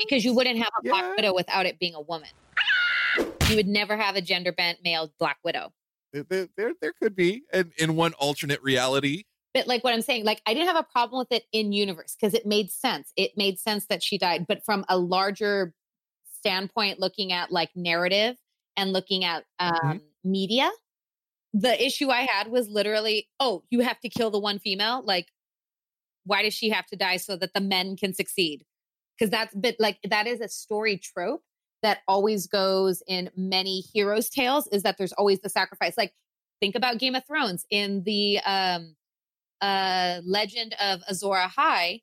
Because 0.00 0.24
you 0.24 0.34
wouldn't 0.34 0.58
have 0.58 0.70
a 0.82 0.84
Yeah. 0.84 0.90
black 0.90 1.16
widow 1.16 1.34
without 1.36 1.66
it 1.66 1.78
being 1.78 1.94
a 1.94 2.00
woman. 2.00 2.30
You 3.48 3.54
would 3.54 3.68
never 3.68 3.96
have 3.96 4.16
a 4.16 4.20
gender 4.20 4.50
bent 4.50 4.82
male 4.82 5.12
black 5.20 5.38
widow. 5.44 5.72
There, 6.12 6.48
there, 6.56 6.72
there, 6.80 6.92
could 6.92 7.14
be 7.14 7.42
in, 7.52 7.72
in 7.78 7.96
one 7.96 8.14
alternate 8.14 8.62
reality. 8.62 9.24
But 9.54 9.66
like 9.66 9.84
what 9.84 9.92
I'm 9.92 10.02
saying, 10.02 10.24
like 10.24 10.40
I 10.46 10.54
didn't 10.54 10.68
have 10.68 10.76
a 10.76 10.86
problem 10.90 11.18
with 11.18 11.32
it 11.32 11.44
in 11.52 11.72
universe 11.72 12.16
because 12.18 12.34
it 12.34 12.46
made 12.46 12.70
sense. 12.70 13.12
It 13.16 13.32
made 13.36 13.58
sense 13.58 13.86
that 13.86 14.02
she 14.02 14.18
died, 14.18 14.46
but 14.46 14.64
from 14.64 14.84
a 14.88 14.98
larger 14.98 15.74
standpoint, 16.32 17.00
looking 17.00 17.32
at 17.32 17.50
like 17.50 17.70
narrative 17.74 18.36
and 18.76 18.92
looking 18.92 19.24
at 19.24 19.44
um, 19.58 19.72
Mhm. 19.82 20.00
media, 20.24 20.70
the 21.52 21.84
issue 21.84 22.10
I 22.10 22.22
had 22.22 22.48
was 22.48 22.68
literally, 22.68 23.28
oh, 23.40 23.64
you 23.70 23.80
have 23.80 24.00
to 24.00 24.08
kill 24.08 24.30
the 24.30 24.38
one 24.38 24.58
female. 24.58 25.02
Like, 25.04 25.28
why 26.24 26.42
does 26.42 26.54
she 26.54 26.68
have 26.70 26.86
to 26.86 26.96
die 26.96 27.16
so 27.16 27.36
that 27.36 27.54
the 27.54 27.60
men 27.60 27.96
can 27.96 28.14
succeed? 28.14 28.64
Because 29.18 29.30
that's 29.30 29.54
but 29.54 29.76
like 29.78 29.98
that 30.04 30.26
is 30.26 30.40
a 30.40 30.48
story 30.48 30.96
trope 30.98 31.42
that 31.82 32.00
always 32.08 32.46
goes 32.46 33.02
in 33.06 33.30
many 33.36 33.80
heroes' 33.80 34.28
tales. 34.30 34.66
Is 34.68 34.82
that 34.84 34.98
there's 34.98 35.12
always 35.14 35.40
the 35.40 35.48
sacrifice. 35.48 35.96
Like, 35.98 36.14
think 36.60 36.74
about 36.74 36.98
Game 36.98 37.14
of 37.14 37.24
Thrones 37.26 37.64
in 37.70 38.02
the 38.04 38.40
um 38.44 38.96
uh 39.60 40.20
legend 40.24 40.74
of 40.80 41.02
Azor 41.08 41.34
Ahai, 41.36 42.02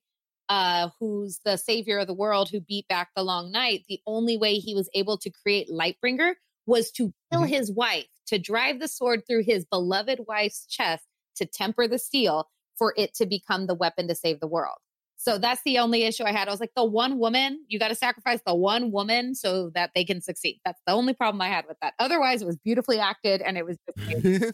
uh, 0.50 0.90
who's 1.00 1.40
the 1.46 1.58
savior 1.58 2.00
of 2.00 2.08
the 2.08 2.14
world, 2.14 2.50
who 2.50 2.60
beat 2.62 2.88
back 2.88 3.10
the 3.16 3.24
Long 3.24 3.52
Night, 3.52 3.86
the 3.90 4.02
only 4.06 4.38
way 4.38 4.56
he 4.56 4.76
was 4.76 4.90
able 4.94 5.18
to 5.20 5.30
create 5.30 5.70
Lightbringer 5.70 6.36
was 6.66 6.92
to 6.92 7.14
kill 7.32 7.44
Mhm. 7.44 7.50
his 7.50 7.72
wife, 7.72 8.08
to 8.28 8.40
drive 8.40 8.80
the 8.80 8.88
sword 8.88 9.24
through 9.28 9.44
his 9.44 9.66
beloved 9.66 10.22
wife's 10.28 10.66
chest 10.68 11.06
to 11.36 11.46
temper 11.46 11.88
the 11.88 12.00
steel 12.00 12.50
for 12.78 12.94
it 12.98 13.14
to 13.16 13.26
become 13.26 13.68
the 13.68 13.76
weapon 13.76 14.08
to 14.08 14.16
save 14.16 14.40
the 14.40 14.48
world. 14.48 14.78
So 15.26 15.40
that's 15.40 15.64
the 15.64 15.80
only 15.80 16.04
issue 16.04 16.24
I 16.24 16.32
had. 16.32 16.48
I 16.48 16.52
was 16.52 16.60
like, 16.60 16.74
the 16.76 16.86
one 16.86 17.18
woman, 17.18 17.66
you 17.68 17.80
got 17.80 17.88
to 17.88 17.96
sacrifice 17.96 18.42
the 18.46 18.54
one 18.54 18.92
woman 18.92 19.34
so 19.34 19.72
that 19.74 19.90
they 19.96 20.06
can 20.06 20.22
succeed. 20.22 20.62
That's 20.64 20.80
the 20.86 20.94
only 20.94 21.16
problem 21.16 21.42
I 21.42 21.48
had 21.48 21.66
with 21.68 21.78
that. 21.82 21.96
Otherwise, 21.98 22.44
it 22.44 22.46
was 22.46 22.58
beautifully 22.58 23.00
acted 23.00 23.42
and 23.42 23.58
it 23.58 23.66
was 23.66 23.80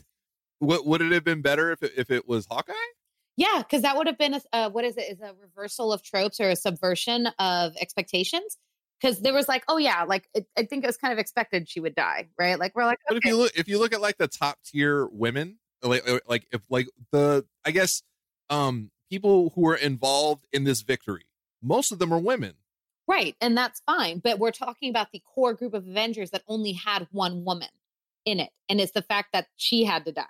what 0.60 0.86
would 0.86 1.02
it 1.02 1.12
have 1.12 1.26
been 1.26 1.42
better 1.42 1.74
if 1.74 1.84
it, 1.84 1.92
if 1.98 2.10
it 2.10 2.26
was 2.26 2.48
Hawkeye? 2.50 2.72
Yeah, 3.36 3.58
because 3.58 3.82
that 3.82 3.98
would 3.98 4.08
have 4.08 4.18
been 4.18 4.36
a 4.36 4.42
uh, 4.54 4.70
what 4.70 4.86
is 4.86 4.96
it? 4.96 5.12
Is 5.12 5.20
a 5.20 5.34
reversal 5.42 5.92
of 5.92 6.04
tropes 6.04 6.40
or 6.40 6.50
a 6.50 6.56
subversion 6.56 7.28
of 7.38 7.74
expectations? 7.76 8.58
Because 9.02 9.20
there 9.20 9.34
was 9.34 9.50
like, 9.50 9.66
oh 9.68 9.78
yeah, 9.78 10.04
like 10.04 10.30
it, 10.34 10.46
I 10.58 10.64
think 10.64 10.86
it 10.86 10.88
was 10.88 10.96
kind 10.96 11.12
of 11.12 11.20
expected 11.20 11.68
she 11.68 11.82
would 11.82 11.96
die, 11.96 12.30
right? 12.40 12.58
Like 12.58 12.76
we're 12.76 12.86
like, 12.86 13.00
But 13.10 13.18
if 13.18 13.26
you 13.26 13.36
look 13.36 13.52
if 13.58 13.68
you 13.68 13.78
look 13.78 13.94
at 13.94 14.00
like 14.00 14.18
the 14.18 14.30
top 14.30 14.60
tier 14.64 15.06
women, 15.12 15.60
like 15.84 16.08
like 16.30 16.48
if 16.54 16.62
like 16.70 16.88
the 17.12 17.46
I 17.66 17.72
guess 17.72 18.04
um 18.50 18.90
people 19.12 19.52
who 19.56 19.68
are 19.68 19.76
involved 19.76 20.46
in 20.52 20.64
this 20.64 20.82
victory, 20.82 21.26
most 21.62 21.92
of 21.92 22.00
them 22.00 22.12
are 22.14 22.20
women. 22.20 22.54
right, 23.08 23.36
and 23.42 23.56
that's 23.58 23.82
fine. 23.86 24.20
But 24.24 24.40
we're 24.40 24.52
talking 24.52 24.90
about 24.90 25.12
the 25.12 25.22
core 25.36 25.54
group 25.54 25.74
of 25.74 25.86
Avengers 25.88 26.32
that 26.32 26.44
only 26.48 26.72
had 26.72 27.08
one 27.12 27.44
woman 27.46 27.68
in 28.26 28.40
it, 28.40 28.50
and 28.70 28.80
it's 28.82 28.94
the 28.94 29.02
fact 29.02 29.30
that 29.34 29.48
she 29.58 29.84
had 29.84 30.06
to 30.06 30.12
die. 30.12 30.24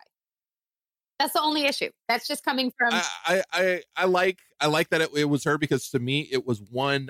That's 1.19 1.33
the 1.33 1.41
only 1.41 1.65
issue. 1.65 1.89
That's 2.09 2.27
just 2.27 2.43
coming 2.43 2.71
from 2.75 2.93
I, 2.93 3.43
I 3.53 3.81
I 3.95 4.05
like 4.05 4.39
I 4.59 4.65
like 4.67 4.89
that 4.89 5.01
it, 5.01 5.09
it 5.15 5.25
was 5.25 5.43
her 5.43 5.57
because 5.59 5.89
to 5.91 5.99
me 5.99 6.27
it 6.31 6.47
was 6.47 6.59
one 6.61 7.09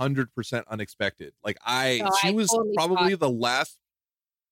hundred 0.00 0.34
percent 0.34 0.64
unexpected. 0.68 1.34
Like 1.44 1.58
I 1.64 2.00
she 2.22 2.28
I 2.28 2.30
was 2.30 2.48
totally 2.48 2.74
probably 2.74 3.10
thought- 3.10 3.20
the 3.20 3.30
last 3.30 3.76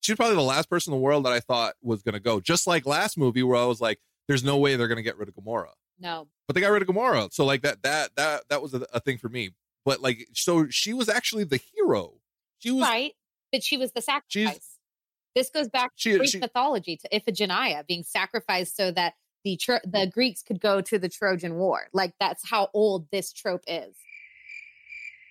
she 0.01 0.11
was 0.11 0.17
probably 0.17 0.35
the 0.35 0.41
last 0.43 0.69
person 0.69 0.93
in 0.93 0.99
the 0.99 1.03
world 1.03 1.25
that 1.25 1.33
I 1.33 1.39
thought 1.39 1.73
was 1.81 2.03
gonna 2.03 2.19
go. 2.19 2.39
Just 2.39 2.67
like 2.67 2.85
last 2.85 3.17
movie 3.17 3.41
where 3.41 3.57
I 3.57 3.65
was 3.65 3.81
like, 3.81 3.99
there's 4.27 4.43
no 4.43 4.57
way 4.57 4.75
they're 4.75 4.87
gonna 4.87 5.01
get 5.01 5.17
rid 5.17 5.27
of 5.27 5.33
Gamora. 5.35 5.69
no. 5.99 6.27
But 6.49 6.55
they 6.55 6.61
got 6.61 6.69
rid 6.71 6.81
of 6.81 6.87
Gamora. 6.87 7.31
So 7.31 7.45
like 7.45 7.61
that 7.61 7.83
that 7.83 8.15
that 8.15 8.41
that 8.49 8.59
was 8.59 8.73
a, 8.73 8.83
a 8.91 8.99
thing 8.99 9.19
for 9.19 9.29
me. 9.29 9.51
But 9.85 10.01
like 10.01 10.27
so 10.33 10.67
she 10.69 10.93
was 10.95 11.07
actually 11.07 11.43
the 11.43 11.61
hero. 11.75 12.13
She 12.57 12.71
was 12.71 12.81
right, 12.81 13.11
but 13.51 13.61
she 13.63 13.77
was 13.77 13.91
the 13.91 14.01
sacrifice. 14.01 14.77
This 15.35 15.51
goes 15.51 15.67
back 15.69 15.91
to 15.91 16.11
She- 16.11 16.17
Greek 16.17 16.29
she- 16.31 16.39
mythology 16.39 16.97
to 16.97 17.09
Iphigenia 17.09 17.85
being 17.85 18.01
sacrificed 18.01 18.75
so 18.75 18.89
that 18.89 19.13
the 19.45 19.57
Tro- 19.57 19.77
the 19.83 20.09
Greeks 20.11 20.41
could 20.41 20.59
go 20.59 20.81
to 20.81 20.97
the 20.97 21.07
Trojan 21.07 21.53
War. 21.53 21.87
Like 21.93 22.15
that's 22.19 22.49
how 22.49 22.69
old 22.73 23.05
this 23.11 23.31
trope 23.31 23.63
is. 23.67 23.95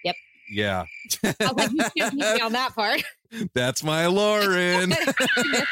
Yep. 0.05 0.15
Yeah. 0.53 0.85
I 1.25 1.35
was 1.53 1.73
like, 1.73 1.91
you 1.97 2.11
me 2.13 2.41
on 2.41 2.53
that 2.53 2.77
part. 2.77 3.03
That's 3.55 3.83
my 3.83 4.07
Lauren. 4.07 4.93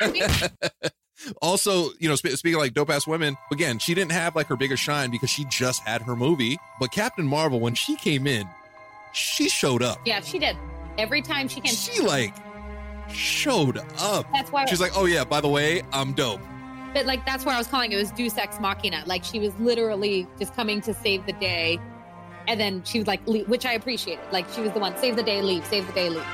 also, 1.42 1.90
you 1.98 2.09
know, 2.09 2.14
sp- 2.18 2.37
speaking 2.37 2.57
of 2.57 2.61
like 2.62 2.74
dope 2.74 2.90
ass 2.90 3.07
women, 3.07 3.37
again, 3.52 3.79
she 3.79 3.94
didn't 3.94 4.12
have 4.12 4.37
like 4.37 4.46
her 4.48 4.57
biggest 4.57 4.83
shine 4.83 5.11
because 5.11 5.31
she 5.31 5.44
just 5.46 5.83
had 5.83 6.02
her 6.02 6.16
movie. 6.16 6.59
But 6.81 6.90
Captain 6.92 7.26
Marvel, 7.26 7.61
when 7.61 7.74
she 7.74 7.96
came 7.96 8.26
in, 8.26 8.48
she 9.12 9.48
showed 9.48 9.83
up. 9.83 9.98
yeah, 10.05 10.20
she 10.20 10.38
did. 10.38 10.57
Every 10.98 11.22
time 11.22 11.48
she 11.48 11.61
came, 11.61 11.74
She 11.74 12.00
like 12.02 12.35
showed 13.12 13.79
up. 13.98 14.26
That's 14.33 14.50
why- 14.50 14.66
she's 14.66 14.81
like, 14.81 14.92
oh 14.96 15.05
yeah, 15.07 15.24
by 15.24 15.40
the 15.40 15.48
way, 15.48 15.83
I'm 15.92 16.12
dope. 16.12 16.40
but 16.94 17.07
like 17.07 17.24
that's 17.26 17.44
where 17.44 17.55
I 17.55 17.59
was 17.59 17.66
calling 17.66 17.92
it 17.92 17.96
was 17.96 18.11
Deus 18.11 18.37
Ex 18.38 18.59
Machina. 18.61 19.02
Like 19.07 19.24
she 19.24 19.38
was 19.38 19.52
literally 19.59 20.26
just 20.38 20.55
coming 20.55 20.81
to 20.83 20.94
save 20.94 21.24
the 21.26 21.33
day, 21.35 21.79
and 22.48 22.59
then 22.61 22.83
she 22.85 22.98
was 22.98 23.07
like, 23.07 23.26
leave, 23.26 23.48
which 23.48 23.64
I 23.66 23.72
appreciated. 23.74 24.24
Like 24.33 24.46
she 24.55 24.61
was 24.61 24.72
the 24.72 24.79
one 24.81 24.96
save 24.98 25.16
the 25.16 25.22
day, 25.22 25.40
leave, 25.42 25.64
save 25.66 25.87
the 25.87 25.92
day, 25.92 26.09
leave. 26.11 26.24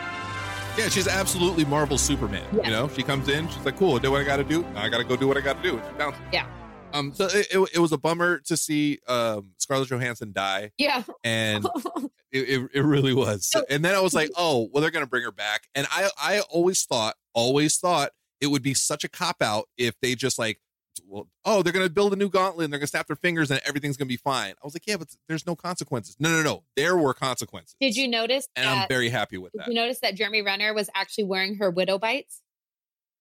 Yeah, 0.79 0.89
she's 0.89 1.07
absolutely 1.07 1.65
Marvel 1.67 1.99
Superman. 1.99 2.47
You 2.65 2.71
know, 2.71 2.89
she 2.89 3.03
comes 3.03 3.29
in, 3.29 3.47
she's 3.49 3.65
like, 3.65 3.77
cool, 3.77 3.97
I 3.97 3.99
do 3.99 4.11
what 4.11 4.23
I 4.23 4.25
got 4.25 4.39
to 4.39 4.45
do. 4.45 4.65
I 4.75 4.89
got 4.89 4.99
to 4.99 5.05
go 5.05 5.17
do 5.17 5.29
what 5.29 5.37
I 5.37 5.43
got 5.43 5.63
to 5.63 5.71
do. 5.71 5.77
And 5.77 5.87
she 5.87 5.93
bounces. 5.99 6.23
Yeah. 6.33 6.47
Um, 6.95 7.13
so 7.15 7.27
it, 7.27 7.47
it, 7.51 7.69
it 7.75 7.79
was 7.79 7.93
a 7.93 7.99
bummer 7.99 8.39
to 8.41 8.57
see 8.57 8.99
um 9.09 9.51
Scarlett 9.59 9.89
Johansson 9.89 10.33
die, 10.33 10.73
Yeah. 10.79 11.03
and 11.25 11.67
it, 12.33 12.69
it, 12.75 12.81
really 12.83 13.15
was. 13.15 13.55
And 13.71 13.83
then 13.85 13.95
I 13.95 14.01
was 14.01 14.13
like, 14.15 14.31
oh, 14.37 14.69
well, 14.73 14.81
they're 14.83 14.91
gonna 14.91 15.07
bring 15.07 15.25
her 15.25 15.33
back. 15.33 15.69
And 15.75 15.87
I 15.91 16.11
I 16.21 16.41
always 16.51 16.85
thought, 16.85 17.17
always 17.35 17.77
thought 17.79 18.11
it 18.41 18.49
would 18.49 18.63
be 18.63 18.75
such 18.75 19.05
a 19.05 19.09
cop 19.09 19.41
out 19.43 19.69
if 19.79 19.95
they 20.03 20.15
just 20.15 20.39
like, 20.39 20.59
well, 21.07 21.29
oh, 21.45 21.63
they're 21.63 21.73
gonna 21.73 21.89
build 21.89 22.13
a 22.13 22.17
new 22.17 22.29
gauntlet 22.29 22.65
and 22.65 22.73
they're 22.73 22.81
gonna 22.81 22.87
snap 22.87 23.07
their 23.07 23.17
fingers 23.17 23.51
and 23.51 23.61
everything's 23.65 23.97
gonna 23.97 24.09
be 24.09 24.17
fine. 24.17 24.51
I 24.63 24.65
was 24.65 24.75
like, 24.75 24.87
yeah, 24.87 24.97
but 24.97 25.09
there's 25.29 25.47
no 25.47 25.57
consequences. 25.57 26.17
No, 26.19 26.31
no, 26.31 26.43
no, 26.43 26.65
there 26.77 26.97
were 26.97 27.15
consequences. 27.15 27.75
Did 27.81 27.97
you 27.97 28.09
notice 28.09 28.49
And 28.57 28.67
that? 28.67 28.83
I'm 28.83 28.89
very 28.89 29.09
happy 29.09 29.39
with 29.39 29.53
that? 29.55 29.67
did 29.67 29.75
you 29.75 29.81
notice 29.81 30.01
that 30.01 30.15
Jeremy 30.15 30.43
Renner 30.43 30.75
was 30.75 30.91
actually 30.95 31.25
wearing 31.25 31.57
her 31.57 31.71
widow 31.71 31.99
bites? 31.99 32.43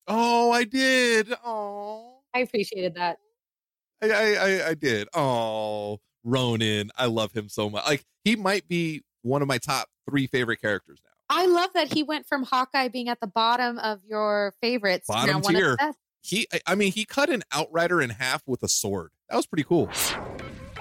Oh, 0.08 0.52
I 0.52 0.64
did. 0.64 1.34
Oh, 1.46 2.20
I 2.34 2.40
appreciated 2.40 2.96
that. 2.96 3.20
I, 4.02 4.10
I, 4.10 4.34
I, 4.34 4.68
I 4.70 4.74
did. 4.74 5.08
Oh, 5.14 6.00
Ronin, 6.24 6.90
I 6.98 7.06
love 7.06 7.32
him 7.34 7.50
so 7.50 7.70
much. 7.70 7.86
Like 7.86 8.04
he 8.24 8.36
might 8.36 8.68
be 8.68 9.02
one 9.22 9.42
of 9.42 9.48
my 9.48 9.58
top 9.58 9.88
three 10.10 10.28
favorite 10.28 10.62
characters 10.62 11.00
now. 11.04 11.12
I 11.34 11.46
love 11.46 11.70
that 11.76 11.94
he 11.94 12.04
went 12.04 12.26
from 12.28 12.44
Hawkeye 12.44 12.90
being 12.90 13.08
at 13.08 13.22
the 13.22 13.28
bottom 13.28 13.78
of 13.78 14.02
your 14.06 14.54
favorites 14.62 15.06
Bottom 15.08 15.36
now 15.36 15.40
one 15.40 15.56
of 15.56 15.62
tier. 15.62 15.78
The 16.24 16.28
best. 16.38 16.52
He, 16.52 16.60
I- 16.68 16.72
I 16.72 16.76
mean, 16.76 16.92
he 16.92 17.06
cut 17.06 17.30
an 17.30 17.44
Outrider 17.54 18.02
in 18.02 18.12
half 18.12 18.44
with 18.48 18.64
a 18.64 18.68
sword. 18.68 19.12
That 19.30 19.36
was 19.38 19.48
pretty 19.48 19.64
cool. 19.64 19.90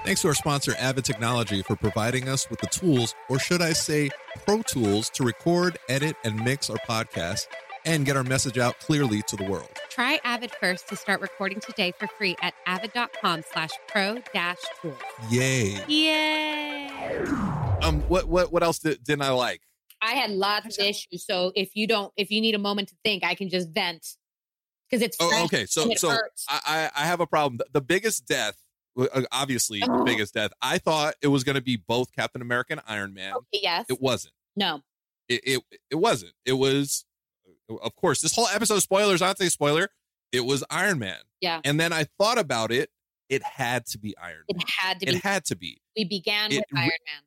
Thanks 0.03 0.21
to 0.23 0.29
our 0.29 0.33
sponsor, 0.33 0.73
Avid 0.79 1.05
Technology, 1.05 1.61
for 1.61 1.75
providing 1.75 2.27
us 2.27 2.49
with 2.49 2.59
the 2.59 2.67
tools, 2.67 3.13
or 3.29 3.37
should 3.37 3.61
I 3.61 3.73
say, 3.73 4.09
pro 4.45 4.63
tools, 4.63 5.09
to 5.11 5.23
record, 5.23 5.77
edit, 5.89 6.15
and 6.23 6.43
mix 6.43 6.69
our 6.71 6.77
podcast 6.89 7.45
and 7.85 8.05
get 8.05 8.15
our 8.17 8.23
message 8.23 8.57
out 8.57 8.79
clearly 8.79 9.21
to 9.23 9.35
the 9.35 9.43
world. 9.43 9.69
Try 9.89 10.19
Avid 10.23 10.51
first 10.59 10.87
to 10.89 10.95
start 10.95 11.21
recording 11.21 11.59
today 11.59 11.91
for 11.97 12.07
free 12.07 12.35
at 12.41 12.53
avid.com 12.65 13.43
slash 13.51 13.69
pro 13.87 14.19
dash 14.33 14.57
tools. 14.81 14.95
Yay! 15.29 15.77
Yay! 15.87 16.89
Um, 17.81 18.01
what, 18.07 18.27
what, 18.27 18.51
what 18.51 18.63
else 18.63 18.79
did, 18.79 19.03
didn't 19.03 19.23
I 19.23 19.31
like? 19.31 19.61
I 20.01 20.13
had 20.13 20.31
lots 20.31 20.77
of 20.79 20.85
issues. 20.85 21.25
So 21.25 21.51
if 21.55 21.75
you 21.75 21.85
don't, 21.87 22.11
if 22.17 22.31
you 22.31 22.41
need 22.41 22.55
a 22.55 22.59
moment 22.59 22.89
to 22.89 22.95
think, 23.03 23.23
I 23.23 23.35
can 23.35 23.49
just 23.49 23.69
vent 23.69 24.05
because 24.91 25.01
it's 25.03 25.17
Oh, 25.19 25.45
okay. 25.45 25.65
So, 25.65 25.89
it 25.89 25.99
so 25.99 26.09
hurts. 26.09 26.45
I, 26.49 26.89
I 26.95 27.03
I 27.03 27.05
have 27.05 27.21
a 27.21 27.27
problem. 27.27 27.57
The, 27.57 27.65
the 27.73 27.81
biggest 27.81 28.25
death, 28.27 28.57
uh, 28.99 29.21
obviously, 29.31 29.79
the 29.79 29.87
Oh. 29.89 30.03
biggest 30.03 30.33
death. 30.33 30.51
I 30.61 30.77
thought 30.77 31.15
it 31.21 31.27
was 31.27 31.43
going 31.45 31.55
to 31.55 31.61
be 31.61 31.77
both 31.77 32.11
Captain 32.11 32.41
America 32.41 32.73
and 32.73 32.81
Iron 32.87 33.13
Man. 33.13 33.33
okay, 33.33 33.59
yes, 33.63 33.85
It 33.89 34.01
wasn't. 34.01 34.33
no, 34.55 34.81
It, 35.29 35.41
it 35.45 35.63
it 35.91 35.95
wasn't. 35.95 36.33
It 36.45 36.53
was, 36.53 37.05
of 37.69 37.95
course, 37.95 38.21
this 38.21 38.35
whole 38.35 38.47
episode 38.47 38.79
spoilers. 38.81 39.21
I'd 39.21 39.37
say 39.37 39.49
spoiler. 39.49 39.89
It 40.33 40.45
was 40.45 40.63
Iron 40.69 40.99
Man. 40.99 41.17
yeah, 41.41 41.59
And 41.65 41.79
then 41.79 41.91
I 41.93 42.05
thought 42.19 42.37
about 42.37 42.71
it. 42.71 42.89
It 43.29 43.43
had 43.43 43.85
to 43.87 43.97
be 43.99 44.13
Iron 44.17 44.43
Man. 44.51 44.61
it 44.61 44.69
had 44.69 44.99
to 44.99 45.07
It 45.07 45.13
be. 45.13 45.19
had 45.19 45.45
to 45.45 45.55
be. 45.55 45.81
we 45.95 46.03
began 46.05 46.51
it 46.51 46.57
with 46.57 46.79
Iron 46.79 46.89
Man. 47.05 47.23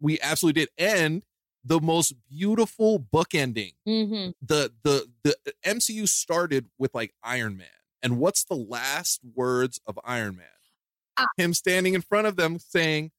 We 0.00 0.20
absolutely 0.20 0.62
did. 0.62 0.68
And 0.78 1.22
the 1.68 1.80
most 1.80 2.14
beautiful 2.28 2.98
book 2.98 3.34
ending. 3.34 3.72
hmm 3.84 4.30
The 4.42 4.72
the 4.82 5.06
the 5.22 5.36
MCU 5.64 6.08
started 6.08 6.66
with 6.78 6.94
like 6.94 7.14
Iron 7.22 7.56
Man. 7.56 7.66
And 8.02 8.18
what's 8.18 8.44
the 8.44 8.54
last 8.54 9.20
words 9.34 9.80
of 9.86 9.98
Iron 10.04 10.36
Man? 10.36 10.46
Ah. 11.18 11.26
Him 11.36 11.52
standing 11.52 11.94
in 11.94 12.00
front 12.02 12.26
of 12.28 12.36
them 12.36 12.58
saying, 12.58 13.10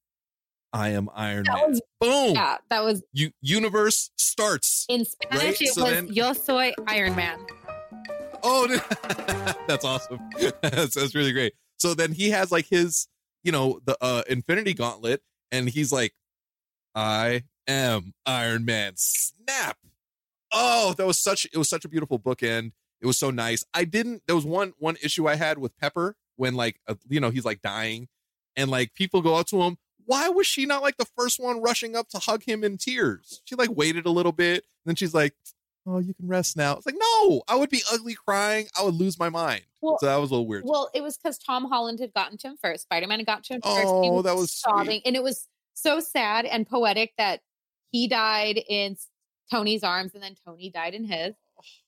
"I 0.74 0.90
am 0.90 1.10
Iron 1.14 1.44
That 1.46 1.56
Man." 1.56 1.70
was- 1.72 1.82
Boom. 2.00 2.36
Yeah, 2.36 2.58
that 2.70 2.84
was 2.84 3.04
You 3.12 3.32
universe 3.42 4.10
starts. 4.18 4.86
in 4.90 5.04
Spanish. 5.06 5.44
Right, 5.44 5.62
It 5.62 5.74
so 5.74 5.84
was 5.84 5.94
then- 5.94 6.08
"Yo 6.08 6.32
soy 6.34 6.74
Iron 6.88 7.16
Man." 7.16 7.38
Oh, 8.42 8.68
that's 9.68 9.84
awesome. 9.84 10.20
that's, 10.62 10.96
that's 10.96 11.14
really 11.14 11.34
great. 11.34 11.54
So 11.78 11.94
then 11.94 12.14
he 12.14 12.30
has 12.30 12.52
like 12.54 12.68
his, 12.68 13.08
you 13.44 13.52
know, 13.52 13.80
the 13.86 13.98
uh 14.02 14.24
Infinity 14.30 14.74
Gauntlet, 14.74 15.22
and 15.52 15.68
he's 15.70 15.92
like, 15.92 16.14
"I 16.96 17.44
am 17.68 18.14
Iron 18.26 18.66
Man." 18.66 18.94
Snap. 18.96 19.78
Oh, 20.52 20.94
that 20.98 21.06
was 21.06 21.20
such. 21.20 21.46
It 21.54 21.58
was 21.58 21.70
such 21.70 21.86
a 21.86 21.90
beautiful 21.90 22.20
bookend. 22.20 22.72
It 23.02 23.08
was 23.08 23.18
so 23.18 23.30
nice. 23.32 23.64
I 23.74 23.86
didn't. 23.86 24.24
There 24.28 24.36
was 24.36 24.46
one 24.46 24.74
one 24.80 24.98
issue 25.04 25.28
I 25.28 25.36
had 25.36 25.58
with 25.58 25.78
Pepper 25.78 26.16
when 26.36 26.56
like 26.56 26.80
uh, 26.88 26.96
you 27.08 27.20
know 27.20 27.30
he's 27.30 27.46
like 27.46 27.62
dying, 27.62 28.08
and 28.56 28.70
like 28.70 28.94
people 28.94 29.22
go 29.22 29.36
up 29.36 29.48
to 29.48 29.62
him. 29.62 29.78
Why 30.06 30.28
was 30.30 30.48
she 30.48 30.66
not 30.66 30.82
like 30.82 30.98
the 30.98 31.06
first 31.06 31.40
one 31.40 31.62
rushing 31.62 31.96
up 31.96 32.10
to 32.10 32.18
hug 32.20 32.44
him 32.44 32.64
in 32.64 32.78
tears? 32.78 33.42
She 33.46 33.56
like 33.56 33.70
waited 33.72 34.06
a 34.06 34.10
little 34.12 34.32
bit, 34.32 34.56
and 34.64 34.88
then 34.88 34.96
she's 34.96 35.14
like, 35.14 35.36
"Oh, 35.86 36.00
you 36.00 36.16
can 36.16 36.28
rest 36.28 36.58
now." 36.58 36.78
It's 36.78 36.86
like, 36.88 36.96
no, 36.98 37.44
I 37.48 37.56
would 37.56 37.70
be 37.70 37.84
ugly 37.94 38.16
crying. 38.16 38.68
I 38.78 38.84
would 38.84 38.96
lose 38.96 39.20
my 39.20 39.30
mind. 39.30 39.62
Well- 39.82 40.00
so 40.00 40.08
that 40.08 40.18
was 40.18 40.32
a 40.32 40.34
little 40.34 40.48
weird. 40.48 40.64
Well, 40.66 40.90
it 40.96 41.02
was 41.04 41.16
because 41.16 41.38
Tom 41.38 41.66
Holland 41.66 42.00
had 42.00 42.12
gotten 42.14 42.38
to 42.40 42.48
him 42.48 42.58
first. 42.62 42.84
Spider 42.84 43.06
Man 43.06 43.20
had 43.20 43.28
gotten 43.28 43.44
to 43.44 43.54
him 43.54 43.62
first. 43.62 43.86
Oh, 43.86 44.22
that 44.24 44.36
was 44.36 44.52
sweet. 44.52 44.72
sobbing, 44.72 45.02
and 45.06 45.16
it 45.16 45.22
was 45.22 45.48
so 45.76 46.00
sad 46.00 46.46
and 46.46 46.68
poetic 46.68 47.14
that 47.20 47.42
he 47.92 48.08
died 48.08 48.60
in 48.70 48.96
Tony's 49.52 49.84
arms, 49.84 50.14
and 50.14 50.24
then 50.24 50.36
Tony 50.46 50.70
died 50.70 50.94
in 50.94 51.06
his. 51.06 51.34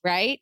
Right? 0.04 0.40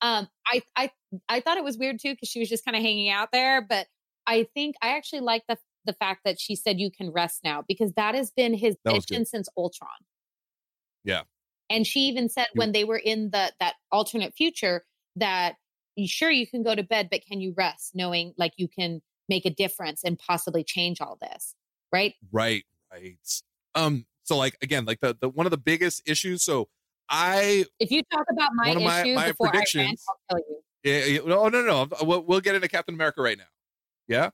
Um, 0.00 0.28
I 0.46 0.62
I 0.76 0.90
I 1.28 1.40
thought 1.40 1.56
it 1.56 1.64
was 1.64 1.78
weird 1.78 2.00
too 2.00 2.12
because 2.12 2.28
she 2.28 2.40
was 2.40 2.48
just 2.48 2.64
kind 2.64 2.76
of 2.76 2.82
hanging 2.82 3.10
out 3.10 3.30
there, 3.32 3.62
but 3.62 3.86
I 4.26 4.46
think 4.54 4.76
I 4.82 4.96
actually 4.96 5.20
like 5.20 5.44
the 5.48 5.58
the 5.84 5.92
fact 5.92 6.22
that 6.24 6.40
she 6.40 6.54
said 6.54 6.78
you 6.78 6.90
can 6.90 7.10
rest 7.10 7.40
now 7.44 7.64
because 7.66 7.92
that 7.94 8.14
has 8.14 8.30
been 8.30 8.54
his 8.54 8.76
mission 8.84 9.24
since 9.24 9.48
Ultron. 9.56 9.90
Yeah. 11.04 11.22
And 11.70 11.86
she 11.86 12.00
even 12.00 12.28
said 12.28 12.46
when 12.54 12.72
they 12.72 12.84
were 12.84 12.98
in 12.98 13.30
the 13.30 13.52
that 13.58 13.74
alternate 13.90 14.34
future 14.34 14.84
that 15.16 15.56
you 15.96 16.06
sure 16.06 16.30
you 16.30 16.46
can 16.46 16.62
go 16.62 16.74
to 16.74 16.82
bed, 16.82 17.08
but 17.10 17.22
can 17.26 17.40
you 17.40 17.54
rest 17.56 17.92
knowing 17.94 18.34
like 18.36 18.52
you 18.56 18.68
can 18.68 19.02
make 19.28 19.44
a 19.44 19.50
difference 19.50 20.02
and 20.04 20.18
possibly 20.18 20.64
change 20.64 21.00
all 21.00 21.18
this? 21.20 21.54
Right? 21.92 22.14
Right, 22.30 22.64
right. 22.90 23.16
Um, 23.74 24.06
so 24.24 24.36
like 24.36 24.56
again, 24.62 24.84
like 24.84 25.00
the, 25.00 25.16
the 25.20 25.28
one 25.28 25.46
of 25.46 25.50
the 25.50 25.56
biggest 25.58 26.02
issues. 26.06 26.42
So 26.42 26.68
I 27.08 27.64
If 27.78 27.90
you 27.90 28.02
talk 28.10 28.24
about 28.30 28.50
my 28.54 28.68
One 28.68 28.76
of 28.78 28.82
my- 28.84 29.00
issue 29.02 29.14
my 29.14 29.28
before 29.28 29.48
I 29.48 29.50
rant, 29.50 29.68
predictions- 29.68 30.04
I'll 30.08 30.20
tell 30.30 30.44
you. 30.48 30.62
yeah, 30.84 31.04
yeah, 31.04 31.18
no 31.26 31.48
no 31.48 31.62
no 31.62 31.88
we'll, 32.02 32.22
we'll 32.24 32.40
get 32.40 32.54
into 32.54 32.68
Captain 32.68 32.94
America 32.94 33.20
right 33.22 33.38
now. 33.38 33.44
Yeah. 34.08 34.30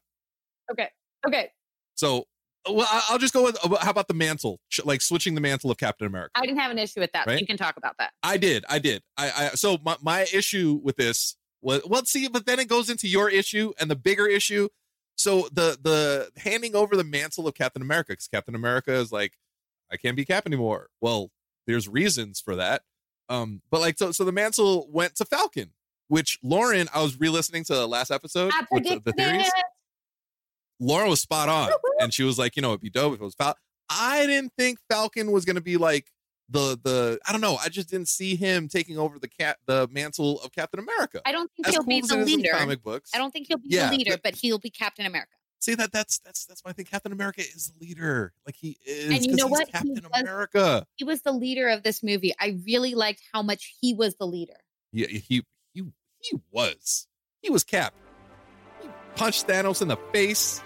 Okay. 0.71 0.89
Okay. 1.27 1.51
So 1.95 2.25
well, 2.71 2.87
I'll 3.09 3.19
just 3.19 3.33
go 3.33 3.45
with 3.45 3.57
uh, 3.65 3.77
how 3.81 3.91
about 3.91 4.09
the 4.09 4.15
mantle, 4.15 4.61
like 4.85 5.01
switching 5.01 5.35
the 5.35 5.41
mantle 5.41 5.71
of 5.71 5.79
Captain 5.79 6.07
America. 6.07 6.33
I 6.35 6.43
didn't 6.45 6.59
have 6.59 6.71
an 6.71 6.79
issue 6.79 7.01
with 7.01 7.11
that. 7.13 7.25
So 7.25 7.31
Right? 7.31 7.41
you 7.41 7.47
can 7.47 7.57
talk 7.57 7.77
about 7.79 7.97
that. 7.99 8.13
I 8.23 8.37
did, 8.37 8.65
I 8.69 8.79
did. 8.79 9.03
I, 9.17 9.31
I 9.31 9.49
so 9.55 9.79
my 9.85 9.97
my 10.03 10.27
issue 10.35 10.79
with 10.83 10.97
this 10.97 11.37
was 11.63 11.81
well, 11.87 12.05
see, 12.05 12.29
but 12.29 12.45
then 12.47 12.59
it 12.61 12.69
goes 12.69 12.91
into 12.91 13.09
your 13.09 13.31
issue 13.31 13.73
and 13.81 13.91
the 13.91 13.97
bigger 13.97 14.27
issue. 14.27 14.69
So 15.17 15.49
the 15.53 15.79
the 15.83 16.31
handing 16.41 16.77
over 16.77 16.95
the 16.95 17.05
mantle 17.05 17.49
of 17.49 17.55
Captain 17.55 17.81
America 17.83 18.13
because 18.13 18.29
Captain 18.29 18.55
America 18.55 18.93
is 18.93 19.11
like, 19.11 19.33
I 19.93 19.97
can't 19.97 20.17
be 20.17 20.25
Cap 20.25 20.47
anymore. 20.47 20.89
Well, 21.01 21.31
there's 21.67 21.89
reasons 21.89 22.41
for 22.41 22.57
that. 22.57 22.83
Um, 23.29 23.61
but 23.71 23.81
like 23.81 23.99
so 23.99 24.11
so 24.13 24.25
the 24.25 24.33
mantle 24.33 24.89
went 24.91 25.15
to 25.17 25.25
Falcon, 25.25 25.73
which 26.09 26.39
Lauren, 26.43 26.89
I 26.95 27.03
was 27.03 27.19
re-listening 27.21 27.65
to 27.65 27.75
the 27.75 27.87
last 27.87 28.11
episode 28.11 28.53
I 28.55 28.65
with 28.71 28.85
the, 28.85 29.01
the 29.05 29.13
theories. 29.13 29.51
Lauren 30.81 31.11
was 31.11 31.21
spot 31.21 31.49
on, 31.49 31.71
and 32.01 32.13
she 32.15 32.23
was 32.23 32.39
like, 32.39 32.57
you 32.57 32.63
know, 32.63 32.71
it'd 32.71 32.81
be 32.81 32.91
dope 32.91 33.15
if 33.15 33.21
it 33.21 33.25
was 33.25 33.35
Falcon. 33.35 33.61
I 33.91 34.27
didn't 34.27 34.53
think 34.57 34.79
Falcon 34.91 35.33
was 35.33 35.45
gonna 35.45 35.61
be 35.61 35.77
like 35.77 36.07
the 36.49 36.79
the 36.83 37.19
I 37.29 37.33
don't 37.33 37.41
know. 37.41 37.57
I 37.63 37.69
just 37.69 37.91
didn't 37.91 38.09
see 38.09 38.37
him 38.37 38.69
taking 38.69 38.97
over 38.99 39.19
the 39.19 39.29
cat 39.29 39.59
the 39.67 39.89
mantle 39.91 40.41
of 40.43 40.53
Captain 40.53 40.81
America. 40.81 41.21
I 41.27 41.33
don't 41.33 41.51
think 41.55 41.69
As 41.69 41.75
he'll 41.75 41.83
cool 41.83 41.89
be 41.89 42.01
the 42.01 42.15
it 42.15 42.21
is 42.21 42.33
in 42.33 42.41
leader. 42.43 42.51
comic 42.53 42.83
books. 42.83 43.11
I 43.15 43.19
don't 43.19 43.31
think 43.31 43.47
he'll 43.49 43.59
be 43.59 43.69
Yeah, 43.69 43.91
the 43.91 43.97
leader, 43.97 44.11
but- 44.13 44.23
but 44.23 44.35
he'll 44.37 44.59
be 44.59 44.71
Captain 44.71 45.05
America. 45.07 45.33
See 45.61 45.75
that 45.75 45.91
that's 45.93 46.19
that's 46.21 46.47
that's 46.47 46.65
why 46.65 46.71
I 46.71 46.73
think 46.75 46.89
Captain 46.91 47.11
America 47.13 47.41
is 47.41 47.73
the 47.79 47.85
leader. 47.85 48.33
Like 48.47 48.55
he 48.57 48.79
is 48.87 49.11
And 49.11 49.27
you 49.27 49.35
know 49.37 49.49
what? 49.49 49.67
He 49.67 49.73
Captain 49.73 49.95
was- 49.95 50.21
America. 50.23 50.87
He 50.97 51.05
was 51.05 51.23
the 51.23 51.33
leader 51.33 51.69
of 51.69 51.83
this 51.83 52.03
movie. 52.03 52.33
I 52.41 52.59
really 52.65 52.95
liked 52.95 53.23
how 53.33 53.43
much 53.43 53.75
he 53.81 53.93
was 53.95 54.15
the 54.17 54.27
leader. 54.27 54.55
Yeah, 54.93 55.09
he 55.09 55.45
he 55.75 55.83
he 56.21 56.39
was. 56.53 57.07
He 57.43 57.51
was 57.51 57.65
Cap. 57.65 57.93
He 58.83 58.89
punched 59.17 59.47
Thanos 59.49 59.83
in 59.83 59.89
the 59.89 59.97
face. 60.13 60.63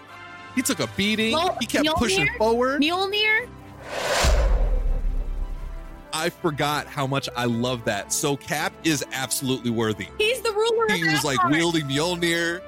He 0.54 0.60
took 0.62 0.80
a 0.80 0.86
beating. 0.96 1.32
Well, 1.32 1.56
he 1.60 1.66
kept 1.66 1.88
pushing 1.96 2.26
Mjolnir- 2.26 2.36
forward. 2.38 2.82
Mjolnir, 2.82 3.48
I 6.12 6.28
forgot 6.28 6.86
how 6.86 7.06
much 7.06 7.28
I 7.34 7.46
love 7.46 7.84
that. 7.86 8.12
So 8.12 8.36
Cap 8.36 8.72
is 8.84 9.02
absolutely 9.12 9.70
worthy. 9.70 10.08
he's 10.18 10.40
the 10.42 10.52
ruler 10.52 10.92
He 10.94 11.04
was 11.04 11.24
like 11.24 11.42
wielding 11.48 11.86
Mjolnir. 11.86 12.60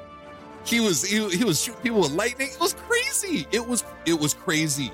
He 0.65 0.81
was 0.81 1.05
he, 1.05 1.29
he 1.31 1.45
was 1.45 1.61
shooting 1.63 1.81
people 1.83 2.01
with 2.01 2.13
lightning. 2.13 2.49
It 2.53 2.61
was 2.61 2.75
crazy. 2.75 3.47
It 3.53 3.67
was 3.67 3.85
it 4.07 4.19
was 4.19 4.35
crazy. 4.35 4.91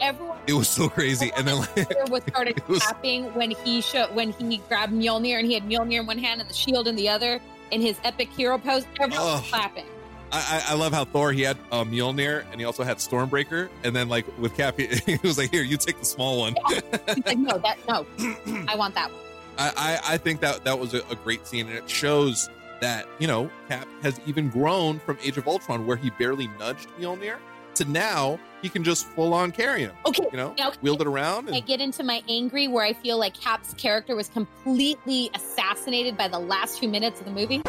Everyone 0.00 0.38
It 0.46 0.54
was 0.54 0.68
so 0.68 0.88
crazy. 0.88 1.30
And 1.36 1.46
then 1.46 1.58
like 1.58 2.08
was 2.10 2.22
started 2.28 2.62
was- 2.68 2.82
clapping 2.82 3.24
when 3.34 3.50
he 3.50 3.80
showed 3.80 4.14
when 4.14 4.32
he 4.32 4.58
grabbed 4.68 4.92
Mjolnir 4.92 5.38
and 5.38 5.46
he 5.46 5.54
had 5.54 5.64
Mjolnir 5.64 6.00
in 6.00 6.06
one 6.06 6.18
hand 6.18 6.40
and 6.40 6.48
the 6.48 6.54
shield 6.54 6.88
in 6.88 6.96
the 6.96 7.08
other 7.08 7.40
in 7.70 7.80
his 7.80 7.98
epic 8.04 8.28
hero 8.30 8.58
pose. 8.58 8.84
Everyone 9.00 9.24
was 9.26 9.48
clapping. 9.48 9.84
I, 10.32 10.62
I 10.68 10.74
love 10.74 10.92
how 10.92 11.04
Thor 11.04 11.32
he 11.32 11.42
had 11.42 11.58
uh, 11.72 11.82
Mjolnir 11.84 12.44
and 12.52 12.60
he 12.60 12.64
also 12.64 12.84
had 12.84 12.98
Stormbreaker 12.98 13.68
and 13.84 13.94
then 13.96 14.08
like 14.08 14.26
with 14.38 14.54
Cap 14.56 14.78
he, 14.78 14.86
he 15.06 15.18
was 15.24 15.36
like 15.38 15.50
here 15.50 15.62
you 15.64 15.76
take 15.76 15.98
the 15.98 16.04
small 16.04 16.38
one. 16.40 16.54
He's 16.68 16.82
like, 17.26 17.38
no, 17.38 17.58
that 17.58 17.78
no, 17.88 18.06
I 18.68 18.76
want 18.76 18.94
that 18.94 19.10
one. 19.10 19.20
I, 19.58 19.72
I 19.76 20.14
I 20.14 20.16
think 20.18 20.40
that 20.40 20.64
that 20.64 20.78
was 20.78 20.94
a, 20.94 21.02
a 21.10 21.16
great 21.16 21.46
scene 21.46 21.66
and 21.66 21.76
it 21.76 21.90
shows 21.90 22.48
that 22.80 23.06
you 23.18 23.26
know 23.26 23.50
Cap 23.68 23.86
has 24.02 24.20
even 24.26 24.48
grown 24.48 24.98
from 24.98 25.18
Age 25.22 25.36
of 25.36 25.46
Ultron 25.46 25.86
where 25.86 25.96
he 25.96 26.10
barely 26.10 26.48
nudged 26.58 26.88
Mjolnir 26.98 27.38
to 27.74 27.84
now 27.84 28.38
he 28.62 28.68
can 28.68 28.84
just 28.84 29.06
full 29.06 29.32
on 29.32 29.52
carry 29.52 29.82
him. 29.82 29.92
Okay, 30.04 30.26
You 30.30 30.36
know, 30.36 30.54
now 30.58 30.72
wield 30.82 31.00
it 31.00 31.06
around. 31.06 31.54
I 31.54 31.60
get 31.60 31.80
into 31.80 32.02
my 32.02 32.22
angry 32.28 32.68
where 32.68 32.84
I 32.84 32.92
feel 32.92 33.18
like 33.18 33.34
Cap's 33.34 33.72
character 33.74 34.16
was 34.16 34.28
completely 34.28 35.30
assassinated 35.34 36.16
by 36.16 36.28
the 36.28 36.38
last 36.38 36.78
few 36.78 36.88
minutes 36.88 37.20
of 37.20 37.26
the 37.26 37.32
movie. 37.32 37.62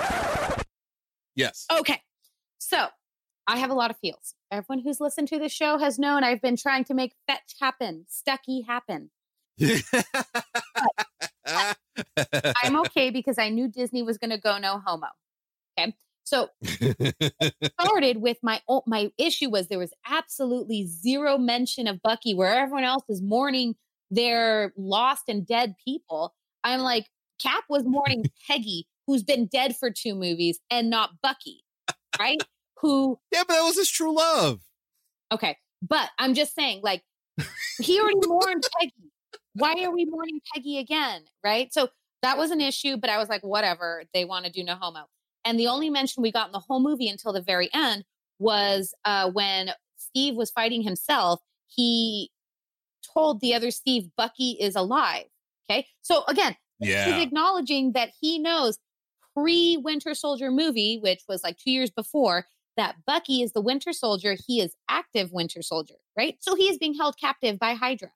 yes. 1.36 1.66
Okay. 1.72 2.02
So 2.58 2.88
I 3.48 3.58
have 3.58 3.70
a 3.70 3.74
lot 3.74 3.92
of 3.92 3.98
feels. 3.98 4.36
Everyone 4.52 4.84
who's 4.84 5.00
listened 5.00 5.28
to 5.30 5.40
the 5.40 5.50
show 5.50 5.78
has 5.78 5.98
known 5.98 6.24
I've 6.24 6.42
been 6.42 6.58
trying 6.58 6.84
to 6.86 6.94
make 6.94 7.14
fetch 7.28 7.56
happen, 7.60 8.06
stucky 8.10 8.62
happen. 8.62 9.12
I'm 12.64 12.80
okay 12.86 13.10
because 13.10 13.38
I 13.38 13.50
knew 13.50 13.68
Disney 13.68 14.04
was 14.04 14.18
going 14.18 14.32
to 14.32 14.38
go 14.38 14.58
no 14.58 14.82
homo. 14.86 15.08
Okay. 15.78 15.94
So 16.24 16.50
started 17.80 18.18
with 18.18 18.38
my 18.42 18.62
my 18.86 19.12
issue 19.18 19.50
was 19.50 19.68
there 19.68 19.80
was 19.80 19.94
absolutely 20.08 20.86
zero 20.88 21.38
mention 21.38 21.88
of 21.88 22.02
Bucky 22.02 22.34
where 22.34 22.54
everyone 22.54 22.84
else 22.84 23.04
is 23.10 23.22
mourning 23.22 23.76
their 24.10 24.74
lost 24.78 25.24
and 25.28 25.46
dead 25.46 25.76
people. 25.84 26.34
I'm 26.64 26.82
like 26.82 27.08
Cap 27.42 27.64
was 27.70 27.84
mourning 27.86 28.26
Peggy 28.48 28.88
who's 29.08 29.24
been 29.24 29.48
dead 29.48 29.76
for 29.76 29.90
two 29.90 30.16
movies 30.16 30.60
and 30.70 30.90
not 30.90 31.10
Bucky, 31.22 31.64
right? 32.20 32.42
Who 32.78 33.20
yeah, 33.32 33.44
but 33.48 33.56
that 33.56 33.64
was 33.64 33.78
his 33.78 33.90
true 33.90 34.16
love. 34.16 34.62
okay, 35.32 35.58
but 35.82 36.10
I'm 36.18 36.34
just 36.34 36.56
saying 36.56 36.82
like 36.84 37.04
he 37.80 38.00
already 38.00 38.28
mourned 38.28 38.64
Peggy. 38.80 39.11
Why 39.54 39.84
are 39.84 39.92
we 39.92 40.06
mourning 40.06 40.40
Peggy 40.54 40.78
again, 40.78 41.24
right? 41.44 41.74
So 41.74 41.90
that 42.22 42.38
was 42.38 42.52
an 42.52 42.62
issue, 42.62 42.98
but 42.98 43.10
I 43.10 43.18
was 43.18 43.30
like 43.30 43.42
whatever, 43.42 44.04
they 44.14 44.26
want 44.26 44.46
to 44.46 44.52
do 44.52 44.64
no 44.64 44.76
homo. 44.76 45.08
And 45.44 45.60
the 45.60 45.68
only 45.68 45.90
mention 45.90 46.22
we 46.22 46.32
got 46.32 46.48
in 46.48 46.52
the 46.52 46.60
whole 46.60 46.80
movie 46.80 47.10
until 47.10 47.34
the 47.34 47.42
very 47.42 47.70
end 47.74 48.06
was 48.40 48.94
uh, 49.06 49.30
when 49.32 49.72
Steve 49.98 50.36
was 50.36 50.52
fighting 50.52 50.82
himself. 50.82 51.42
He 51.68 52.32
told 53.14 53.42
the 53.42 53.54
other 53.54 53.72
Steve, 53.72 54.10
Bucky 54.16 54.52
is 54.60 54.76
alive. 54.76 55.26
Okay. 55.70 55.88
So 56.02 56.24
again, 56.28 56.56
he's 56.80 57.24
acknowledging 57.24 57.94
that 57.94 58.10
he 58.20 58.40
knows 58.40 58.78
pre 59.34 59.78
Winter 59.78 60.14
Soldier 60.14 60.52
movie, 60.52 61.00
which 61.02 61.22
was 61.28 61.44
like 61.44 61.58
two 61.58 61.72
years 61.72 61.90
before, 61.90 62.48
that 62.78 62.96
Bucky 63.06 63.42
is 63.42 63.54
the 63.54 63.62
Winter 63.62 63.94
Soldier. 63.94 64.36
He 64.48 64.62
is 64.62 64.76
active 64.90 65.32
Winter 65.32 65.62
Soldier, 65.62 65.96
right? 66.18 66.38
So 66.40 66.56
he 66.56 66.70
is 66.70 66.78
being 66.78 66.94
held 66.94 67.18
captive 67.18 67.60
by 67.60 67.74
Hydra. 67.74 68.12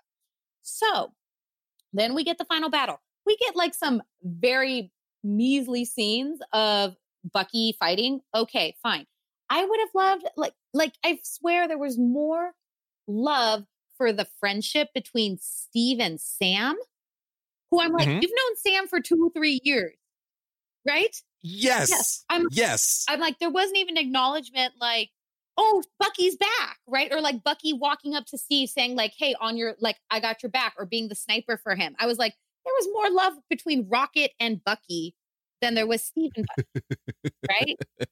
So 0.62 1.14
then 1.98 2.14
we 2.16 2.24
get 2.24 2.38
the 2.38 2.46
final 2.46 2.70
battle. 2.70 3.02
We 3.26 3.38
get 3.38 3.56
like 3.56 3.74
some 3.74 4.02
very 4.24 4.92
measly 5.24 5.86
scenes 5.86 6.40
of 6.54 6.96
Bucky 7.34 7.76
fighting. 7.80 8.22
Okay, 8.36 8.76
fine. 8.84 9.06
I 9.50 9.66
would 9.66 9.80
have 9.80 9.90
loved 9.96 10.26
like 10.38 10.54
like 10.74 10.94
I 11.04 11.20
swear 11.24 11.68
there 11.68 11.78
was 11.78 11.98
more 11.98 12.54
love 13.08 13.66
for 13.98 14.12
the 14.12 14.28
friendship 14.40 14.90
between 14.94 15.38
Steve 15.40 16.00
and 16.00 16.20
Sam. 16.20 16.78
Who 17.72 17.82
I'm 17.82 17.92
like, 17.94 18.08
Mhm. 18.08 18.22
you've 18.22 18.32
known 18.32 18.56
Sam 18.58 18.88
for 18.88 19.00
two, 19.00 19.26
or 19.26 19.32
three 19.32 19.60
years, 19.64 19.96
right? 20.88 21.16
Yes. 21.42 21.90
Yes, 21.90 22.26
I'm- 22.30 22.48
yes. 22.52 23.06
I'm 23.10 23.20
like, 23.20 23.40
there 23.40 23.50
wasn't 23.50 23.78
even 23.78 23.98
acknowledgement 23.98 24.74
like, 24.80 25.10
oh, 25.58 25.84
Bucky's 26.00 26.36
back, 26.36 26.80
right? 26.88 27.12
Or 27.14 27.22
like 27.22 27.44
Bucky 27.44 27.74
walking 27.74 28.14
up 28.16 28.26
to 28.28 28.38
Steve 28.38 28.70
saying, 28.70 28.96
like, 28.96 29.14
hey, 29.18 29.36
on 29.40 29.58
your 29.58 29.76
like, 29.80 29.98
I 30.12 30.20
got 30.20 30.44
your 30.44 30.50
back, 30.50 30.74
or 30.78 30.86
being 30.86 31.08
the 31.08 31.16
sniper 31.16 31.58
for 31.58 31.76
him. 31.76 31.96
I 32.00 32.06
was 32.08 32.18
like, 32.18 32.34
there 32.66 32.74
was 32.80 32.88
more 32.94 33.10
love 33.12 33.34
between 33.50 33.88
Rocket 33.90 34.32
and 34.40 34.64
Bucky 34.64 35.16
than 35.62 35.76
there 35.76 35.88
was 35.88 36.04
Steve 36.04 36.32
and 36.36 36.46
Bucky, 36.56 36.84
right? 37.50 37.80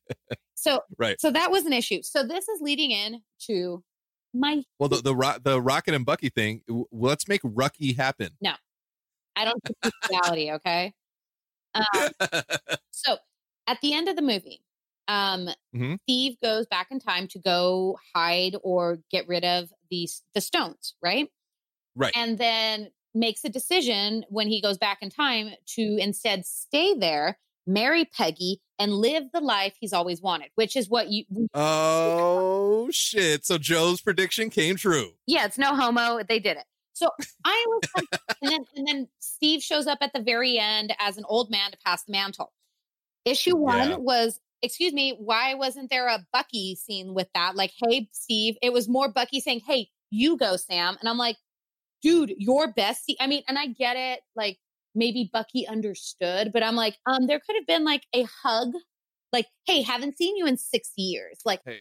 So 0.56 0.80
Right. 0.98 1.20
so 1.20 1.30
that 1.32 1.52
was 1.52 1.66
an 1.66 1.74
issue. 1.74 2.02
So 2.04 2.26
this 2.26 2.48
is 2.48 2.62
leading 2.62 2.92
in 2.92 3.22
to 3.48 3.84
my 4.34 4.64
Well, 4.80 4.88
the 4.88 5.02
the 5.02 5.14
Ro- 5.14 5.36
the 5.44 5.62
Rocket 5.62 5.94
and 5.94 6.06
Bucky 6.06 6.30
thing. 6.30 6.62
w- 6.70 6.86
Let's 6.90 7.28
make 7.28 7.42
Rucky 7.42 7.98
happen. 7.98 8.30
No, 8.40 8.54
I 9.36 9.44
don't 9.44 9.62
think 9.62 9.76
it's 9.84 10.10
reality, 10.10 10.52
okay? 10.54 10.94
Um, 11.76 11.84
so 12.92 13.18
at 13.68 13.82
the 13.82 13.94
end 13.94 14.08
of 14.08 14.16
the 14.16 14.22
movie, 14.22 14.64
um, 15.08 15.50
Mhm. 15.76 15.98
Steve 16.04 16.38
goes 16.42 16.66
back 16.68 16.88
in 16.92 17.00
time 17.00 17.28
to 17.30 17.40
go 17.40 17.98
hide 18.16 18.56
or 18.64 19.00
get 19.12 19.28
rid 19.28 19.44
of 19.44 19.70
these 19.90 20.22
the 20.34 20.42
stones, 20.42 20.96
right? 21.04 21.30
right. 21.96 22.12
And 22.16 22.38
then 22.38 22.90
makes 23.14 23.44
a 23.44 23.50
decision 23.50 24.26
when 24.30 24.48
he 24.48 24.60
goes 24.62 24.78
back 24.78 25.00
in 25.02 25.10
time 25.10 25.52
to 25.76 25.98
instead 26.00 26.46
stay 26.46 26.94
there, 26.96 27.38
marry 27.68 28.06
Peggy, 28.06 28.60
and 28.80 28.92
live 28.94 29.26
the 29.34 29.40
life 29.40 29.76
he's 29.80 29.94
always 29.94 30.20
wanted, 30.22 30.50
which 30.56 30.76
is 30.76 30.90
what 30.90 31.10
you. 31.10 31.26
oh 31.54 32.90
shit! 32.92 33.46
So 33.46 33.58
Joe's 33.58 34.02
prediction 34.02 34.50
came 34.50 34.76
true. 34.76 35.12
Yeah, 35.28 35.46
it's 35.46 35.58
no 35.58 35.76
homo. 35.76 36.24
They 36.28 36.40
did 36.40 36.58
it. 36.58 36.66
So 36.94 37.10
I 37.46 37.66
was 37.68 37.82
like, 37.96 38.22
and 38.42 38.52
then 38.52 38.66
and 38.76 38.88
then 38.88 39.08
Steve 39.20 39.62
shows 39.62 39.88
up 39.88 40.00
at 40.02 40.14
the 40.14 40.22
very 40.22 40.58
end 40.58 40.94
as 41.00 41.18
an 41.18 41.26
old 41.28 41.50
man 41.52 41.72
to 41.72 41.78
pass 41.86 42.04
the 42.04 42.12
mantle. 42.12 42.52
Issue 43.26 43.56
one 43.56 43.92
Yeah. 43.92 43.96
was 43.98 44.40
excuse 44.64 44.94
me, 44.94 45.16
why 45.20 45.54
wasn't 45.54 45.90
there 45.90 46.08
a 46.08 46.26
Bucky 46.32 46.76
scene 46.76 47.14
with 47.14 47.28
that? 47.36 47.56
Like, 47.56 47.74
hey, 47.86 48.08
Steve, 48.14 48.56
it 48.62 48.74
was 48.74 48.90
more 48.90 49.12
Bucky 49.12 49.40
saying, 49.40 49.62
hey, 49.68 49.90
you 50.10 50.38
go, 50.38 50.56
Sam. 50.56 50.98
And 51.00 51.10
I'm 51.10 51.18
like, 51.18 51.36
dude, 52.02 52.34
your 52.38 52.74
bestie. 52.74 53.16
I 53.20 53.28
mean, 53.28 53.44
and 53.48 53.60
I 53.60 53.68
get 53.68 53.98
it. 53.98 54.22
Like, 54.36 54.58
maybe 54.96 55.30
Bucky 55.32 55.68
understood, 55.68 56.52
but 56.54 56.64
I'm 56.64 56.76
like, 56.76 56.98
um, 57.06 57.28
there 57.28 57.40
could 57.46 57.56
have 57.56 57.68
been 57.68 57.84
like 57.84 58.04
a 58.14 58.26
hug, 58.44 58.74
like, 59.32 59.48
hey, 59.66 59.82
haven't 59.82 60.18
seen 60.18 60.38
you 60.38 60.46
in 60.46 60.58
six 60.58 60.92
years. 60.96 61.40
Like, 61.46 61.62
Hey, 61.66 61.80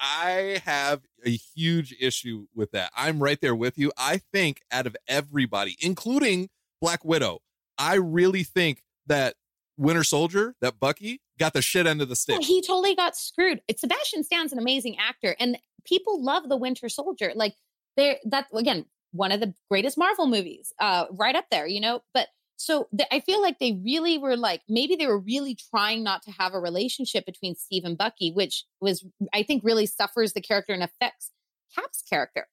I 0.00 0.60
have 0.64 1.02
a 1.24 1.30
huge 1.30 1.94
issue 2.00 2.46
with 2.54 2.72
that. 2.72 2.90
I'm 2.96 3.22
right 3.22 3.40
there 3.40 3.54
with 3.54 3.78
you. 3.78 3.92
I 3.96 4.18
think 4.32 4.62
out 4.70 4.86
of 4.86 4.96
everybody, 5.06 5.76
including 5.80 6.48
Black 6.80 7.04
Widow, 7.04 7.40
I 7.78 7.94
really 7.94 8.44
think 8.44 8.82
that 9.06 9.34
Winter 9.76 10.04
Soldier, 10.04 10.54
that 10.60 10.80
Bucky, 10.80 11.20
got 11.38 11.52
the 11.52 11.62
shit 11.62 11.86
end 11.86 12.00
of 12.02 12.08
the 12.08 12.16
stick. 12.16 12.36
Oh, 12.40 12.44
he 12.44 12.60
totally 12.62 12.94
got 12.94 13.16
screwed. 13.16 13.60
It's 13.68 13.80
Sebastian 13.80 14.24
Stan's 14.24 14.52
an 14.52 14.58
amazing 14.58 14.96
actor, 14.98 15.36
and 15.40 15.58
people 15.84 16.22
love 16.22 16.48
the 16.48 16.56
Winter 16.56 16.88
Soldier. 16.88 17.32
Like 17.34 17.54
there, 17.96 18.18
that 18.26 18.46
again, 18.54 18.86
one 19.12 19.32
of 19.32 19.40
the 19.40 19.54
greatest 19.70 19.96
Marvel 19.98 20.26
movies, 20.26 20.72
uh, 20.80 21.06
right 21.12 21.36
up 21.36 21.46
there, 21.50 21.66
you 21.66 21.80
know. 21.80 22.02
But 22.12 22.28
so 22.56 22.88
I 23.10 23.20
feel 23.20 23.42
like 23.42 23.58
they 23.58 23.80
really 23.84 24.16
were 24.16 24.36
like 24.36 24.62
maybe 24.68 24.96
they 24.96 25.06
were 25.06 25.18
really 25.18 25.56
trying 25.70 26.02
not 26.04 26.22
to 26.22 26.30
have 26.32 26.54
a 26.54 26.60
relationship 26.60 27.26
between 27.26 27.54
Steve 27.56 27.84
and 27.84 27.98
Bucky, 27.98 28.30
which 28.32 28.64
was 28.80 29.04
I 29.32 29.42
think 29.42 29.62
really 29.64 29.86
suffers 29.86 30.32
the 30.32 30.40
character 30.40 30.72
and 30.72 30.82
affects 30.82 31.30
Cap's 31.74 32.02
character. 32.02 32.46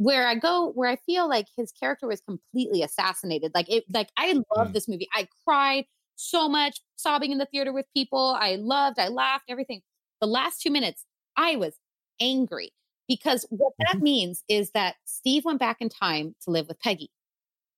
Where 0.00 0.28
I 0.28 0.36
go, 0.36 0.70
where 0.70 0.88
I 0.88 0.94
feel 0.94 1.28
like 1.28 1.46
his 1.56 1.72
character 1.72 2.06
was 2.06 2.20
completely 2.20 2.84
assassinated. 2.84 3.50
Like 3.52 3.68
it, 3.68 3.82
like 3.92 4.10
I 4.16 4.32
love 4.56 4.68
Mm. 4.68 4.72
this 4.72 4.86
movie. 4.86 5.08
I 5.12 5.26
cried 5.44 5.86
so 6.18 6.48
much, 6.48 6.80
sobbing 6.96 7.32
in 7.32 7.38
the 7.38 7.46
theater 7.46 7.72
with 7.72 7.86
people. 7.96 8.36
I 8.38 8.56
loved, 8.56 8.98
I 8.98 9.08
laughed, 9.08 9.44
everything. 9.48 9.82
The 10.20 10.26
last 10.26 10.60
two 10.60 10.70
minutes, 10.70 11.04
I 11.36 11.56
was 11.56 11.74
angry 12.20 12.72
because 13.06 13.46
what 13.50 13.72
that 13.78 13.96
mm-hmm. 13.96 14.04
means 14.04 14.42
is 14.48 14.70
that 14.72 14.96
Steve 15.04 15.44
went 15.44 15.60
back 15.60 15.78
in 15.80 15.88
time 15.88 16.34
to 16.44 16.50
live 16.50 16.66
with 16.68 16.80
Peggy 16.80 17.10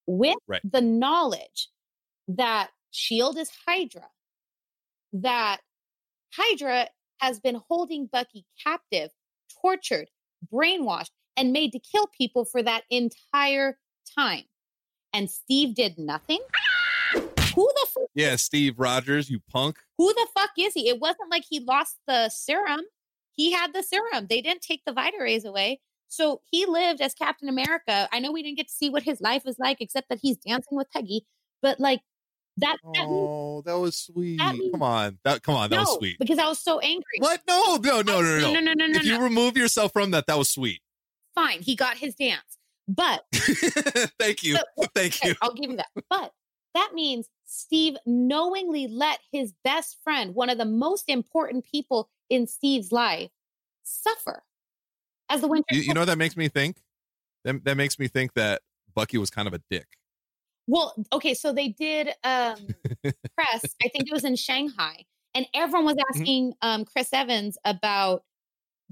with 0.07 0.37
Right. 0.49 0.61
the 0.65 0.81
knowledge 0.81 1.69
that 2.29 2.71
Shield 2.91 3.39
is 3.39 3.51
Hydra, 3.67 4.09
that 5.13 5.59
Hydra 6.33 6.89
has 7.21 7.39
been 7.39 7.61
holding 7.69 8.07
Bucky 8.07 8.47
captive, 8.65 9.11
tortured, 9.61 10.09
brainwashed, 10.53 11.11
and 11.37 11.53
made 11.53 11.73
to 11.73 11.79
kill 11.79 12.07
people 12.17 12.45
for 12.45 12.63
that 12.63 12.85
entire 12.91 13.79
time. 14.19 14.45
And 15.13 15.31
Steve 15.31 15.75
did 15.75 15.99
nothing. 15.99 16.41
Who 17.61 17.71
the 17.75 17.87
fuck? 17.93 18.09
Yeah, 18.15 18.37
Steve 18.37 18.79
Rogers, 18.79 19.29
you 19.29 19.41
punk. 19.51 19.79
Who 19.99 20.13
the 20.15 20.27
fuck 20.35 20.51
is 20.59 20.73
he? 20.73 20.89
It 20.89 20.99
wasn't 20.99 21.31
like 21.31 21.45
he 21.47 21.61
lost 21.61 21.99
the 22.07 22.31
serum. 22.31 22.81
He 23.33 23.53
had 23.53 23.75
the 23.75 23.83
serum. 23.83 24.29
They 24.31 24.41
didn't 24.41 24.63
take 24.63 24.81
the 24.87 24.95
Vita-Rays 24.95 25.45
away. 25.45 25.81
So 26.09 26.41
he 26.51 26.65
lived 26.65 27.03
as 27.03 27.13
Captain 27.13 27.51
America. 27.51 28.09
I 28.13 28.19
know 28.19 28.33
we 28.33 28.43
didn't 28.43 28.57
get 28.57 28.69
to 28.69 28.75
see 28.75 28.89
what 28.89 29.03
his 29.03 29.21
life 29.21 29.43
was 29.45 29.59
like, 29.59 29.77
except 29.81 30.09
that 30.09 30.21
he's 30.23 30.39
dancing 30.39 30.79
with 30.79 30.91
Peggy. 30.91 31.27
But 31.61 31.79
like 31.79 32.01
that. 32.57 32.79
that 32.95 33.05
oh, 33.07 33.63
that 33.67 33.79
was 33.79 33.97
sweet. 33.97 34.39
That 34.39 34.55
means, 34.55 34.73
come 34.73 34.83
on, 34.83 35.19
that 35.25 35.43
come 35.43 35.55
on, 35.55 35.69
that 35.69 35.77
no, 35.77 35.83
was 35.83 35.99
sweet. 35.99 36.17
Because 36.19 36.39
I 36.39 36.49
was 36.49 36.61
so 36.61 36.79
angry. 36.81 37.19
What? 37.19 37.43
No, 37.47 37.77
no, 37.77 38.01
no, 38.01 38.23
no, 38.23 38.39
no, 38.39 38.53
no, 38.53 38.61
no, 38.61 38.73
no. 38.73 38.87
no 38.87 38.99
if 38.99 39.05
no. 39.05 39.13
you 39.13 39.23
remove 39.23 39.59
yourself 39.59 39.93
from 39.93 40.13
that, 40.13 40.27
that 40.29 40.39
was 40.39 40.49
sweet. 40.49 40.81
Fine, 41.35 41.61
he 41.61 41.77
got 41.77 41.99
his 41.99 42.15
dance, 42.15 42.59
but 42.89 43.25
thank 44.19 44.43
you, 44.43 44.57
so, 44.57 44.63
thank 44.95 45.17
okay, 45.17 45.29
you. 45.29 45.35
I'll 45.43 45.55
give 45.55 45.71
you 45.71 45.77
that. 45.77 45.89
But 46.09 46.33
that 46.75 46.91
means 46.95 47.29
Steve 47.53 47.97
knowingly 48.07 48.87
let 48.87 49.19
his 49.33 49.53
best 49.65 49.99
friend, 50.05 50.37
one 50.37 50.49
of 50.49 50.57
the 50.57 50.65
most 50.65 51.09
important 51.09 51.65
people 51.65 52.09
in 52.29 52.47
Steve's 52.47 52.93
life, 52.93 53.31
suffer 53.83 54.45
as 55.29 55.41
the 55.41 55.49
winter. 55.49 55.75
You, 55.75 55.81
you 55.81 55.95
know 55.95 56.05
that 56.05 56.17
makes 56.17 56.37
me 56.37 56.49
think? 56.49 56.77
That, 57.45 57.65
that 57.65 57.77
makes 57.77 57.99
me 57.99 58.07
think 58.07 58.35
that 58.35 58.63
Bucky 58.95 59.19
was 59.19 59.31
kind 59.31 59.49
of 59.49 59.55
a 59.55 59.61
dick. 59.69 59.89
Well, 60.69 60.95
okay, 61.13 61.35
so 61.35 61.53
they 61.53 61.69
did 61.71 62.11
um 62.23 62.55
press, 63.35 63.65
I 63.83 63.89
think 63.89 64.07
it 64.07 64.13
was 64.13 64.25
in 64.25 64.37
Shanghai, 64.37 65.05
and 65.35 65.45
everyone 65.53 65.87
was 65.87 65.97
Mm-hmm. 65.97 66.21
asking 66.21 66.53
um 66.63 66.85
Chris 66.85 67.13
Evans 67.13 67.59
about 67.65 68.23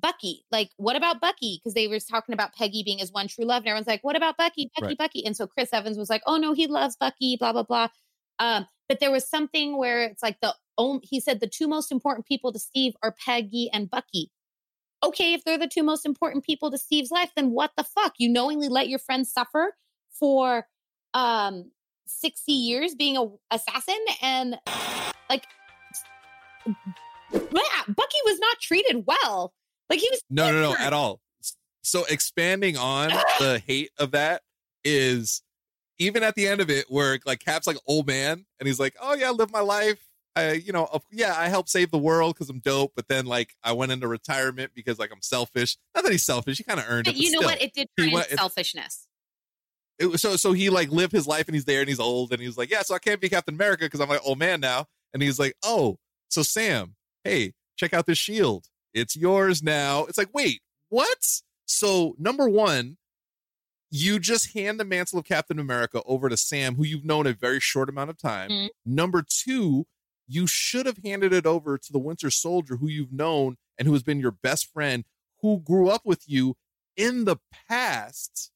Bucky. 0.00 0.44
Like, 0.50 0.70
what 0.78 0.96
about 0.96 1.20
Bucky? 1.20 1.60
Because 1.60 1.74
they 1.74 1.86
were 1.86 2.00
talking 2.00 2.32
about 2.32 2.54
Peggy 2.54 2.82
being 2.82 2.98
his 2.98 3.12
one 3.12 3.28
true 3.28 3.44
love, 3.44 3.62
and 3.62 3.68
everyone's 3.68 3.86
like, 3.86 4.02
what 4.02 4.16
about 4.16 4.36
Bucky, 4.36 4.68
Bucky, 4.74 4.86
Right. 4.88 4.98
Bucky? 4.98 5.24
And 5.24 5.36
so 5.36 5.46
Chris 5.46 5.72
Evans 5.72 5.96
was 5.96 6.10
like, 6.10 6.22
oh 6.26 6.38
no, 6.38 6.54
he 6.54 6.66
loves 6.66 6.96
Bucky, 6.96 7.36
blah, 7.36 7.52
blah, 7.52 7.62
blah. 7.62 7.86
Um, 8.38 8.66
but 8.88 9.00
there 9.00 9.10
was 9.10 9.28
something 9.28 9.76
where 9.76 10.02
it's 10.02 10.22
like 10.22 10.40
the 10.40 10.54
only 10.76 11.00
he 11.04 11.20
said 11.20 11.40
the 11.40 11.46
two 11.46 11.68
most 11.68 11.92
important 11.92 12.26
people 12.26 12.52
to 12.52 12.58
Steve 12.58 12.94
are 13.02 13.14
Peggy 13.24 13.70
and 13.72 13.90
Bucky. 13.90 14.30
Okay, 15.02 15.34
if 15.34 15.44
they're 15.44 15.58
the 15.58 15.68
two 15.68 15.82
most 15.82 16.06
important 16.06 16.44
people 16.44 16.70
to 16.70 16.78
Steve's 16.78 17.10
life, 17.10 17.30
then 17.36 17.50
what 17.50 17.72
the 17.76 17.84
fuck? 17.84 18.14
You 18.18 18.28
knowingly 18.28 18.68
let 18.68 18.88
your 18.88 18.98
friend 18.98 19.26
suffer 19.26 19.74
for 20.12 20.66
um 21.14 21.70
60 22.06 22.52
years 22.52 22.94
being 22.94 23.16
a 23.16 23.26
assassin 23.54 23.98
and 24.22 24.58
like 25.28 25.44
yeah, 26.66 27.82
Bucky 27.88 28.18
was 28.24 28.38
not 28.38 28.58
treated 28.60 29.04
well. 29.06 29.52
Like 29.90 30.00
he 30.00 30.08
was 30.10 30.22
No, 30.30 30.52
no, 30.52 30.60
no, 30.60 30.76
at 30.76 30.92
all. 30.92 31.20
So 31.82 32.04
expanding 32.04 32.76
on 32.76 33.08
the 33.38 33.62
hate 33.64 33.90
of 33.98 34.12
that 34.12 34.42
is 34.84 35.42
even 35.98 36.22
at 36.22 36.34
the 36.34 36.46
end 36.46 36.60
of 36.60 36.70
it, 36.70 36.86
where 36.88 37.18
like 37.26 37.40
Cap's 37.40 37.66
like 37.66 37.76
old 37.86 38.06
man, 38.06 38.44
and 38.60 38.66
he's 38.66 38.78
like, 38.80 38.94
"Oh 39.00 39.14
yeah, 39.14 39.28
I 39.28 39.30
live 39.32 39.50
my 39.52 39.60
life. 39.60 40.04
I, 40.36 40.52
you 40.52 40.72
know, 40.72 40.88
yeah, 41.10 41.34
I 41.36 41.48
help 41.48 41.68
save 41.68 41.90
the 41.90 41.98
world 41.98 42.34
because 42.34 42.48
I'm 42.48 42.60
dope." 42.60 42.92
But 42.94 43.08
then 43.08 43.26
like 43.26 43.54
I 43.64 43.72
went 43.72 43.92
into 43.92 44.06
retirement 44.08 44.72
because 44.74 44.98
like 44.98 45.10
I'm 45.12 45.22
selfish. 45.22 45.76
Not 45.94 46.04
that 46.04 46.12
he's 46.12 46.24
selfish; 46.24 46.58
he 46.58 46.64
kind 46.64 46.78
of 46.80 46.86
earned 46.88 47.06
But 47.06 47.14
it. 47.14 47.16
but 47.18 47.24
you 47.24 47.30
know 47.32 47.38
still. 47.40 47.50
what? 47.50 47.62
It 47.62 47.72
did 47.74 47.88
turn 47.98 48.10
went- 48.12 48.28
selfishness. 48.30 49.06
It 49.98 50.06
was 50.06 50.22
so 50.22 50.36
so 50.36 50.52
he 50.52 50.70
like 50.70 50.90
lived 50.90 51.10
his 51.12 51.26
life 51.26 51.48
and 51.48 51.56
he's 51.56 51.64
there 51.64 51.80
and 51.80 51.88
he's 51.88 51.98
old 51.98 52.32
and 52.32 52.40
he's 52.40 52.56
like, 52.56 52.70
yeah, 52.70 52.82
so 52.82 52.94
I 52.94 53.00
can't 53.00 53.20
be 53.20 53.28
Captain 53.28 53.54
America 53.54 53.84
because 53.84 54.00
I'm 54.00 54.08
like 54.08 54.20
old 54.24 54.38
man 54.38 54.60
now. 54.60 54.86
And 55.12 55.20
he's 55.20 55.40
like, 55.40 55.54
oh, 55.64 55.98
so 56.28 56.42
Sam, 56.42 56.94
hey, 57.24 57.52
check 57.76 57.92
out 57.92 58.06
this 58.06 58.16
shield. 58.18 58.66
It's 58.94 59.16
yours 59.16 59.60
now. 59.60 60.04
It's 60.04 60.16
like, 60.16 60.32
wait, 60.32 60.60
what? 60.88 61.18
So 61.66 62.14
number 62.16 62.48
one, 62.48 62.96
you 63.90 64.18
just 64.18 64.52
hand 64.54 64.78
the 64.78 64.84
mantle 64.84 65.18
of 65.18 65.24
Captain 65.24 65.58
America 65.58 66.02
over 66.04 66.28
to 66.28 66.36
Sam, 66.36 66.74
who 66.76 66.84
you've 66.84 67.04
known 67.04 67.26
a 67.26 67.32
very 67.32 67.60
short 67.60 67.88
amount 67.88 68.10
of 68.10 68.18
time. 68.18 68.50
Mhm. 68.50 68.68
Number 68.84 69.22
two, 69.22 69.86
you 70.26 70.46
should 70.46 70.84
have 70.86 70.98
handed 71.04 71.32
it 71.32 71.46
over 71.46 71.78
to 71.78 71.92
the 71.92 71.98
Winter 71.98 72.30
Soldier, 72.30 72.76
who 72.76 72.88
you've 72.88 73.12
known 73.12 73.56
and 73.78 73.86
who 73.88 73.94
has 73.94 74.02
been 74.02 74.20
your 74.20 74.30
best 74.30 74.70
friend, 74.72 75.04
who 75.40 75.60
grew 75.60 75.88
up 75.88 76.04
with 76.04 76.28
you 76.28 76.56
in 76.96 77.24
the 77.24 77.36
past 77.68 78.50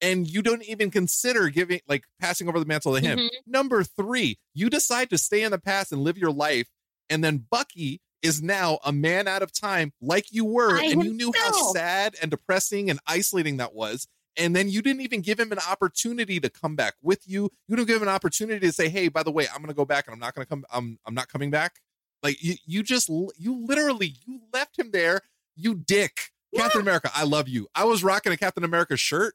and 0.00 0.26
you 0.30 0.40
don't 0.40 0.64
even 0.64 0.90
consider 0.90 1.50
giving 1.50 1.80
like 1.86 2.04
passing 2.18 2.48
over 2.48 2.58
the 2.58 2.64
mantle 2.64 2.94
to 2.94 3.00
him. 3.00 3.18
Mhm. 3.18 3.28
Number 3.46 3.84
three, 3.84 4.38
you 4.54 4.70
decide 4.70 5.10
to 5.10 5.18
stay 5.18 5.42
in 5.42 5.50
the 5.50 5.58
past 5.58 5.92
and 5.92 6.02
live 6.02 6.16
your 6.16 6.32
life, 6.32 6.68
and 7.10 7.22
then 7.22 7.46
Bucky 7.50 8.00
is 8.22 8.40
now 8.42 8.78
a 8.84 8.92
man 8.92 9.28
out 9.28 9.42
of 9.42 9.52
time, 9.52 9.92
like 10.00 10.32
you 10.32 10.44
were, 10.44 10.78
I 10.78 10.84
and 10.86 11.04
you 11.04 11.12
knew 11.12 11.32
how 11.36 11.72
sad 11.72 12.16
and 12.22 12.30
depressing 12.30 12.88
and 12.88 12.98
isolating 13.06 13.58
that 13.58 13.74
was. 13.74 14.06
And 14.36 14.54
then 14.54 14.68
you 14.68 14.80
didn't 14.80 15.02
even 15.02 15.22
give 15.22 15.40
him 15.40 15.52
an 15.52 15.58
opportunity 15.68 16.38
to 16.40 16.48
come 16.48 16.76
back 16.76 16.94
with 17.02 17.26
you. 17.26 17.50
You 17.66 17.76
didn't 17.76 17.88
give 17.88 17.96
him 17.96 18.08
an 18.08 18.14
opportunity 18.14 18.66
to 18.66 18.72
say, 18.72 18.88
"Hey, 18.88 19.08
by 19.08 19.22
the 19.22 19.30
way, 19.32 19.46
I'm 19.48 19.58
going 19.58 19.68
to 19.68 19.74
go 19.74 19.84
back, 19.84 20.06
and 20.06 20.14
I'm 20.14 20.20
not 20.20 20.34
going 20.34 20.44
to 20.44 20.48
come. 20.48 20.64
I'm 20.72 20.98
I'm 21.06 21.14
not 21.14 21.28
coming 21.28 21.50
back." 21.50 21.80
Like 22.22 22.42
you, 22.42 22.54
you 22.64 22.82
just 22.82 23.08
you 23.08 23.64
literally 23.66 24.14
you 24.26 24.40
left 24.52 24.78
him 24.78 24.90
there. 24.92 25.22
You 25.56 25.74
dick, 25.74 26.30
Captain 26.54 26.80
America. 26.80 27.10
I 27.14 27.24
love 27.24 27.48
you. 27.48 27.68
I 27.74 27.84
was 27.84 28.04
rocking 28.04 28.32
a 28.32 28.36
Captain 28.36 28.64
America 28.64 28.96
shirt 28.96 29.34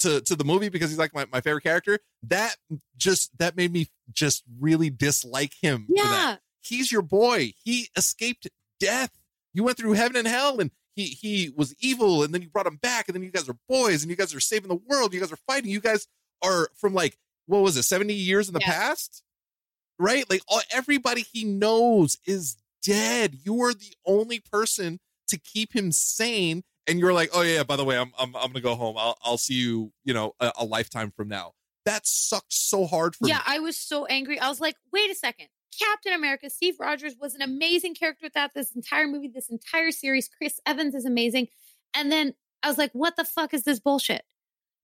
to 0.00 0.20
to 0.22 0.36
the 0.36 0.44
movie 0.44 0.68
because 0.68 0.90
he's 0.90 0.98
like 0.98 1.14
my, 1.14 1.26
my 1.32 1.40
favorite 1.40 1.62
character. 1.62 1.98
That 2.24 2.56
just 2.96 3.36
that 3.38 3.56
made 3.56 3.72
me 3.72 3.88
just 4.12 4.44
really 4.60 4.90
dislike 4.90 5.54
him. 5.60 5.86
Yeah. 5.88 6.36
He's 6.60 6.90
your 6.90 7.02
boy. 7.02 7.52
He 7.62 7.88
escaped 7.96 8.48
death. 8.80 9.10
You 9.54 9.64
went 9.64 9.78
through 9.78 9.92
heaven 9.92 10.16
and 10.16 10.26
hell 10.26 10.58
and 10.58 10.70
he 10.96 11.04
he 11.06 11.52
was 11.54 11.74
evil 11.78 12.24
and 12.24 12.34
then 12.34 12.42
you 12.42 12.48
brought 12.48 12.66
him 12.66 12.76
back 12.76 13.06
and 13.08 13.14
then 13.14 13.22
you 13.22 13.30
guys 13.30 13.48
are 13.48 13.56
boys 13.68 14.02
and 14.02 14.10
you 14.10 14.16
guys 14.16 14.34
are 14.34 14.40
saving 14.40 14.68
the 14.68 14.80
world. 14.88 15.14
You 15.14 15.20
guys 15.20 15.30
are 15.30 15.36
fighting. 15.46 15.70
You 15.70 15.80
guys 15.80 16.08
are 16.42 16.68
from 16.74 16.92
like 16.94 17.16
what 17.46 17.62
was 17.62 17.76
it? 17.76 17.84
70 17.84 18.12
years 18.12 18.48
in 18.48 18.54
the 18.54 18.60
Yeah. 18.60 18.72
past? 18.72 19.22
Right? 19.98 20.28
Like 20.28 20.42
all, 20.48 20.60
everybody 20.70 21.22
he 21.22 21.44
knows 21.44 22.18
is 22.26 22.56
dead. 22.82 23.36
You 23.44 23.62
are 23.62 23.72
the 23.72 23.94
only 24.04 24.40
person 24.40 24.98
to 25.28 25.38
keep 25.38 25.74
him 25.74 25.92
sane 25.92 26.64
and 26.88 27.00
you're 27.00 27.12
like, 27.12 27.30
"Oh 27.34 27.42
yeah, 27.42 27.62
by 27.64 27.74
the 27.76 27.84
way, 27.84 27.98
I'm 27.98 28.12
I'm 28.18 28.34
I'm 28.36 28.52
going 28.52 28.54
to 28.54 28.60
go 28.60 28.74
home. 28.76 28.96
I'll 28.98 29.18
I'll 29.24 29.38
see 29.38 29.54
you, 29.54 29.92
you 30.04 30.14
know, 30.14 30.34
a, 30.38 30.52
a 30.58 30.64
lifetime 30.64 31.12
from 31.16 31.28
now." 31.28 31.52
That 31.84 32.06
sucked 32.06 32.52
so 32.52 32.84
hard 32.86 33.16
for 33.16 33.26
Yeah, 33.26 33.36
me. 33.38 33.42
I 33.46 33.58
was 33.60 33.76
so 33.76 34.06
angry. 34.06 34.38
I 34.38 34.48
was 34.48 34.60
like, 34.60 34.76
wait 34.92 35.10
a 35.10 35.14
second. 35.14 35.46
Captain 35.78 36.12
America, 36.12 36.48
Steve 36.50 36.74
Rogers 36.80 37.14
was 37.20 37.34
an 37.34 37.42
amazing 37.42 37.94
character 37.94 38.24
without 38.26 38.54
this 38.54 38.72
entire 38.74 39.06
movie, 39.06 39.28
this 39.28 39.48
entire 39.48 39.90
series. 39.90 40.28
Chris 40.28 40.60
Evans 40.66 40.94
is 40.94 41.04
amazing. 41.04 41.48
And 41.94 42.10
then 42.10 42.34
I 42.62 42.68
was 42.68 42.78
like, 42.78 42.90
what 42.92 43.16
the 43.16 43.24
fuck 43.24 43.52
is 43.54 43.64
this 43.64 43.80
bullshit? 43.80 44.22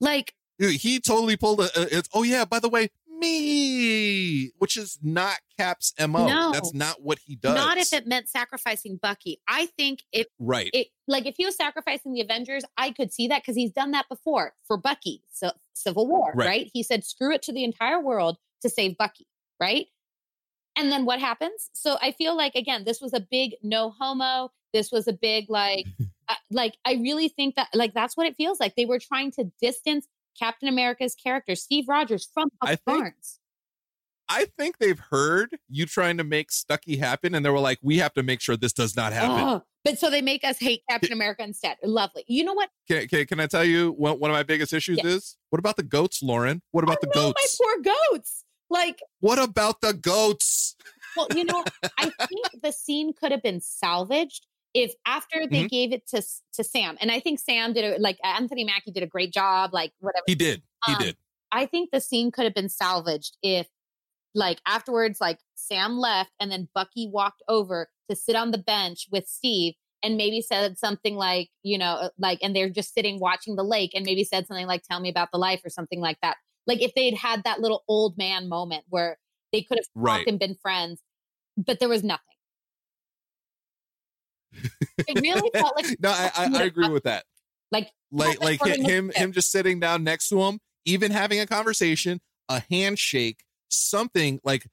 Like, 0.00 0.34
Dude, 0.58 0.76
he 0.80 1.00
totally 1.00 1.36
pulled 1.36 1.60
a, 1.60 1.64
a- 1.80 1.98
it's 1.98 2.08
oh 2.12 2.22
yeah 2.22 2.44
by 2.44 2.58
the 2.60 2.68
way 2.68 2.90
me, 3.08 4.50
which 4.58 4.76
is 4.76 4.98
not 5.02 5.38
Cap's 5.58 5.92
MO. 5.98 6.26
No. 6.26 6.52
That's 6.52 6.74
not 6.74 7.02
what 7.02 7.18
he 7.24 7.36
does. 7.36 7.54
Not 7.54 7.78
if 7.78 7.92
it 7.92 8.06
meant 8.06 8.28
sacrificing 8.28 8.98
Bucky. 9.00 9.40
I 9.48 9.66
think 9.66 10.00
if 10.12 10.26
Right. 10.38 10.70
it 10.72 10.88
like 11.08 11.26
if 11.26 11.36
he 11.36 11.44
was 11.44 11.56
sacrificing 11.56 12.12
the 12.12 12.20
Avengers, 12.20 12.64
I 12.76 12.90
could 12.90 13.12
see 13.12 13.28
that 13.28 13.42
because 13.42 13.56
he's 13.56 13.70
done 13.72 13.92
that 13.92 14.08
before 14.08 14.54
for 14.66 14.76
Bucky, 14.76 15.22
so 15.32 15.52
Civil 15.72 16.06
War, 16.06 16.32
Right. 16.34 16.46
right. 16.46 16.70
He 16.72 16.82
said, 16.82 17.04
"Screw 17.04 17.32
it 17.32 17.42
to 17.42 17.52
the 17.52 17.64
entire 17.64 18.00
world 18.00 18.38
to 18.62 18.68
save 18.68 18.96
Bucky," 18.98 19.26
right? 19.60 19.86
And 20.76 20.90
then 20.90 21.04
what 21.04 21.20
happens? 21.20 21.70
So 21.74 21.96
I 22.00 22.12
feel 22.12 22.36
like 22.36 22.54
again, 22.54 22.84
this 22.84 23.00
was 23.00 23.12
a 23.12 23.20
big 23.20 23.54
no 23.62 23.90
homo. 23.98 24.50
This 24.72 24.90
was 24.90 25.06
a 25.06 25.12
big 25.12 25.46
like, 25.50 25.86
uh, 26.28 26.34
like 26.50 26.76
I 26.84 26.94
really 26.94 27.28
think 27.28 27.56
that 27.56 27.68
like 27.74 27.92
that's 27.94 28.16
what 28.16 28.26
it 28.26 28.36
feels 28.36 28.58
like. 28.60 28.74
They 28.76 28.86
were 28.86 28.98
trying 28.98 29.32
to 29.32 29.50
distance 29.60 30.06
Captain 30.38 30.68
America's 30.68 31.14
character, 31.14 31.54
Steve 31.54 31.84
Rogers, 31.88 32.28
from 32.32 32.48
I 32.62 32.66
Bucky 32.66 32.80
think- 32.86 32.98
Barnes. 33.00 33.38
I 34.28 34.46
think 34.58 34.78
they've 34.78 34.98
heard 34.98 35.58
you 35.68 35.84
trying 35.84 36.16
to 36.16 36.24
make 36.24 36.50
Stucky 36.52 36.96
happen, 36.96 37.34
and 37.34 37.44
they 37.44 37.50
were 37.50 37.58
like, 37.58 37.78
"We 37.82 37.98
have 37.98 38.14
to 38.14 38.22
make 38.22 38.40
sure 38.40 38.56
this 38.56 38.72
does 38.72 38.96
not 38.96 39.12
happen." 39.12 39.44
Oh, 39.44 39.62
but 39.84 39.98
so 39.98 40.08
they 40.08 40.22
make 40.22 40.42
us 40.42 40.58
hate 40.58 40.82
Captain 40.88 41.12
America 41.12 41.42
instead. 41.42 41.76
Lovely. 41.82 42.24
You 42.28 42.44
know 42.44 42.54
what? 42.54 42.70
Can, 42.88 43.08
can, 43.08 43.26
can 43.26 43.40
I 43.40 43.46
tell 43.46 43.64
you 43.64 43.90
what 43.92 44.20
one 44.20 44.30
of 44.30 44.34
my 44.34 44.42
biggest 44.44 44.72
issues 44.72 45.00
Yeah. 45.04 45.10
is? 45.10 45.36
What 45.50 45.58
about 45.58 45.76
the 45.76 45.82
goats, 45.82 46.22
Lauren? 46.22 46.62
What 46.70 46.82
about 46.82 47.02
the 47.02 47.08
Oh, 47.14 47.18
my 47.20 47.32
goats? 47.34 47.58
poor 47.62 47.82
goats. 48.10 48.44
Like, 48.72 49.00
What 49.20 49.38
about 49.38 49.80
the 49.82 49.92
goats? 49.94 50.76
well, 51.14 51.28
you 51.30 51.44
know, 51.44 51.66
I 51.98 52.12
think 52.28 52.48
the 52.62 52.72
scene 52.72 53.12
could 53.12 53.32
have 53.32 53.42
been 53.42 53.60
salvaged 53.60 54.46
if 54.74 54.94
after 55.06 55.46
they 55.46 55.64
Mhm. 55.64 55.68
gave 55.68 55.92
it 55.92 56.06
to 56.08 56.22
to 56.54 56.64
Sam, 56.64 56.96
and 57.00 57.10
I 57.10 57.20
think 57.20 57.38
Sam 57.38 57.72
did 57.74 57.84
a 57.84 58.00
like 58.00 58.18
Anthony 58.24 58.64
Mackie 58.64 58.92
did 58.92 59.02
a 59.02 59.06
great 59.06 59.32
job, 59.32 59.72
like 59.74 59.92
whatever. 60.00 60.24
He 60.26 60.34
did. 60.34 60.62
He 60.86 60.94
Um, 60.94 60.98
did. 61.04 61.16
I 61.52 61.66
think 61.66 61.90
the 61.92 62.00
scene 62.00 62.30
could 62.32 62.44
have 62.44 62.54
been 62.54 62.68
salvaged 62.70 63.36
if, 63.42 63.68
like, 64.34 64.60
afterwards, 64.66 65.20
like 65.20 65.40
Sam 65.56 65.98
left 65.98 66.32
and 66.40 66.50
then 66.52 66.68
Bucky 66.74 67.08
walked 67.08 67.42
over 67.48 67.90
to 68.10 68.16
sit 68.16 68.36
on 68.36 68.50
the 68.52 68.58
bench 68.58 69.08
with 69.12 69.28
Steve 69.28 69.74
and 70.02 70.16
maybe 70.16 70.40
said 70.42 70.78
something 70.78 71.16
like, 71.16 71.50
you 71.62 71.78
know, 71.78 72.10
like, 72.18 72.38
and 72.42 72.56
they're 72.56 72.70
just 72.70 72.94
sitting 72.94 73.20
watching 73.20 73.56
the 73.56 73.64
lake 73.64 73.92
and 73.94 74.04
maybe 74.04 74.24
said 74.24 74.46
something 74.46 74.66
like, 74.66 74.82
tell 74.84 75.00
me 75.00 75.10
about 75.10 75.30
the 75.32 75.38
life 75.38 75.60
or 75.64 75.70
something 75.70 76.00
like 76.00 76.18
that. 76.22 76.36
Like, 76.66 76.82
if 76.82 76.94
they'd 76.94 77.14
had 77.14 77.44
that 77.44 77.60
little 77.60 77.84
old 77.88 78.16
man 78.16 78.48
moment 78.48 78.84
where 78.88 79.18
they 79.52 79.62
could 79.62 79.78
have 79.78 79.86
Right. 79.94 80.18
talked 80.18 80.28
and 80.28 80.38
been 80.38 80.56
friends, 80.60 81.00
but 81.56 81.80
there 81.80 81.88
was 81.88 82.02
nothing. 82.02 82.22
It 85.06 85.20
really 85.20 85.50
felt 85.58 85.74
like 85.76 85.86
no, 86.00 86.10
I, 86.10 86.30
I, 86.34 86.50
I 86.54 86.64
agree 86.64 86.88
with 86.88 87.04
that. 87.04 87.24
like 87.70 87.90
Like 88.10 88.40
like 88.42 88.60
him 88.62 89.10
him 89.14 89.32
just 89.32 89.50
sitting 89.50 89.80
down 89.80 90.04
next 90.04 90.28
to 90.28 90.40
him, 90.42 90.60
even 90.84 91.10
having 91.10 91.40
a 91.40 91.46
conversation, 91.46 92.20
a 92.48 92.62
handshake, 92.70 93.44
something 93.68 94.40
like 94.44 94.66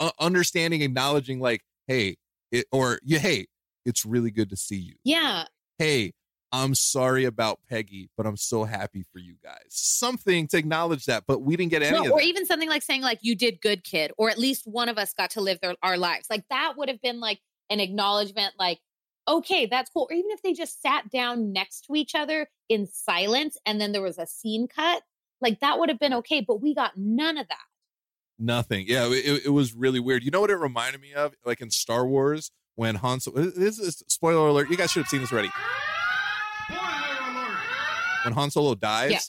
uh, 0.00 0.10
understanding, 0.18 0.82
acknowledging, 0.82 1.40
like, 1.40 1.62
hey, 1.86 2.16
it, 2.50 2.66
or 2.72 2.98
yeah, 3.04 3.18
hey, 3.18 3.46
it's 3.84 4.04
really 4.06 4.30
good 4.30 4.50
to 4.50 4.56
see 4.56 4.76
you. 4.76 4.94
yeah, 5.04 5.44
Hey, 5.78 6.12
I'm 6.52 6.74
sorry 6.74 7.24
about 7.24 7.58
Peggy, 7.68 8.08
but 8.16 8.24
I'm 8.26 8.36
so 8.36 8.64
happy 8.64 9.04
for 9.12 9.18
you 9.18 9.34
guys. 9.42 9.66
Something 9.68 10.46
to 10.48 10.56
acknowledge 10.58 11.06
that, 11.06 11.24
but 11.26 11.42
we 11.42 11.56
didn't 11.56 11.70
get 11.72 11.82
any 11.82 11.96
No, 11.98 12.04
of 12.06 12.10
or 12.12 12.20
that. 12.20 12.26
even 12.26 12.46
something 12.46 12.68
like 12.68 12.82
saying 12.82 13.02
like 13.02 13.18
you 13.22 13.34
did 13.34 13.60
good 13.60 13.82
kid 13.84 14.12
or 14.16 14.30
at 14.30 14.38
least 14.38 14.66
one 14.66 14.88
of 14.88 14.96
us 14.96 15.12
got 15.12 15.30
to 15.30 15.40
live 15.40 15.58
their, 15.60 15.74
our 15.82 15.98
lives 15.98 16.28
like 16.30 16.44
that 16.50 16.74
would 16.76 16.88
have 16.88 17.02
been 17.02 17.20
like 17.20 17.40
an 17.68 17.80
acknowledgement 17.80 18.54
like 18.58 18.78
okay 19.28 19.66
that's 19.66 19.90
cool 19.90 20.06
or 20.08 20.14
even 20.14 20.30
if 20.30 20.40
they 20.42 20.52
just 20.52 20.80
sat 20.80 21.10
down 21.10 21.52
next 21.52 21.80
to 21.86 21.96
each 21.96 22.14
other 22.14 22.48
in 22.68 22.86
silence 22.86 23.58
and 23.66 23.80
then 23.80 23.90
there 23.92 24.02
was 24.02 24.18
a 24.18 24.26
scene 24.26 24.68
cut 24.68 25.02
like 25.40 25.58
that 25.60 25.78
would 25.80 25.88
have 25.88 25.98
been 25.98 26.14
okay 26.14 26.40
but 26.40 26.62
we 26.62 26.74
got 26.74 26.92
none 26.96 27.36
of 27.38 27.48
that 27.48 27.58
Nothing. 28.38 28.84
Yeah, 28.86 29.06
it, 29.10 29.46
it 29.46 29.48
was 29.48 29.72
really 29.72 29.98
weird. 29.98 30.22
You 30.22 30.30
know 30.30 30.42
what 30.42 30.50
it 30.50 30.56
reminded 30.56 31.00
me 31.00 31.14
of? 31.14 31.32
Like 31.46 31.62
in 31.62 31.70
Star 31.70 32.06
Wars 32.06 32.50
when 32.74 32.96
Han 32.96 33.18
Solo. 33.20 33.44
This 33.48 33.78
is 33.78 34.02
spoiler 34.08 34.48
alert. 34.48 34.68
You 34.70 34.76
guys 34.76 34.90
should 34.92 35.04
have 35.04 35.08
seen 35.08 35.22
this 35.22 35.32
already. 35.32 35.48
When 38.26 38.34
Han 38.34 38.50
Solo 38.50 38.74
dies 38.74 39.10
Yeah. 39.12 39.20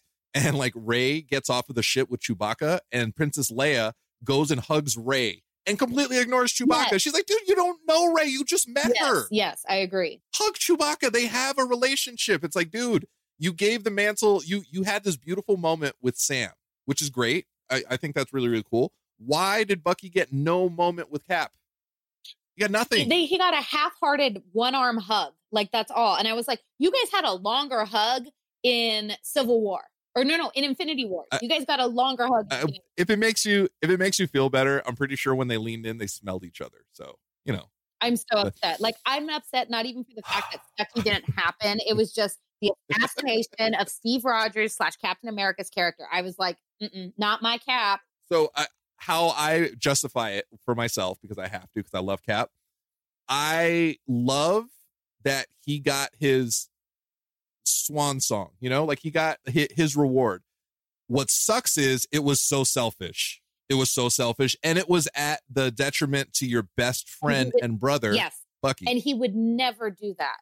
and 0.48 0.58
like 0.58 0.74
Rey 0.76 1.22
gets 1.22 1.50
off 1.50 1.70
of 1.70 1.76
the 1.76 1.84
ship 1.84 2.10
with 2.10 2.20
Chewbacca 2.22 2.80
and 2.92 3.16
Princess 3.16 3.52
Leia 3.52 3.94
goes 4.24 4.52
and 4.52 4.60
hugs 4.62 4.98
Rey 4.98 5.44
and 5.66 5.78
completely 5.80 6.18
ignores 6.20 6.54
Chewbacca. 6.54 6.92
Yes. 6.94 7.02
She's 7.02 7.14
like, 7.14 7.26
dude, 7.26 7.48
you 7.48 7.56
don't 7.56 7.80
know 7.88 8.14
Rey. 8.14 8.26
You 8.26 8.44
just 8.46 8.68
met 8.70 8.92
yes 8.96 9.08
her. 9.08 9.24
yes 9.32 9.64
i 9.68 9.76
agree 9.76 10.22
Hug 10.36 10.54
Chewbacca. 10.56 11.12
They 11.12 11.28
have 11.28 11.58
a 11.58 11.64
relationship. 11.66 12.44
It's 12.44 12.56
like, 12.56 12.72
dude, 12.72 13.06
you 13.40 13.54
gave 13.54 13.84
the 13.84 13.92
mantle. 13.92 14.42
You 14.46 14.64
you 14.72 14.84
had 14.84 15.04
this 15.04 15.16
beautiful 15.18 15.58
moment 15.58 15.96
with 16.02 16.18
Sam, 16.18 16.52
which 16.86 17.02
is 17.02 17.10
great. 17.10 17.46
I, 17.70 17.84
I 17.90 17.98
think 17.98 18.16
that's 18.16 18.32
really, 18.34 18.48
really 18.48 18.64
cool. 18.70 18.94
Why 19.20 19.64
did 19.64 19.84
Bucky 19.84 20.10
get 20.10 20.32
no 20.32 20.70
moment 20.70 21.12
with 21.12 21.28
Cap? 21.28 21.52
He 22.56 22.62
got 22.62 22.72
nothing. 22.72 23.08
they, 23.10 23.26
he 23.26 23.38
got 23.38 23.54
a 23.54 23.62
half-hearted 23.62 24.42
one-arm 24.52 24.98
hug 24.98 25.34
like 25.52 25.70
that's 25.72 25.92
all 25.92 26.16
and 26.18 26.28
i 26.28 26.34
was 26.34 26.48
like 26.48 26.60
you 26.80 26.92
guys 26.92 27.12
had 27.12 27.24
a 27.24 27.34
longer 27.34 27.86
hug 27.86 28.24
in 28.64 29.14
civil 29.24 29.62
war 29.62 29.82
or 30.16 30.24
no 30.24 30.36
no 30.36 30.52
in 30.56 30.64
infinity 30.64 31.06
war 31.06 31.26
you 31.42 31.48
guys 31.48 31.64
got 31.66 31.80
a 31.80 31.86
longer 31.86 32.26
hug 32.28 32.48
Uh, 32.52 32.66
if 32.98 33.10
it 33.10 33.20
makes 33.20 33.46
you 33.46 33.70
if 33.82 33.90
it 33.90 34.00
makes 34.00 34.20
you 34.20 34.28
feel 34.28 34.50
better, 34.50 34.82
I'm 34.88 34.96
pretty 34.96 35.16
sure 35.16 35.36
when 35.36 35.48
they 35.48 35.58
leaned 35.58 35.86
in, 35.86 35.98
they 35.98 36.08
smelled 36.08 36.44
each 36.44 36.62
other. 36.62 36.86
So 36.92 37.18
you 37.46 37.54
know, 37.54 37.70
I'm 38.02 38.16
so 38.16 38.26
upset. 38.40 38.82
Like 38.82 38.96
I'm 39.06 39.30
upset 39.30 39.70
not 39.70 39.86
even 39.86 40.04
for 40.04 40.12
the 40.16 40.24
fact 40.24 40.54
that 40.54 40.62
Stucky 40.74 41.02
didn't 41.10 41.30
happen. 41.36 41.80
It 41.88 41.96
was 41.96 42.12
just 42.12 42.40
the 42.62 42.72
assassination 42.92 43.76
of 43.80 43.88
Steve 43.88 44.26
Rogers 44.26 44.76
slash 44.76 44.96
Captain 44.98 45.30
America's 45.30 45.70
character. 45.70 46.06
I 46.12 46.24
was 46.24 46.40
like, 46.40 46.58
Mm-mm, 46.82 47.14
not 47.18 47.42
my 47.44 47.60
cap. 47.60 48.02
so 48.30 48.50
I, 48.56 48.66
how 48.98 49.28
I 49.30 49.70
justify 49.78 50.32
it 50.32 50.46
for 50.66 50.74
myself 50.74 51.20
because 51.22 51.38
I 51.38 51.48
have 51.48 51.64
to 51.64 51.70
because 51.76 51.94
I 51.94 52.00
love 52.00 52.24
Cap. 52.24 52.50
I 53.30 53.98
love 54.08 54.66
that 55.24 55.48
he 55.64 55.80
got 55.80 56.10
his 56.18 56.70
swan 57.68 58.20
song. 58.20 58.52
You 58.60 58.70
know, 58.70 58.86
like 58.86 59.00
he 59.00 59.12
got 59.12 59.38
his, 59.46 59.68
his 59.76 59.96
reward. 59.96 60.44
What 61.08 61.30
sucks 61.30 61.78
is 61.78 62.08
it 62.12 62.24
was 62.24 62.42
so 62.42 62.64
selfish. 62.64 63.42
It 63.70 63.76
was 63.76 63.90
so 63.90 64.08
selfish, 64.10 64.56
and 64.64 64.78
it 64.78 64.88
was 64.90 65.10
at 65.14 65.42
the 65.50 65.72
detriment 65.72 66.34
to 66.36 66.46
your 66.48 66.68
best 66.78 67.10
friend 67.10 67.52
would- 67.54 67.64
and 67.64 67.80
brother, 67.80 68.14
Yes, 68.14 68.34
Bucky. 68.62 68.86
and 68.90 68.98
he 68.98 69.14
would 69.14 69.36
never 69.36 69.90
do 69.90 70.16
that. 70.20 70.38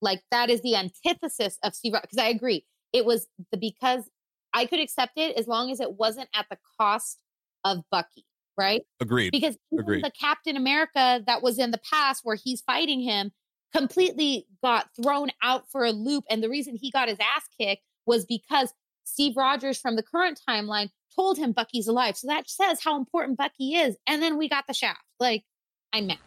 Like 0.00 0.22
that 0.30 0.48
is 0.50 0.62
the 0.62 0.74
antithesis 0.76 1.58
of 1.62 1.74
Steve. 1.74 1.92
Because 2.00 2.18
I 2.18 2.28
agree, 2.28 2.64
it 2.92 3.04
was 3.04 3.26
the 3.52 3.58
because 3.58 4.08
I 4.54 4.64
could 4.66 4.80
accept 4.80 5.12
it 5.16 5.36
as 5.36 5.46
long 5.46 5.70
as 5.70 5.80
it 5.80 5.94
wasn't 5.94 6.28
at 6.34 6.46
the 6.50 6.56
cost 6.80 7.18
of 7.64 7.78
Bucky, 7.90 8.24
right? 8.56 8.82
Agreed. 9.00 9.30
because 9.32 9.56
Agreed. 9.78 10.02
the 10.04 10.10
Captain 10.18 10.56
America 10.56 11.22
that 11.26 11.42
was 11.42 11.58
in 11.58 11.70
the 11.70 11.80
past 11.90 12.20
where 12.24 12.36
he's 12.36 12.60
fighting 12.62 13.00
him 13.00 13.32
completely 13.74 14.46
got 14.62 14.88
thrown 15.00 15.30
out 15.42 15.70
for 15.70 15.84
a 15.84 15.92
loop. 15.92 16.24
And 16.30 16.42
the 16.42 16.48
reason 16.48 16.76
he 16.76 16.90
got 16.90 17.08
his 17.08 17.18
ass 17.20 17.42
kicked 17.58 17.82
was 18.06 18.24
because 18.24 18.72
Steve 19.04 19.36
Rogers 19.36 19.78
from 19.78 19.96
the 19.96 20.02
current 20.02 20.40
timeline 20.48 20.90
told 21.14 21.38
him 21.38 21.52
Bucky's 21.52 21.86
alive. 21.88 22.16
So 22.16 22.26
that 22.28 22.48
says 22.48 22.80
how 22.82 22.96
important 22.96 23.38
Bucky 23.38 23.74
is. 23.74 23.96
And 24.06 24.22
then 24.22 24.36
we 24.38 24.48
got 24.48 24.66
the 24.66 24.74
shaft. 24.74 25.00
Like, 25.20 25.44
I'm 25.92 26.06
mad. 26.08 26.18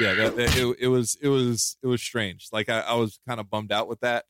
yeah 0.00 0.14
that, 0.14 0.36
that- 0.36 0.56
it, 0.56 0.76
it 0.80 0.88
was 0.88 1.16
it 1.22 1.28
was 1.28 1.76
it 1.82 1.86
was 1.86 2.02
strange 2.02 2.48
like 2.52 2.68
i, 2.68 2.80
I 2.80 2.94
was 2.94 3.20
kind 3.28 3.38
of 3.40 3.48
bummed 3.48 3.70
out 3.72 3.88
with 3.88 4.00
that 4.00 4.24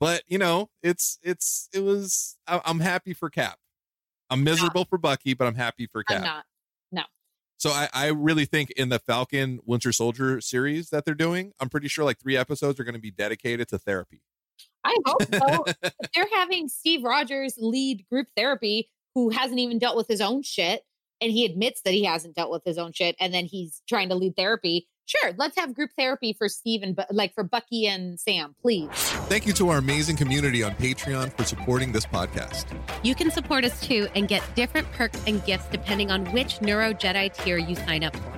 but 0.00 0.22
you 0.26 0.36
know 0.36 0.68
it's 0.82 1.18
it's 1.22 1.68
it 1.72 1.78
was 1.80 2.36
I, 2.46 2.60
i'm 2.64 2.80
happy 2.80 3.14
for 3.14 3.30
cap 3.30 3.58
i'm 4.28 4.42
miserable 4.42 4.84
for 4.84 4.98
bucky 4.98 5.32
but 5.34 5.46
i'm 5.46 5.54
happy 5.54 5.86
for 5.86 6.02
I'm 6.10 6.22
cap. 6.22 6.44
So 7.58 7.70
I, 7.70 7.88
I 7.92 8.06
really 8.08 8.44
think 8.44 8.70
in 8.72 8.88
the 8.88 8.98
falcon 8.98 9.60
winter 9.64 9.92
soldier 9.92 10.40
series 10.40 10.90
that 10.90 11.04
they're 11.04 11.14
doing 11.14 11.52
i'm 11.60 11.68
pretty 11.68 11.88
sure 11.88 12.04
like 12.04 12.18
three 12.18 12.36
episodes 12.36 12.78
are 12.80 12.84
going 12.84 12.94
to 12.94 13.00
be 13.00 13.10
dedicated 13.10 13.68
to 13.68 13.78
therapy 13.78 14.22
I 14.86 14.96
hope 15.04 15.22
so. 15.34 15.64
They're 16.14 16.28
having 16.32 16.68
Steve 16.68 17.02
Rogers 17.02 17.54
lead 17.58 18.06
group 18.08 18.28
therapy 18.36 18.88
who 19.14 19.30
hasn't 19.30 19.58
even 19.58 19.78
dealt 19.78 19.96
with 19.96 20.06
his 20.08 20.20
own 20.20 20.42
shit. 20.42 20.82
And 21.20 21.32
he 21.32 21.44
admits 21.44 21.80
that 21.82 21.94
he 21.94 22.04
hasn't 22.04 22.36
dealt 22.36 22.50
with 22.50 22.62
his 22.64 22.78
own 22.78 22.92
shit. 22.92 23.16
And 23.18 23.32
then 23.32 23.46
he's 23.46 23.82
trying 23.88 24.10
to 24.10 24.14
lead 24.14 24.36
therapy. 24.36 24.86
Sure, 25.06 25.32
let's 25.38 25.56
have 25.56 25.72
group 25.72 25.90
therapy 25.96 26.32
for 26.32 26.48
Steve 26.48 26.82
and 26.82 26.98
like 27.12 27.32
for 27.32 27.44
Bucky 27.44 27.86
and 27.86 28.18
Sam, 28.18 28.56
please. 28.60 28.90
thank 29.28 29.46
you 29.46 29.52
to 29.52 29.68
our 29.68 29.78
amazing 29.78 30.16
community 30.16 30.64
on 30.64 30.72
patreon 30.72 31.32
for 31.36 31.44
supporting 31.44 31.92
this 31.92 32.04
podcast 32.04 32.66
You 33.04 33.14
can 33.14 33.30
support 33.30 33.64
us 33.64 33.80
too 33.80 34.08
and 34.16 34.26
get 34.26 34.42
different 34.56 34.90
perks 34.92 35.22
and 35.28 35.44
gifts 35.44 35.66
depending 35.70 36.10
on 36.10 36.24
which 36.32 36.60
Neuro 36.60 36.92
Jedi 36.92 37.32
tier 37.32 37.56
you 37.56 37.76
sign 37.76 38.02
up 38.02 38.16
for. 38.16 38.32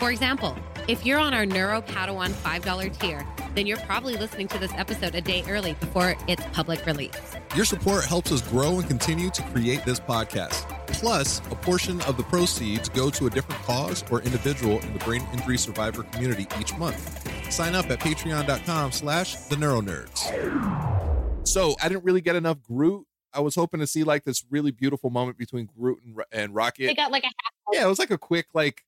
For 0.00 0.10
example, 0.10 0.56
if 0.88 1.04
you're 1.04 1.18
on 1.18 1.34
our 1.34 1.44
Neuro 1.44 1.82
Padawan 1.82 2.30
$5 2.30 2.98
tier, 2.98 3.26
then 3.54 3.66
you're 3.66 3.78
probably 3.78 4.16
listening 4.16 4.48
to 4.48 4.58
this 4.58 4.72
episode 4.74 5.14
a 5.14 5.20
day 5.20 5.44
early 5.48 5.74
before 5.74 6.16
its 6.26 6.42
public 6.52 6.84
release. 6.86 7.12
Your 7.54 7.64
support 7.64 8.04
helps 8.04 8.32
us 8.32 8.40
grow 8.42 8.78
and 8.78 8.88
continue 8.88 9.30
to 9.30 9.42
create 9.42 9.84
this 9.84 10.00
podcast. 10.00 10.66
Plus, 10.88 11.40
a 11.50 11.54
portion 11.56 12.00
of 12.02 12.16
the 12.16 12.22
proceeds 12.24 12.88
go 12.88 13.10
to 13.10 13.26
a 13.26 13.30
different 13.30 13.60
cause 13.62 14.02
or 14.10 14.22
individual 14.22 14.80
in 14.80 14.92
the 14.94 14.98
brain 15.00 15.22
injury 15.32 15.58
survivor 15.58 16.02
community 16.04 16.46
each 16.58 16.76
month. 16.78 17.52
Sign 17.52 17.74
up 17.74 17.90
at 17.90 18.00
patreon.com 18.00 18.92
slash 18.92 19.36
the 19.36 19.56
neuronerds. 19.56 21.46
So 21.46 21.76
I 21.82 21.88
didn't 21.88 22.04
really 22.04 22.20
get 22.20 22.34
enough 22.36 22.62
Groot 22.62 23.04
I 23.32 23.40
was 23.40 23.54
hoping 23.54 23.80
to 23.80 23.86
see 23.86 24.04
like 24.04 24.24
this 24.24 24.44
really 24.50 24.70
beautiful 24.70 25.10
moment 25.10 25.36
between 25.38 25.66
Groot 25.66 26.00
and, 26.04 26.16
Ro- 26.16 26.24
and 26.32 26.54
Rocket. 26.54 26.86
They 26.86 26.94
got 26.94 27.12
like 27.12 27.24
a 27.24 27.26
half. 27.26 27.34
yeah, 27.72 27.84
it 27.84 27.88
was 27.88 27.98
like 27.98 28.10
a 28.10 28.18
quick 28.18 28.46
like 28.54 28.82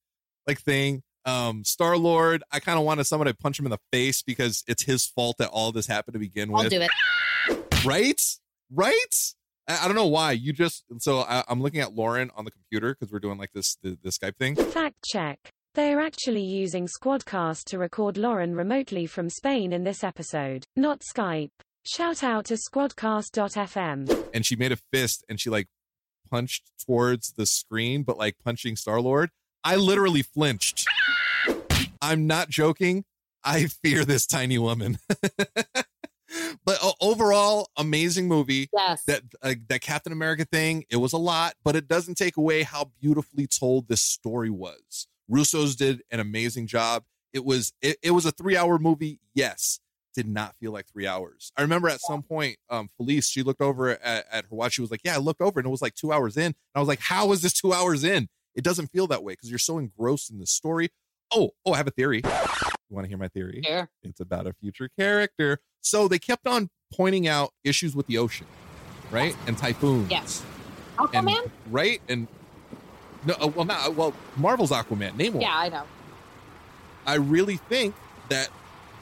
like 0.46 0.60
thing. 0.60 1.02
Um, 1.30 1.64
Star 1.64 1.96
Lord, 1.96 2.42
I 2.50 2.60
kind 2.60 2.78
of 2.78 2.84
wanted 2.84 3.04
someone 3.04 3.26
to 3.26 3.34
punch 3.34 3.58
him 3.58 3.66
in 3.66 3.70
the 3.70 3.78
face 3.92 4.22
because 4.22 4.64
it's 4.66 4.82
his 4.82 5.06
fault 5.06 5.36
that 5.38 5.48
all 5.48 5.72
this 5.72 5.86
happened 5.86 6.14
to 6.14 6.18
begin 6.18 6.50
with. 6.50 6.64
I'll 6.64 6.68
do 6.68 6.80
it. 6.80 7.84
Right? 7.84 8.20
Right? 8.72 9.14
I, 9.68 9.84
I 9.84 9.86
don't 9.86 9.96
know 9.96 10.06
why. 10.06 10.32
You 10.32 10.52
just 10.52 10.84
so 10.98 11.20
I, 11.20 11.44
I'm 11.48 11.62
looking 11.62 11.80
at 11.80 11.94
Lauren 11.94 12.30
on 12.36 12.44
the 12.44 12.50
computer 12.50 12.94
because 12.94 13.12
we're 13.12 13.20
doing 13.20 13.38
like 13.38 13.52
this 13.52 13.76
the, 13.82 13.98
the 14.02 14.10
Skype 14.10 14.36
thing. 14.36 14.56
Fact 14.56 14.96
check. 15.04 15.38
They're 15.74 16.00
actually 16.00 16.42
using 16.42 16.88
Squadcast 16.88 17.64
to 17.66 17.78
record 17.78 18.16
Lauren 18.16 18.56
remotely 18.56 19.06
from 19.06 19.30
Spain 19.30 19.72
in 19.72 19.84
this 19.84 20.02
episode, 20.02 20.64
not 20.74 21.00
Skype. 21.00 21.52
Shout 21.86 22.24
out 22.24 22.46
to 22.46 22.54
squadcast.fm. 22.54 24.28
and 24.34 24.44
she 24.44 24.56
made 24.56 24.72
a 24.72 24.76
fist 24.92 25.24
and 25.28 25.40
she 25.40 25.48
like 25.48 25.68
punched 26.28 26.72
towards 26.84 27.32
the 27.32 27.46
screen, 27.46 28.02
but 28.02 28.18
like 28.18 28.36
punching 28.44 28.76
Star 28.76 29.00
Lord. 29.00 29.30
I 29.62 29.76
literally 29.76 30.22
flinched. 30.22 30.86
I'm 32.00 32.26
not 32.26 32.48
joking. 32.48 33.04
I 33.44 33.66
fear 33.82 34.04
this 34.04 34.26
tiny 34.26 34.58
woman. 34.58 34.98
but 36.64 36.94
overall, 37.00 37.70
amazing 37.76 38.28
movie. 38.28 38.68
Yes. 38.72 39.04
That 39.04 39.22
uh, 39.42 39.54
that 39.68 39.80
Captain 39.80 40.12
America 40.12 40.44
thing, 40.44 40.84
it 40.90 40.96
was 40.96 41.12
a 41.12 41.18
lot, 41.18 41.54
but 41.64 41.76
it 41.76 41.88
doesn't 41.88 42.16
take 42.16 42.36
away 42.36 42.62
how 42.62 42.90
beautifully 43.00 43.46
told 43.46 43.88
this 43.88 44.02
story 44.02 44.50
was. 44.50 45.08
Russo's 45.28 45.76
did 45.76 46.02
an 46.10 46.20
amazing 46.20 46.66
job. 46.66 47.04
It 47.32 47.44
was 47.44 47.72
it, 47.80 47.96
it 48.02 48.10
was 48.10 48.26
a 48.26 48.32
three 48.32 48.56
hour 48.56 48.78
movie. 48.78 49.20
Yes, 49.34 49.80
did 50.14 50.28
not 50.28 50.56
feel 50.56 50.72
like 50.72 50.86
three 50.88 51.06
hours. 51.06 51.52
I 51.56 51.62
remember 51.62 51.88
at 51.88 52.00
some 52.00 52.22
point, 52.22 52.56
um, 52.68 52.88
Felice, 52.96 53.28
she 53.28 53.42
looked 53.42 53.60
over 53.60 53.90
at, 53.90 54.26
at 54.30 54.44
her 54.46 54.56
watch. 54.56 54.74
She 54.74 54.80
was 54.80 54.90
like, 54.90 55.02
"Yeah, 55.04 55.14
I 55.14 55.18
looked 55.18 55.40
over 55.40 55.60
and 55.60 55.66
it 55.66 55.70
was 55.70 55.82
like 55.82 55.94
two 55.94 56.12
hours 56.12 56.36
in." 56.36 56.46
And 56.46 56.56
I 56.74 56.80
was 56.80 56.88
like, 56.88 57.00
"How 57.00 57.30
is 57.32 57.42
this 57.42 57.52
two 57.52 57.72
hours 57.72 58.04
in?" 58.04 58.28
It 58.54 58.64
doesn't 58.64 58.88
feel 58.88 59.06
that 59.08 59.22
way 59.22 59.34
because 59.34 59.50
you're 59.50 59.58
so 59.58 59.78
engrossed 59.78 60.30
in 60.30 60.38
the 60.38 60.46
story. 60.46 60.90
Oh, 61.32 61.50
oh, 61.64 61.72
I 61.72 61.76
have 61.76 61.86
a 61.86 61.92
theory. 61.92 62.22
You 62.24 62.96
want 62.96 63.04
to 63.04 63.08
hear 63.08 63.18
my 63.18 63.28
theory? 63.28 63.62
Sure. 63.64 63.88
It's 64.02 64.20
about 64.20 64.46
a 64.46 64.52
future 64.52 64.88
character. 64.98 65.58
So 65.80 66.08
they 66.08 66.18
kept 66.18 66.46
on 66.46 66.70
pointing 66.92 67.28
out 67.28 67.52
issues 67.64 67.94
with 67.94 68.06
the 68.06 68.18
ocean, 68.18 68.46
right? 69.10 69.36
And 69.46 69.56
typhoons. 69.56 70.10
Yes. 70.10 70.42
And, 70.98 71.08
Aquaman? 71.28 71.50
right? 71.70 72.00
And 72.08 72.26
no, 73.24 73.34
uh, 73.40 73.46
well, 73.48 73.64
not 73.64 73.94
well. 73.94 74.14
Marvel's 74.36 74.70
Aquaman. 74.70 75.12
Namor. 75.12 75.40
Yeah, 75.40 75.56
I 75.56 75.68
know. 75.68 75.84
I 77.06 77.14
really 77.14 77.56
think 77.56 77.94
that 78.28 78.48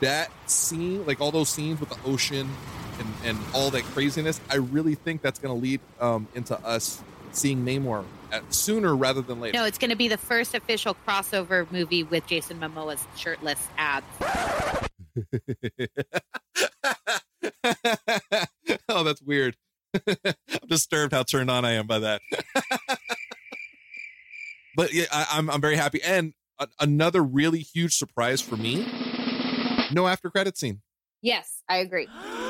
that 0.01 0.31
scene, 0.47 1.05
like 1.07 1.21
all 1.21 1.31
those 1.31 1.49
scenes 1.49 1.81
with 1.81 1.89
the 1.89 1.99
ocean 2.05 2.49
and, 2.99 3.09
and 3.25 3.39
all 3.55 3.71
that 3.71 3.83
craziness, 3.85 4.41
I 4.51 4.57
really 4.57 4.95
think 4.95 5.23
that's 5.23 5.39
going 5.39 5.55
to 5.55 5.61
lead 5.61 5.81
um, 6.01 6.29
into 6.35 6.59
us 6.65 7.03
seeing 7.37 7.65
Namor 7.65 8.05
at, 8.33 8.53
sooner 8.53 8.97
rather 8.97 9.23
than 9.23 9.41
later. 9.41 9.59
No, 9.59 9.65
it's 9.65 9.79
going 9.79 9.91
to 9.91 9.97
be 9.97 10.09
the 10.09 10.19
first 10.19 10.55
official 10.55 10.97
crossover 11.07 11.71
movie 11.71 12.03
with 12.03 12.27
Jason 12.27 12.61
Momoa's 12.61 13.07
shirtless 13.17 13.69
abs. 13.77 14.07
oh, 18.89 19.05
that's 19.05 19.23
weird. 19.23 19.57
I'm 20.07 20.69
disturbed 20.69 21.13
how 21.13 21.23
turned 21.23 21.51
on 21.51 21.65
I 21.65 21.73
am 21.73 21.87
by 21.87 21.99
that. 22.01 22.21
but 24.77 24.93
yeah, 24.93 25.07
I, 25.11 25.27
I'm 25.33 25.51
I'm 25.51 25.61
very 25.61 25.77
happy. 25.77 26.03
And 26.03 26.35
a, 26.59 26.69
another 26.79 27.23
really 27.23 27.61
huge 27.61 27.95
surprise 27.95 28.41
for 28.41 28.57
me: 28.57 28.87
no 29.93 30.07
after 30.07 30.31
credit 30.31 30.59
scene. 30.59 30.83
Yes, 31.23 31.63
I 31.69 31.79
agree. 31.79 32.09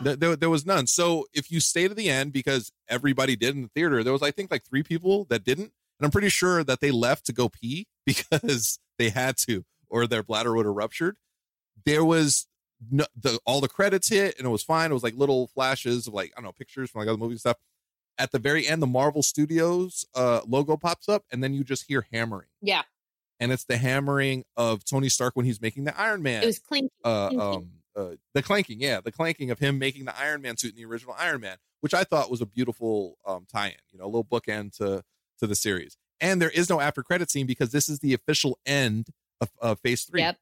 There, 0.00 0.36
there, 0.36 0.50
was 0.50 0.64
none. 0.64 0.86
So 0.86 1.26
if 1.34 1.50
you 1.50 1.60
stay 1.60 1.88
to 1.88 1.94
the 1.94 2.08
end, 2.08 2.32
because 2.32 2.70
everybody 2.88 3.36
did 3.36 3.56
in 3.56 3.62
the 3.62 3.68
theater, 3.68 4.04
there 4.04 4.12
was 4.12 4.22
I 4.22 4.30
think 4.30 4.50
like 4.50 4.64
three 4.64 4.82
people 4.82 5.24
that 5.30 5.44
didn't, 5.44 5.72
and 5.98 6.04
I'm 6.04 6.10
pretty 6.10 6.28
sure 6.28 6.62
that 6.62 6.80
they 6.80 6.90
left 6.90 7.26
to 7.26 7.32
go 7.32 7.48
pee 7.48 7.86
because 8.06 8.78
they 8.98 9.10
had 9.10 9.36
to, 9.48 9.64
or 9.88 10.06
their 10.06 10.22
bladder 10.22 10.54
would 10.54 10.66
have 10.66 10.74
ruptured. 10.74 11.16
There 11.84 12.04
was 12.04 12.46
no, 12.90 13.06
the 13.20 13.40
all 13.44 13.60
the 13.60 13.68
credits 13.68 14.08
hit 14.08 14.38
and 14.38 14.46
it 14.46 14.50
was 14.50 14.62
fine. 14.62 14.90
It 14.90 14.94
was 14.94 15.02
like 15.02 15.14
little 15.14 15.48
flashes 15.48 16.06
of 16.06 16.14
like 16.14 16.32
I 16.36 16.40
don't 16.40 16.44
know 16.44 16.52
pictures 16.52 16.90
from 16.90 17.00
like 17.00 17.08
other 17.08 17.18
movie 17.18 17.36
stuff. 17.36 17.56
At 18.16 18.32
the 18.32 18.38
very 18.38 18.66
end, 18.66 18.82
the 18.82 18.86
Marvel 18.86 19.22
Studios 19.22 20.04
uh, 20.14 20.40
logo 20.46 20.76
pops 20.76 21.08
up, 21.08 21.24
and 21.30 21.42
then 21.42 21.54
you 21.54 21.62
just 21.62 21.84
hear 21.86 22.04
hammering, 22.12 22.48
Yeah, 22.60 22.82
and 23.38 23.52
it's 23.52 23.64
the 23.64 23.76
hammering 23.76 24.44
of 24.56 24.84
Tony 24.84 25.08
Stark 25.08 25.36
when 25.36 25.46
he's 25.46 25.60
making 25.60 25.84
the 25.84 25.98
Iron 25.98 26.22
Man 26.22 26.42
it 26.42 26.46
was 26.46 26.58
clinky. 26.58 26.90
uh, 27.04 27.28
clinky. 27.28 27.44
um, 27.44 27.70
uh, 27.98 28.16
the 28.34 28.42
clanking, 28.42 28.80
yeah, 28.80 29.00
the 29.00 29.12
clanking 29.12 29.50
of 29.50 29.58
him 29.58 29.78
making 29.78 30.04
the 30.04 30.18
Iron 30.18 30.40
Man 30.42 30.56
suit 30.56 30.70
in 30.70 30.76
the 30.76 30.84
original 30.84 31.14
Iron 31.18 31.40
Man, 31.40 31.56
which 31.80 31.94
I 31.94 32.04
thought 32.04 32.30
was 32.30 32.40
a 32.40 32.46
beautiful 32.46 33.18
um, 33.26 33.46
tie-in, 33.52 33.74
you 33.90 33.98
know, 33.98 34.04
a 34.04 34.06
little 34.06 34.24
bookend 34.24 34.76
to 34.78 35.02
to 35.40 35.46
the 35.46 35.54
series. 35.54 35.96
And 36.20 36.40
there 36.40 36.50
is 36.50 36.68
no 36.68 36.80
after 36.80 37.02
credit 37.02 37.30
scene 37.30 37.46
because 37.46 37.70
this 37.70 37.88
is 37.88 38.00
the 38.00 38.14
official 38.14 38.58
end 38.64 39.08
of, 39.40 39.50
of 39.60 39.80
Phase 39.80 40.04
Three. 40.04 40.20
Yep. 40.20 40.36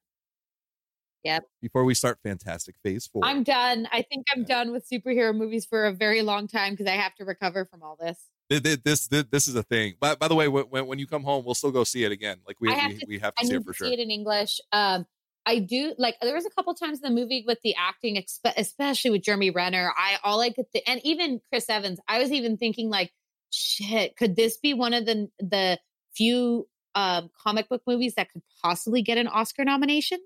Yep. 1.25 1.45
Before 1.61 1.85
we 1.85 1.95
start 1.95 2.19
Fantastic 2.23 2.77
Phase 2.85 3.07
Four. 3.07 3.25
I'm 3.25 3.43
done. 3.43 3.89
I 3.91 4.03
think 4.03 4.27
I'm 4.35 4.45
done 4.45 4.71
with 4.71 4.89
superhero 4.89 5.35
movies 5.35 5.67
for 5.67 5.87
a 5.87 5.93
very 5.93 6.23
long 6.23 6.47
time 6.47 6.75
because 6.75 6.87
I 6.87 6.95
have 6.97 7.15
to 7.17 7.25
recover 7.25 7.65
from 7.65 7.83
all 7.83 7.97
this. 7.99 8.19
Th- 8.49 8.63
th- 8.63 8.83
this, 8.85 9.09
this 9.09 9.25
this 9.31 9.49
is 9.49 9.57
a 9.57 9.65
thing. 9.65 9.95
But 9.99 10.21
by 10.21 10.29
the 10.29 10.37
way, 10.37 10.47
when 10.47 10.87
when 10.87 10.99
you 10.99 11.07
come 11.07 11.25
home, 11.25 11.45
we'll 11.45 11.57
still 11.57 11.73
go 11.73 11.83
see 11.83 12.05
it 12.05 12.13
again. 12.13 12.39
Like 12.47 12.59
we 12.61 12.73
have 12.73 12.93
we, 12.93 12.99
to- 12.99 13.07
we 13.09 13.19
have 13.19 13.35
to 13.35 13.43
I 13.43 13.49
see 13.49 13.55
it 13.57 13.65
for 13.65 13.73
sure. 13.73 13.89
see 13.89 13.95
it 13.95 13.99
in 13.99 14.11
English. 14.11 14.61
Um, 14.71 15.05
I 15.47 15.61
do 15.61 15.95
like. 15.97 16.17
There 16.21 16.35
was 16.35 16.45
a 16.47 16.51
couple 16.51 16.75
times 16.75 17.01
in 17.03 17.15
the 17.15 17.21
movie 17.21 17.45
with 17.47 17.59
the 17.63 17.75
acting, 17.77 18.23
especially 18.57 19.11
with 19.11 19.23
Jeremy 19.23 19.51
Renner. 19.51 19.93
I 19.97 20.17
all 20.25 20.41
I 20.41 20.51
could, 20.51 20.67
th- 20.73 20.85
and 20.87 21.01
even 21.05 21.41
Chris 21.49 21.71
Evans. 21.71 22.01
I 22.09 22.19
was 22.19 22.33
even 22.33 22.57
thinking 22.57 22.91
like, 22.91 23.13
shit, 23.51 24.17
could 24.17 24.35
this 24.37 24.57
be 24.59 24.75
one 24.75 24.93
of 24.93 25.07
the 25.07 25.29
the 25.39 25.79
few 26.15 26.67
um, 26.95 27.31
comic 27.41 27.69
book 27.69 27.83
movies 27.87 28.15
that 28.17 28.33
could 28.33 28.43
possibly 28.63 29.03
get 29.03 29.19
an 29.19 29.29
Oscar 29.29 29.65
nomination? 29.65 30.19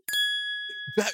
that 0.97 1.13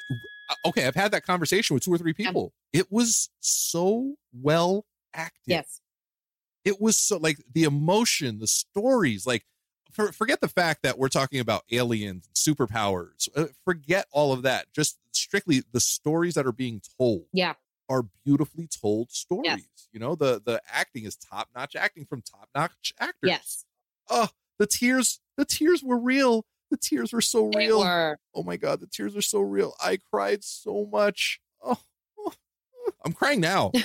okay 0.65 0.87
i've 0.87 0.95
had 0.95 1.11
that 1.11 1.23
conversation 1.23 1.73
with 1.75 1.83
two 1.83 1.93
or 1.93 1.99
three 1.99 2.13
people 2.13 2.51
it 2.73 2.91
was 2.91 3.29
so 3.41 4.15
well 4.33 4.85
acted 5.13 5.33
Yes. 5.45 5.81
it 6.65 6.81
was 6.81 6.97
so 6.97 7.17
like 7.17 7.37
the 7.53 7.63
emotion 7.63 8.39
the 8.39 8.47
stories 8.47 9.27
like 9.27 9.45
for, 9.97 10.11
forget 10.13 10.39
the 10.39 10.47
fact 10.47 10.83
that 10.83 10.97
we're 10.97 11.09
talking 11.09 11.41
about 11.41 11.63
aliens 11.71 12.29
superpowers 12.33 13.27
uh, 13.35 13.47
forget 13.65 14.05
all 14.11 14.31
of 14.31 14.43
that. 14.43 14.71
Just 14.73 14.97
strictly 15.11 15.63
the 15.73 15.79
stories 15.81 16.35
that 16.35 16.45
are 16.45 16.51
being 16.53 16.81
told 16.97 17.25
Yeah. 17.33 17.55
are 17.89 18.05
beautifully 18.23 18.67
told 18.67 19.11
stories 19.11 19.67
you 19.91 19.99
know? 19.99 20.15
The 20.15 20.41
the 20.45 20.61
acting 20.71 21.03
is 21.05 21.15
top 21.17 21.49
notch 21.55 21.75
acting 21.75 22.05
from 22.05 22.21
top 22.21 22.47
notch 22.55 22.93
actors. 22.99 23.29
Yes. 23.29 23.65
oh 24.09 24.29
the 24.59 24.67
tears 24.67 25.19
the 25.37 25.45
tears 25.45 25.83
were 25.83 25.99
real. 25.99 26.45
The 26.71 26.77
tears 26.77 27.13
were 27.13 27.21
so 27.21 27.49
They 27.53 27.67
real. 27.67 27.79
were. 27.79 28.17
oh 28.35 28.43
my 28.43 28.57
god 28.57 28.79
the 28.79 28.87
tears 28.87 29.15
are 29.17 29.21
so 29.21 29.41
real. 29.41 29.73
I 29.81 29.97
cried 29.97 30.43
so 30.43 30.85
much. 30.91 31.39
Oh, 31.63 31.77
oh, 32.19 32.33
oh. 32.87 32.91
i'm 33.03 33.13
crying 33.13 33.39
now. 33.41 33.71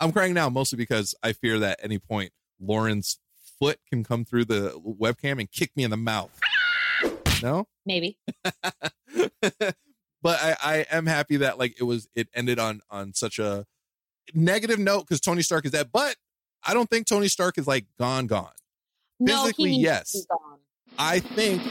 I'm 0.00 0.12
crying 0.12 0.34
now 0.34 0.50
mostly 0.50 0.76
because 0.76 1.14
i 1.22 1.32
fear 1.32 1.58
that 1.60 1.78
at 1.80 1.84
any 1.84 1.98
point 1.98 2.32
lauren's 2.60 3.18
foot 3.58 3.78
can 3.88 4.04
come 4.04 4.24
through 4.24 4.44
the 4.44 4.70
webcam 5.00 5.38
and 5.40 5.50
kick 5.50 5.70
me 5.76 5.84
in 5.84 5.90
the 5.90 5.96
mouth 5.96 6.38
no 7.42 7.66
Maybe. 7.84 8.18
but 9.42 9.72
I, 10.24 10.56
I 10.62 10.86
am 10.90 11.06
happy 11.06 11.36
that 11.38 11.58
like 11.58 11.76
it 11.78 11.84
was 11.84 12.08
it 12.16 12.28
ended 12.34 12.58
on 12.58 12.80
on 12.90 13.14
such 13.14 13.38
a 13.38 13.64
negative 14.34 14.78
note 14.78 15.02
because 15.02 15.20
tony 15.20 15.42
stark 15.42 15.64
is 15.64 15.70
dead 15.70 15.90
but 15.92 16.16
i 16.64 16.74
don't 16.74 16.90
think 16.90 17.06
tony 17.06 17.28
stark 17.28 17.58
is 17.58 17.66
like 17.66 17.86
gone 17.98 18.26
gone 18.26 18.50
No, 19.20 19.42
Physically, 19.42 19.72
he 19.74 19.80
yes. 19.82 20.26
gone. 20.28 20.58
i 20.98 21.20
think 21.20 21.62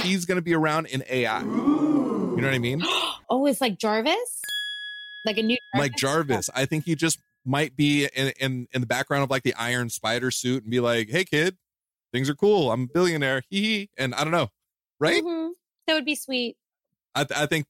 he's 0.00 0.26
gonna 0.26 0.42
be 0.42 0.54
around 0.54 0.86
in 0.86 1.02
ai 1.08 1.40
you 1.40 1.46
know 1.46 2.42
what 2.42 2.54
i 2.54 2.58
mean 2.58 2.82
oh, 3.30 3.46
it's 3.46 3.60
like 3.60 3.78
Jarvis, 3.78 4.42
like 5.24 5.38
a 5.38 5.42
new 5.42 5.56
like 5.76 5.94
Jarvis. 5.96 6.50
I 6.54 6.64
think 6.66 6.84
he 6.84 6.94
just 6.94 7.18
might 7.44 7.76
be 7.76 8.04
in, 8.04 8.32
in 8.40 8.68
in 8.72 8.80
the 8.80 8.86
background 8.86 9.24
of 9.24 9.30
like 9.30 9.42
the 9.42 9.54
Iron 9.54 9.88
Spider 9.90 10.30
suit 10.30 10.62
and 10.62 10.70
be 10.70 10.80
like, 10.80 11.08
"Hey, 11.10 11.24
kid, 11.24 11.56
things 12.12 12.28
are 12.28 12.34
cool. 12.34 12.70
I'm 12.70 12.84
a 12.84 12.86
billionaire." 12.86 13.42
Hee 13.50 13.62
hee. 13.62 13.90
And 13.98 14.14
I 14.14 14.22
don't 14.24 14.32
know, 14.32 14.48
right? 14.98 15.22
Mhm. 15.22 15.50
That 15.86 15.94
would 15.94 16.04
be 16.04 16.14
sweet. 16.14 16.56
I 17.14 17.24
th- 17.24 17.38
I 17.38 17.46
think 17.46 17.66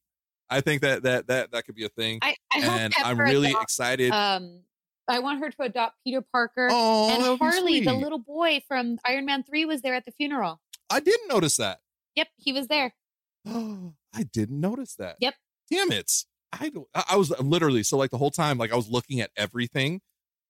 I 0.51 0.61
think 0.61 0.83
that 0.83 1.05
that 1.05 1.29
that 1.29 1.53
that 1.53 1.65
could 1.65 1.75
be 1.75 1.85
a 1.85 1.89
thing. 1.89 2.19
I, 2.23 2.37
I 2.53 2.61
and 2.61 2.93
I'm 3.05 3.19
really 3.19 3.51
adopts, 3.51 3.65
excited. 3.65 4.11
Um, 4.13 4.63
I 5.09 5.19
want 5.21 5.41
her 5.41 5.51
to 5.51 5.63
adopt 5.63 5.97
Peter 6.05 6.21
Parker. 6.21 6.69
Oh, 6.71 7.31
and 7.31 7.39
Harley, 7.39 7.81
the 7.81 7.93
little 7.95 8.19
boy 8.19 8.63
from 8.69 8.99
Iron 9.05 9.27
Man 9.27 9.43
3, 9.43 9.65
was 9.65 9.83
there 9.83 9.95
at 9.95 10.05
the 10.05 10.13
funeral. 10.13 10.61
I 10.89 11.01
didn't 11.01 11.29
notice 11.29 11.57
that. 11.57 11.81
Yep, 12.17 12.29
he 12.37 12.53
was 12.53 12.69
there. 12.69 12.95
I 13.47 14.23
didn't 14.33 14.61
notice 14.61 14.95
that. 14.97 15.17
Yep. 15.21 15.35
Damn 15.71 15.93
it. 15.93 16.13
I 16.53 16.69
don't 16.71 16.87
I 16.95 17.17
was 17.17 17.31
literally 17.41 17.83
so 17.83 17.97
like 17.97 18.11
the 18.11 18.19
whole 18.19 18.31
time 18.31 18.59
like 18.59 18.73
I 18.73 18.77
was 18.77 18.89
looking 18.89 19.21
at 19.21 19.31
everything, 19.37 20.01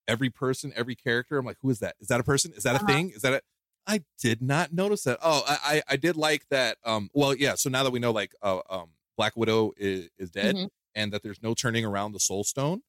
every 0.09 0.31
person, 0.31 0.73
every 0.75 0.95
character. 0.95 1.37
I'm 1.39 1.45
like, 1.47 1.59
who 1.63 1.71
is 1.71 1.79
that? 1.81 1.97
Is 2.01 2.09
that 2.09 2.21
a 2.21 2.25
person? 2.25 2.53
Is 2.55 2.63
that 2.63 2.75
a 2.75 2.79
Uh-huh. 2.79 2.87
thing? 2.87 3.11
Is 3.11 3.23
that 3.23 3.33
a 3.35 3.43
I 3.87 4.03
did 4.21 4.41
not 4.43 4.73
notice 4.73 5.03
that. 5.05 5.19
Oh, 5.23 5.43
I 5.47 5.59
I, 5.77 5.83
I 5.91 5.97
did 5.97 6.17
like 6.17 6.45
that. 6.51 6.79
Um 6.85 7.11
well 7.13 7.35
yeah, 7.35 7.55
so 7.55 7.69
now 7.71 7.83
that 7.83 7.91
we 7.91 7.99
know 7.99 8.13
like 8.13 8.33
uh, 8.43 8.61
um 8.71 8.91
Black 9.17 9.37
Widow 9.37 9.73
is, 9.77 10.09
is 10.19 10.31
dead 10.31 10.57
Mhm. 10.57 10.69
and 10.95 11.13
that 11.13 11.23
there's 11.23 11.43
no 11.43 11.53
turning 11.55 11.85
around 11.85 12.13
the 12.13 12.21
soul 12.21 12.45
stone, 12.45 12.81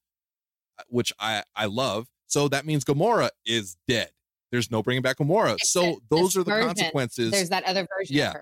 uh, 0.79 0.83
which 0.87 1.11
I 1.19 1.43
I 1.55 1.65
love. 1.65 2.07
So 2.27 2.47
that 2.47 2.65
means 2.65 2.85
Gamora 2.85 3.29
is 3.45 3.75
dead. 3.89 4.11
There's 4.53 4.71
no 4.71 4.81
bringing 4.81 5.01
back 5.01 5.17
Gamora. 5.17 5.55
Except 5.55 5.67
So 5.67 6.01
those 6.09 6.37
are 6.37 6.43
the 6.43 6.51
version, 6.51 6.67
consequences. 6.67 7.31
There's 7.31 7.49
that 7.49 7.63
other 7.65 7.85
version 7.97 8.15
Yeah. 8.15 8.33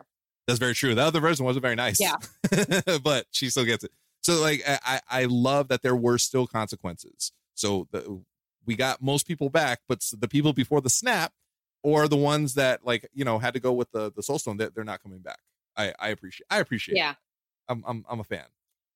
That's 0.47 0.59
very 0.59 0.73
true. 0.73 0.95
The 0.95 1.01
other 1.03 1.19
version 1.19 1.45
wasn't 1.45 1.61
very 1.63 1.75
nice. 1.75 1.99
Yeah. 1.99 2.15
but 3.03 3.27
she 3.31 3.49
still 3.51 3.65
gets 3.65 3.83
it. 3.83 3.91
So 4.21 4.41
like 4.41 4.61
I, 4.67 5.01
I 5.09 5.25
love 5.25 5.69
that 5.69 5.81
there 5.81 5.95
were 5.95 6.17
still 6.17 6.47
consequences. 6.47 7.31
So 7.53 7.87
the, 7.91 8.21
we 8.65 8.75
got 8.75 9.01
most 9.01 9.27
people 9.27 9.49
back, 9.49 9.79
but 9.87 10.03
the 10.17 10.27
people 10.27 10.53
before 10.53 10.81
the 10.81 10.89
snap 10.89 11.33
or 11.83 12.07
the 12.07 12.17
ones 12.17 12.55
that 12.55 12.85
like, 12.85 13.09
you 13.13 13.25
know, 13.25 13.39
had 13.39 13.53
to 13.53 13.59
go 13.59 13.73
with 13.73 13.91
the 13.91 14.11
the 14.11 14.23
soul 14.23 14.39
stone, 14.39 14.57
they're, 14.57 14.69
they're 14.69 14.83
not 14.83 15.01
coming 15.01 15.19
back. 15.19 15.39
I 15.75 15.93
I 15.99 16.09
appreciate 16.09 16.45
I 16.49 16.59
appreciate 16.59 16.95
Yeah. 16.97 17.15
I'm 17.67 17.83
I'm 17.87 18.05
I'm 18.09 18.19
a 18.19 18.23
fan. 18.23 18.45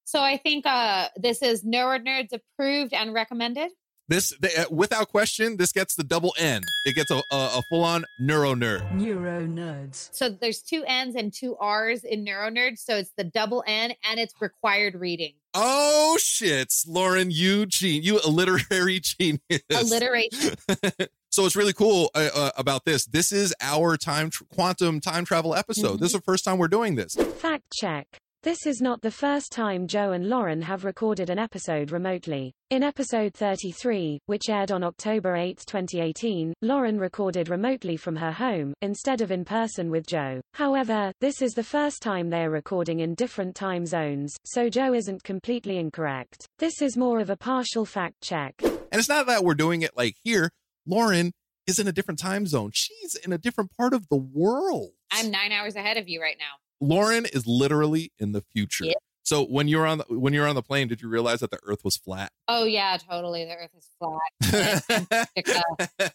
So 0.03 0.21
I 0.21 0.37
think 0.37 0.65
uh 0.65 1.07
this 1.15 1.41
is 1.41 1.63
Nerd 1.63 2.05
Nerds 2.05 2.33
approved 2.33 2.93
and 2.93 3.13
recommended. 3.13 3.71
This 4.09 4.33
the, 4.39 4.49
uh, 4.61 4.65
without 4.69 5.07
question, 5.07 5.55
this 5.55 5.71
gets 5.71 5.95
the 5.95 6.03
double 6.03 6.33
N. 6.37 6.61
It 6.85 6.93
gets 6.93 7.09
a 7.09 7.15
a, 7.15 7.21
a 7.31 7.61
full 7.69 7.83
on 7.83 8.03
neuro 8.19 8.53
nerd. 8.53 8.91
Neuro 8.93 9.47
Nerds. 9.47 10.09
So 10.11 10.29
there's 10.29 10.61
two 10.61 10.83
N's 10.85 11.15
and 11.15 11.33
two 11.33 11.55
R's 11.55 12.03
in 12.03 12.25
Neuro 12.25 12.49
Nerds. 12.49 12.79
So 12.79 12.97
it's 12.97 13.11
the 13.15 13.23
double 13.23 13.63
N 13.65 13.93
and 14.09 14.19
it's 14.19 14.33
required 14.41 14.95
reading. 14.95 15.33
Oh 15.53 16.17
shit, 16.19 16.73
Lauren, 16.85 17.31
you 17.31 17.65
gen- 17.65 18.03
you 18.03 18.19
a 18.25 18.29
literary 18.29 18.99
genius. 19.03 19.39
Alliteration. 19.73 20.55
so 21.29 21.45
it's 21.45 21.55
really 21.55 21.73
cool 21.73 22.09
uh, 22.13 22.29
uh, 22.35 22.51
about 22.57 22.83
this. 22.83 23.05
This 23.05 23.31
is 23.31 23.53
our 23.61 23.95
time 23.95 24.31
tr- 24.31 24.43
quantum 24.53 24.99
time 24.99 25.23
travel 25.23 25.55
episode. 25.55 26.01
This 26.01 26.07
is 26.07 26.13
the 26.13 26.21
first 26.21 26.43
time 26.43 26.57
we're 26.57 26.67
doing 26.67 26.95
this. 26.95 27.15
Fact 27.15 27.63
check. 27.71 28.07
This 28.43 28.65
is 28.65 28.81
not 28.81 29.01
the 29.01 29.09
first 29.09 29.53
time 29.53 29.87
Joe 29.87 30.11
and 30.11 30.27
Lauren 30.27 30.61
have 30.63 30.83
recorded 30.83 31.29
an 31.29 31.39
episode 31.39 31.91
remotely. 31.91 32.51
In 32.71 32.83
episode 32.83 33.33
33, 33.33 34.19
which 34.25 34.49
aired 34.49 34.69
on 34.69 34.83
October 34.83 35.37
8, 35.37 35.63
2018, 35.65 36.53
Lauren 36.61 36.99
recorded 36.99 37.47
remotely 37.47 37.95
from 37.95 38.17
her 38.17 38.33
home, 38.33 38.73
instead 38.81 39.21
of 39.21 39.31
in 39.31 39.45
person 39.45 39.89
with 39.89 40.05
Joe. 40.05 40.41
However, 40.55 41.13
this 41.21 41.41
is 41.41 41.53
the 41.53 41.63
first 41.63 42.01
time 42.01 42.29
they 42.29 42.43
are 42.43 42.49
recording 42.49 42.99
in 42.99 43.15
different 43.15 43.55
time 43.55 43.85
zones, 43.85 44.35
so 44.43 44.67
Joe 44.67 44.93
isn't 44.93 45.23
completely 45.23 45.77
incorrect. 45.77 46.45
This 46.59 46.81
is 46.81 46.97
more 46.97 47.21
of 47.21 47.29
a 47.29 47.37
partial 47.37 47.85
fact 47.85 48.19
check. 48.21 48.55
And 48.61 48.99
it's 48.99 49.07
not 49.07 49.25
that 49.27 49.45
we're 49.45 49.55
doing 49.55 49.83
it 49.83 49.95
like 49.95 50.17
here. 50.21 50.49
Lauren 50.85 51.31
is 51.65 51.79
in 51.79 51.87
a 51.87 51.93
different 51.93 52.19
time 52.19 52.45
zone. 52.45 52.71
She's 52.73 53.15
in 53.15 53.31
a 53.31 53.37
different 53.37 53.71
part 53.77 53.93
of 53.93 54.09
the 54.09 54.17
world. 54.17 54.91
I'm 55.11 55.31
nine 55.31 55.53
hours 55.53 55.77
ahead 55.77 55.95
of 55.95 56.09
you 56.09 56.21
right 56.21 56.35
now. 56.37 56.62
Lauren 56.83 57.25
is 57.25 57.47
literally 57.47 58.11
in 58.19 58.33
the 58.33 58.41
future. 58.41 58.85
So 59.25 59.45
when 59.45 59.69
you're 59.69 59.87
on 59.87 59.99
the, 59.99 60.05
when 60.09 60.33
you're 60.33 60.47
on 60.47 60.55
the 60.55 60.61
plane, 60.61 60.89
did 60.89 61.01
you 61.01 61.07
realize 61.07 61.39
that 61.39 61.49
the 61.49 61.59
Earth 61.63 61.83
was 61.85 61.95
flat? 61.95 62.31
Oh 62.49 62.65
yeah, 62.65 62.97
totally. 62.97 63.45
The 63.45 63.55
Earth 63.55 63.71
is 63.77 63.87
flat. 63.97 64.83
Antarctica 64.89 65.63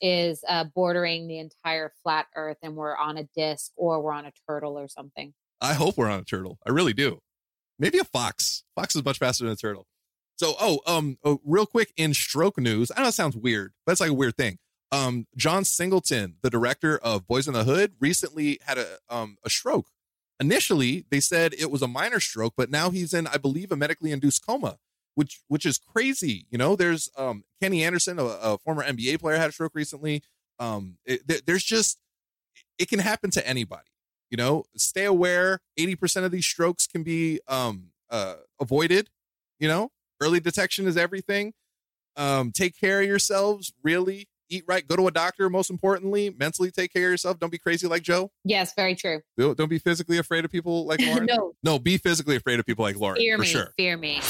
is 0.03 0.45
uh, 0.47 0.65
bordering 0.65 1.27
the 1.27 1.39
entire 1.39 1.91
flat 2.03 2.27
Earth, 2.37 2.59
and 2.63 2.77
we're 2.77 2.95
on 2.95 3.17
a 3.17 3.25
disc 3.35 3.73
or 3.77 4.03
we're 4.03 4.13
on 4.13 4.27
a 4.27 4.33
turtle 4.47 4.79
or 4.79 4.89
something. 4.89 5.33
I 5.61 5.73
hope 5.73 5.97
we're 5.97 6.11
on 6.11 6.21
a 6.21 6.25
turtle. 6.25 6.59
I 6.67 6.71
really 6.71 6.93
do. 6.93 7.21
Maybe 7.79 7.99
a 7.99 8.05
fox. 8.05 8.65
Fox 8.75 8.95
is 8.95 9.05
much 9.05 9.19
faster 9.19 9.45
than 9.45 9.55
a 9.55 9.57
turtle. 9.57 9.87
So, 10.37 10.55
oh, 10.61 10.81
um, 10.87 11.19
oh, 11.25 11.41
real 11.45 11.67
quick 11.67 11.93
in 11.97 12.13
stroke 12.13 12.59
news. 12.59 12.93
I 12.95 13.03
know 13.03 13.09
it 13.09 13.15
sounds 13.15 13.37
weird, 13.37 13.73
but 13.87 13.93
it's 13.93 14.01
like 14.01 14.11
a 14.11 14.15
weird 14.15 14.37
thing. 14.37 14.59
Um, 14.93 15.27
John 15.37 15.65
Singleton, 15.65 16.37
the 16.43 16.51
director 16.51 16.99
of 16.99 17.27
Boyz 17.27 17.49
n 17.49 17.55
the 17.55 17.65
Hood, 17.65 17.95
recently 17.99 18.59
had 18.67 18.77
a 18.77 18.99
um 19.09 19.39
a 19.45 19.51
stroke. 19.51 19.87
Initially, 20.41 21.05
they 21.11 21.21
said 21.21 21.55
it 21.59 21.71
was 21.71 21.83
a 21.83 21.89
minor 21.89 22.21
stroke, 22.21 22.55
but 22.57 22.71
now 22.71 22.91
he's 22.91 23.13
in, 23.13 23.27
I 23.27 23.39
believe, 23.39 23.73
a 23.73 23.77
medically 23.77 24.13
induced 24.13 24.47
coma, 24.47 24.79
which 25.15 25.41
which 25.49 25.67
is 25.67 25.79
crazy. 25.79 26.47
You 26.51 26.59
know, 26.59 26.77
there's 26.77 27.11
um 27.17 27.45
Kenny 27.61 27.83
Anderson, 27.85 28.19
a, 28.19 28.25
a 28.25 28.59
former 28.59 28.85
NBA 28.85 29.19
player, 29.19 29.37
had 29.37 29.51
a 29.51 29.53
stroke 29.53 29.73
recently. 29.75 30.23
Um, 30.61 30.99
it, 31.05 31.27
there- 31.27 31.41
there's 31.45 31.65
just 31.65 31.99
it 32.79 32.89
can 32.89 32.99
happen 33.01 33.31
to 33.33 33.47
anybody. 33.47 33.91
You 34.31 34.37
know, 34.37 34.65
stay 34.77 35.05
aware. 35.05 35.61
Eighty 35.77 35.97
percent 35.97 36.27
of 36.27 36.33
these 36.33 36.47
strokes 36.47 36.87
can 36.87 37.03
be 37.03 37.41
um 37.49 37.91
uh 38.11 38.37
avoided. 38.61 39.11
You 39.59 39.69
know, 39.69 39.91
early 40.21 40.41
detection 40.41 40.87
is 40.87 40.97
everything. 40.97 41.55
Um, 42.17 42.53
take 42.53 42.79
care 42.79 43.01
of 43.01 43.07
yourselves. 43.07 43.73
Really, 43.83 44.29
eat 44.49 44.65
right. 44.67 44.87
Go 44.87 44.97
to 44.97 45.07
a 45.07 45.11
doctor. 45.11 45.49
Most 45.51 45.71
importantly, 45.71 46.35
mentally 46.39 46.71
take 46.71 46.93
care 46.93 47.07
of 47.07 47.11
yourself. 47.13 47.39
Don't 47.39 47.51
be 47.53 47.59
crazy 47.59 47.87
like 47.87 48.03
Joe. 48.03 48.31
Yes, 48.45 48.75
very 48.75 48.95
true. 48.95 49.21
Don't, 49.37 49.57
don't 49.57 49.69
be 49.69 49.79
physically 49.79 50.19
afraid 50.19 50.45
of 50.45 50.51
people 50.51 50.87
like 50.87 51.01
Lauren. 51.07 51.27
no, 51.27 51.53
no, 51.63 51.79
be 51.79 51.99
physically 51.99 52.37
afraid 52.37 52.59
of 52.61 52.67
people 52.67 52.85
like 52.85 52.97
Lauren 52.97 53.17
fear 53.17 53.37
for 53.37 53.43
me, 53.43 53.47
sure. 53.49 53.73
fear 53.77 53.97
me. 53.97 54.21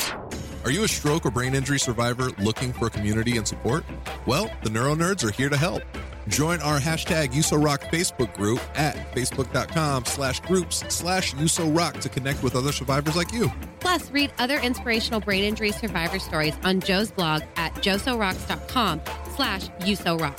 Are 0.65 0.71
you 0.71 0.85
a 0.85 0.89
stroke 0.89 1.25
or 1.25 1.31
brain 1.31 1.55
injury 1.55 1.79
survivor 1.79 2.31
looking 2.39 2.73
for 2.73 2.91
community 2.91 3.37
and 3.37 3.47
support? 3.47 3.85
Well, 4.27 4.51
the 4.65 4.71
Neuro 4.71 4.95
Nerds 4.95 5.25
are 5.25 5.31
here 5.31 5.49
to 5.49 5.57
help. 5.57 5.83
Join 6.27 6.61
our 6.61 6.79
hashtag 6.79 7.29
USORock 7.29 7.91
Facebook 7.91 8.35
group 8.35 8.61
at 8.75 8.97
facebook.com 9.15 10.05
slash 10.05 10.41
groups 10.41 10.85
slash 10.95 11.33
USORock 11.35 12.01
to 12.01 12.09
connect 12.11 12.43
with 12.43 12.55
other 12.55 12.71
survivors 12.73 13.17
like 13.17 13.33
you. 13.33 13.51
Plus, 13.81 14.11
read 14.11 14.31
other 14.39 14.59
inspirational 14.59 15.21
brain 15.21 15.45
injury 15.45 15.73
survivor 15.73 16.19
stories 16.19 16.55
on 16.65 16.81
Joe's 16.81 17.11
blog 17.11 17.43
at 17.57 17.73
joesorocks.com 17.77 19.01
slash 19.39 19.69
you 19.87 19.95
so 19.95 20.17
rock 20.19 20.37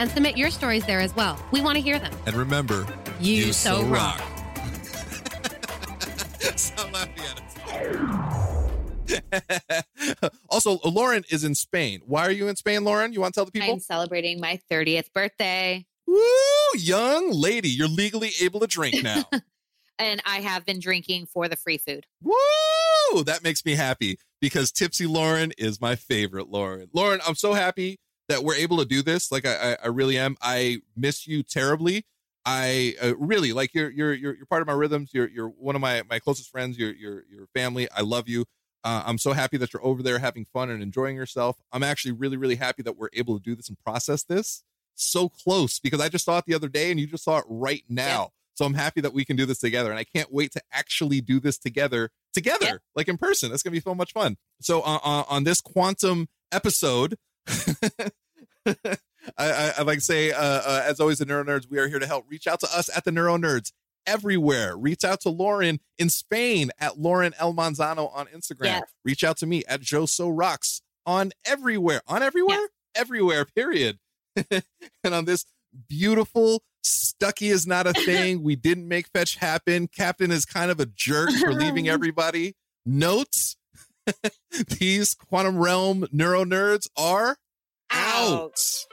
And 0.00 0.10
submit 0.10 0.36
your 0.36 0.50
stories 0.50 0.84
there 0.84 0.98
as 1.00 1.14
well. 1.14 1.38
We 1.52 1.60
want 1.60 1.76
to 1.76 1.80
hear 1.82 1.98
them. 2.00 2.12
And 2.26 2.34
remember, 2.34 2.84
You 3.20 3.52
so 3.52 3.84
rock. 3.84 4.20
Stop 6.56 6.92
laughing 6.92 7.24
at 7.30 7.40
us. 9.12 10.30
also, 10.48 10.78
Lauren 10.84 11.22
is 11.30 11.44
in 11.44 11.54
Spain. 11.54 12.00
Why 12.06 12.26
are 12.26 12.30
you 12.32 12.48
in 12.48 12.56
Spain, 12.56 12.82
Lauren? 12.84 13.12
You 13.12 13.20
want 13.20 13.34
to 13.34 13.38
tell 13.38 13.44
the 13.44 13.52
people? 13.52 13.72
I'm 13.72 13.78
celebrating 13.80 14.40
my 14.40 14.58
30th 14.70 15.12
birthday, 15.12 15.86
Woo, 16.08 16.18
young 16.76 17.30
lady, 17.30 17.68
you're 17.68 17.86
legally 17.88 18.30
able 18.40 18.58
to 18.60 18.66
drink 18.66 19.00
now. 19.04 19.22
and 19.98 20.20
I 20.26 20.40
have 20.40 20.66
been 20.66 20.80
drinking 20.80 21.26
for 21.26 21.46
the 21.46 21.54
free 21.56 21.78
food. 21.78 22.04
Woo! 22.22 23.22
That 23.24 23.44
makes 23.44 23.64
me 23.64 23.74
happy 23.76 24.18
because 24.40 24.72
Tipsy 24.72 25.06
Lauren 25.06 25.52
is 25.56 25.80
my 25.80 25.94
favorite 25.94 26.48
Lauren. 26.48 26.88
Lauren, 26.92 27.20
I'm 27.26 27.36
so 27.36 27.52
happy 27.52 27.98
that 28.30 28.44
we're 28.44 28.54
able 28.54 28.78
to 28.78 28.84
do 28.84 29.02
this. 29.02 29.30
Like 29.30 29.46
I, 29.46 29.76
I, 29.82 29.88
really 29.88 30.16
am. 30.16 30.36
I 30.40 30.78
miss 30.96 31.26
you 31.26 31.42
terribly. 31.42 32.06
I 32.46 32.94
uh, 33.02 33.16
really 33.16 33.52
like 33.52 33.74
you're 33.74 33.90
you're 33.90 34.14
you're 34.14 34.34
you're 34.34 34.46
part 34.46 34.62
of 34.62 34.68
my 34.68 34.72
rhythms. 34.72 35.10
You're 35.12 35.28
you're 35.28 35.48
one 35.48 35.74
of 35.74 35.80
my 35.80 36.02
my 36.08 36.18
closest 36.18 36.50
friends. 36.50 36.78
You're 36.78 36.94
you're 36.94 37.24
your 37.30 37.46
family. 37.54 37.88
I 37.90 38.00
love 38.00 38.28
you. 38.28 38.46
Uh, 38.82 39.02
I'm 39.04 39.18
so 39.18 39.32
happy 39.32 39.58
that 39.58 39.74
you're 39.74 39.84
over 39.84 40.02
there 40.02 40.20
having 40.20 40.46
fun 40.46 40.70
and 40.70 40.82
enjoying 40.82 41.16
yourself. 41.16 41.58
I'm 41.72 41.82
actually 41.82 42.12
really 42.12 42.36
really 42.38 42.56
happy 42.56 42.82
that 42.84 42.96
we're 42.96 43.10
able 43.12 43.38
to 43.38 43.42
do 43.42 43.54
this 43.54 43.68
and 43.68 43.78
process 43.78 44.22
this 44.22 44.62
so 44.94 45.28
close 45.28 45.78
because 45.78 46.00
I 46.00 46.08
just 46.08 46.24
saw 46.24 46.38
it 46.38 46.44
the 46.46 46.54
other 46.54 46.68
day 46.68 46.90
and 46.90 47.00
you 47.00 47.06
just 47.06 47.24
saw 47.24 47.38
it 47.38 47.44
right 47.48 47.84
now. 47.88 48.30
So 48.54 48.64
I'm 48.66 48.74
happy 48.74 49.00
that 49.00 49.14
we 49.14 49.24
can 49.24 49.36
do 49.36 49.46
this 49.46 49.58
together, 49.58 49.90
and 49.90 49.98
I 49.98 50.04
can't 50.04 50.30
wait 50.30 50.52
to 50.52 50.60
actually 50.70 51.22
do 51.22 51.40
this 51.40 51.56
together, 51.56 52.10
together, 52.34 52.66
Yep. 52.66 52.80
like 52.94 53.08
in 53.08 53.16
person. 53.16 53.50
That's 53.50 53.62
gonna 53.62 53.72
be 53.72 53.80
so 53.80 53.94
much 53.94 54.12
fun. 54.12 54.36
So 54.60 54.82
uh, 54.82 54.98
uh, 55.02 55.24
on 55.28 55.44
this 55.44 55.60
quantum 55.62 56.28
episode, 56.52 57.16
I, 58.66 58.96
I, 59.38 59.72
I'd 59.78 59.86
like 59.86 59.98
to 59.98 60.04
say, 60.04 60.32
uh, 60.32 60.40
uh, 60.40 60.82
as 60.84 61.00
always, 61.00 61.18
the 61.18 61.26
Neuro 61.26 61.44
Nerds, 61.44 61.68
we 61.68 61.78
are 61.78 61.88
here 61.88 61.98
to 61.98 62.06
help. 62.06 62.26
Reach 62.28 62.46
out 62.46 62.60
to 62.60 62.68
us 62.74 62.94
at 62.94 63.04
the 63.04 63.12
Neuro 63.12 63.36
Nerds 63.36 63.72
everywhere. 64.06 64.76
Reach 64.76 65.04
out 65.04 65.20
to 65.22 65.30
Lauren 65.30 65.80
in 65.98 66.08
Spain 66.08 66.70
at 66.78 66.98
Lauren 66.98 67.34
El 67.38 67.54
Manzano 67.54 68.14
on 68.14 68.26
Instagram. 68.28 68.82
Reach 69.04 69.22
out 69.24 69.36
to 69.38 69.46
me 69.46 69.64
at 69.68 69.80
Joe 69.80 70.06
So 70.06 70.28
Rocks 70.28 70.82
on 71.06 71.32
everywhere. 71.44 72.02
On 72.08 72.22
everywhere? 72.22 72.68
Everywhere, 72.94 73.44
period. 73.44 73.98
and 74.50 75.14
on 75.14 75.24
this 75.24 75.44
beautiful 75.88 76.62
Stucky 76.82 77.48
is 77.48 77.66
not 77.66 77.86
a 77.86 77.92
thing. 78.06 78.42
we 78.42 78.56
didn't 78.56 78.88
make 78.88 79.08
fetch 79.08 79.36
happen. 79.36 79.88
Captain 79.88 80.30
is 80.30 80.44
kind 80.46 80.70
of 80.70 80.80
a 80.80 80.86
jerk 80.86 81.30
for 81.32 81.52
leaving 81.52 81.88
everybody. 81.88 82.56
Notes. 82.86 83.56
These 84.78 85.14
quantum 85.14 85.58
realm 85.58 86.06
neuro 86.10 86.44
nerds 86.44 86.88
are 86.96 87.36
out. 87.92 88.86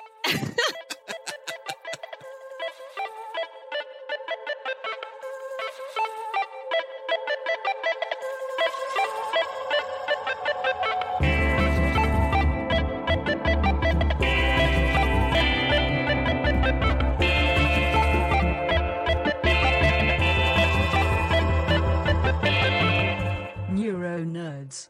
Neuro 23.70 24.26
Nerds. 24.26 24.90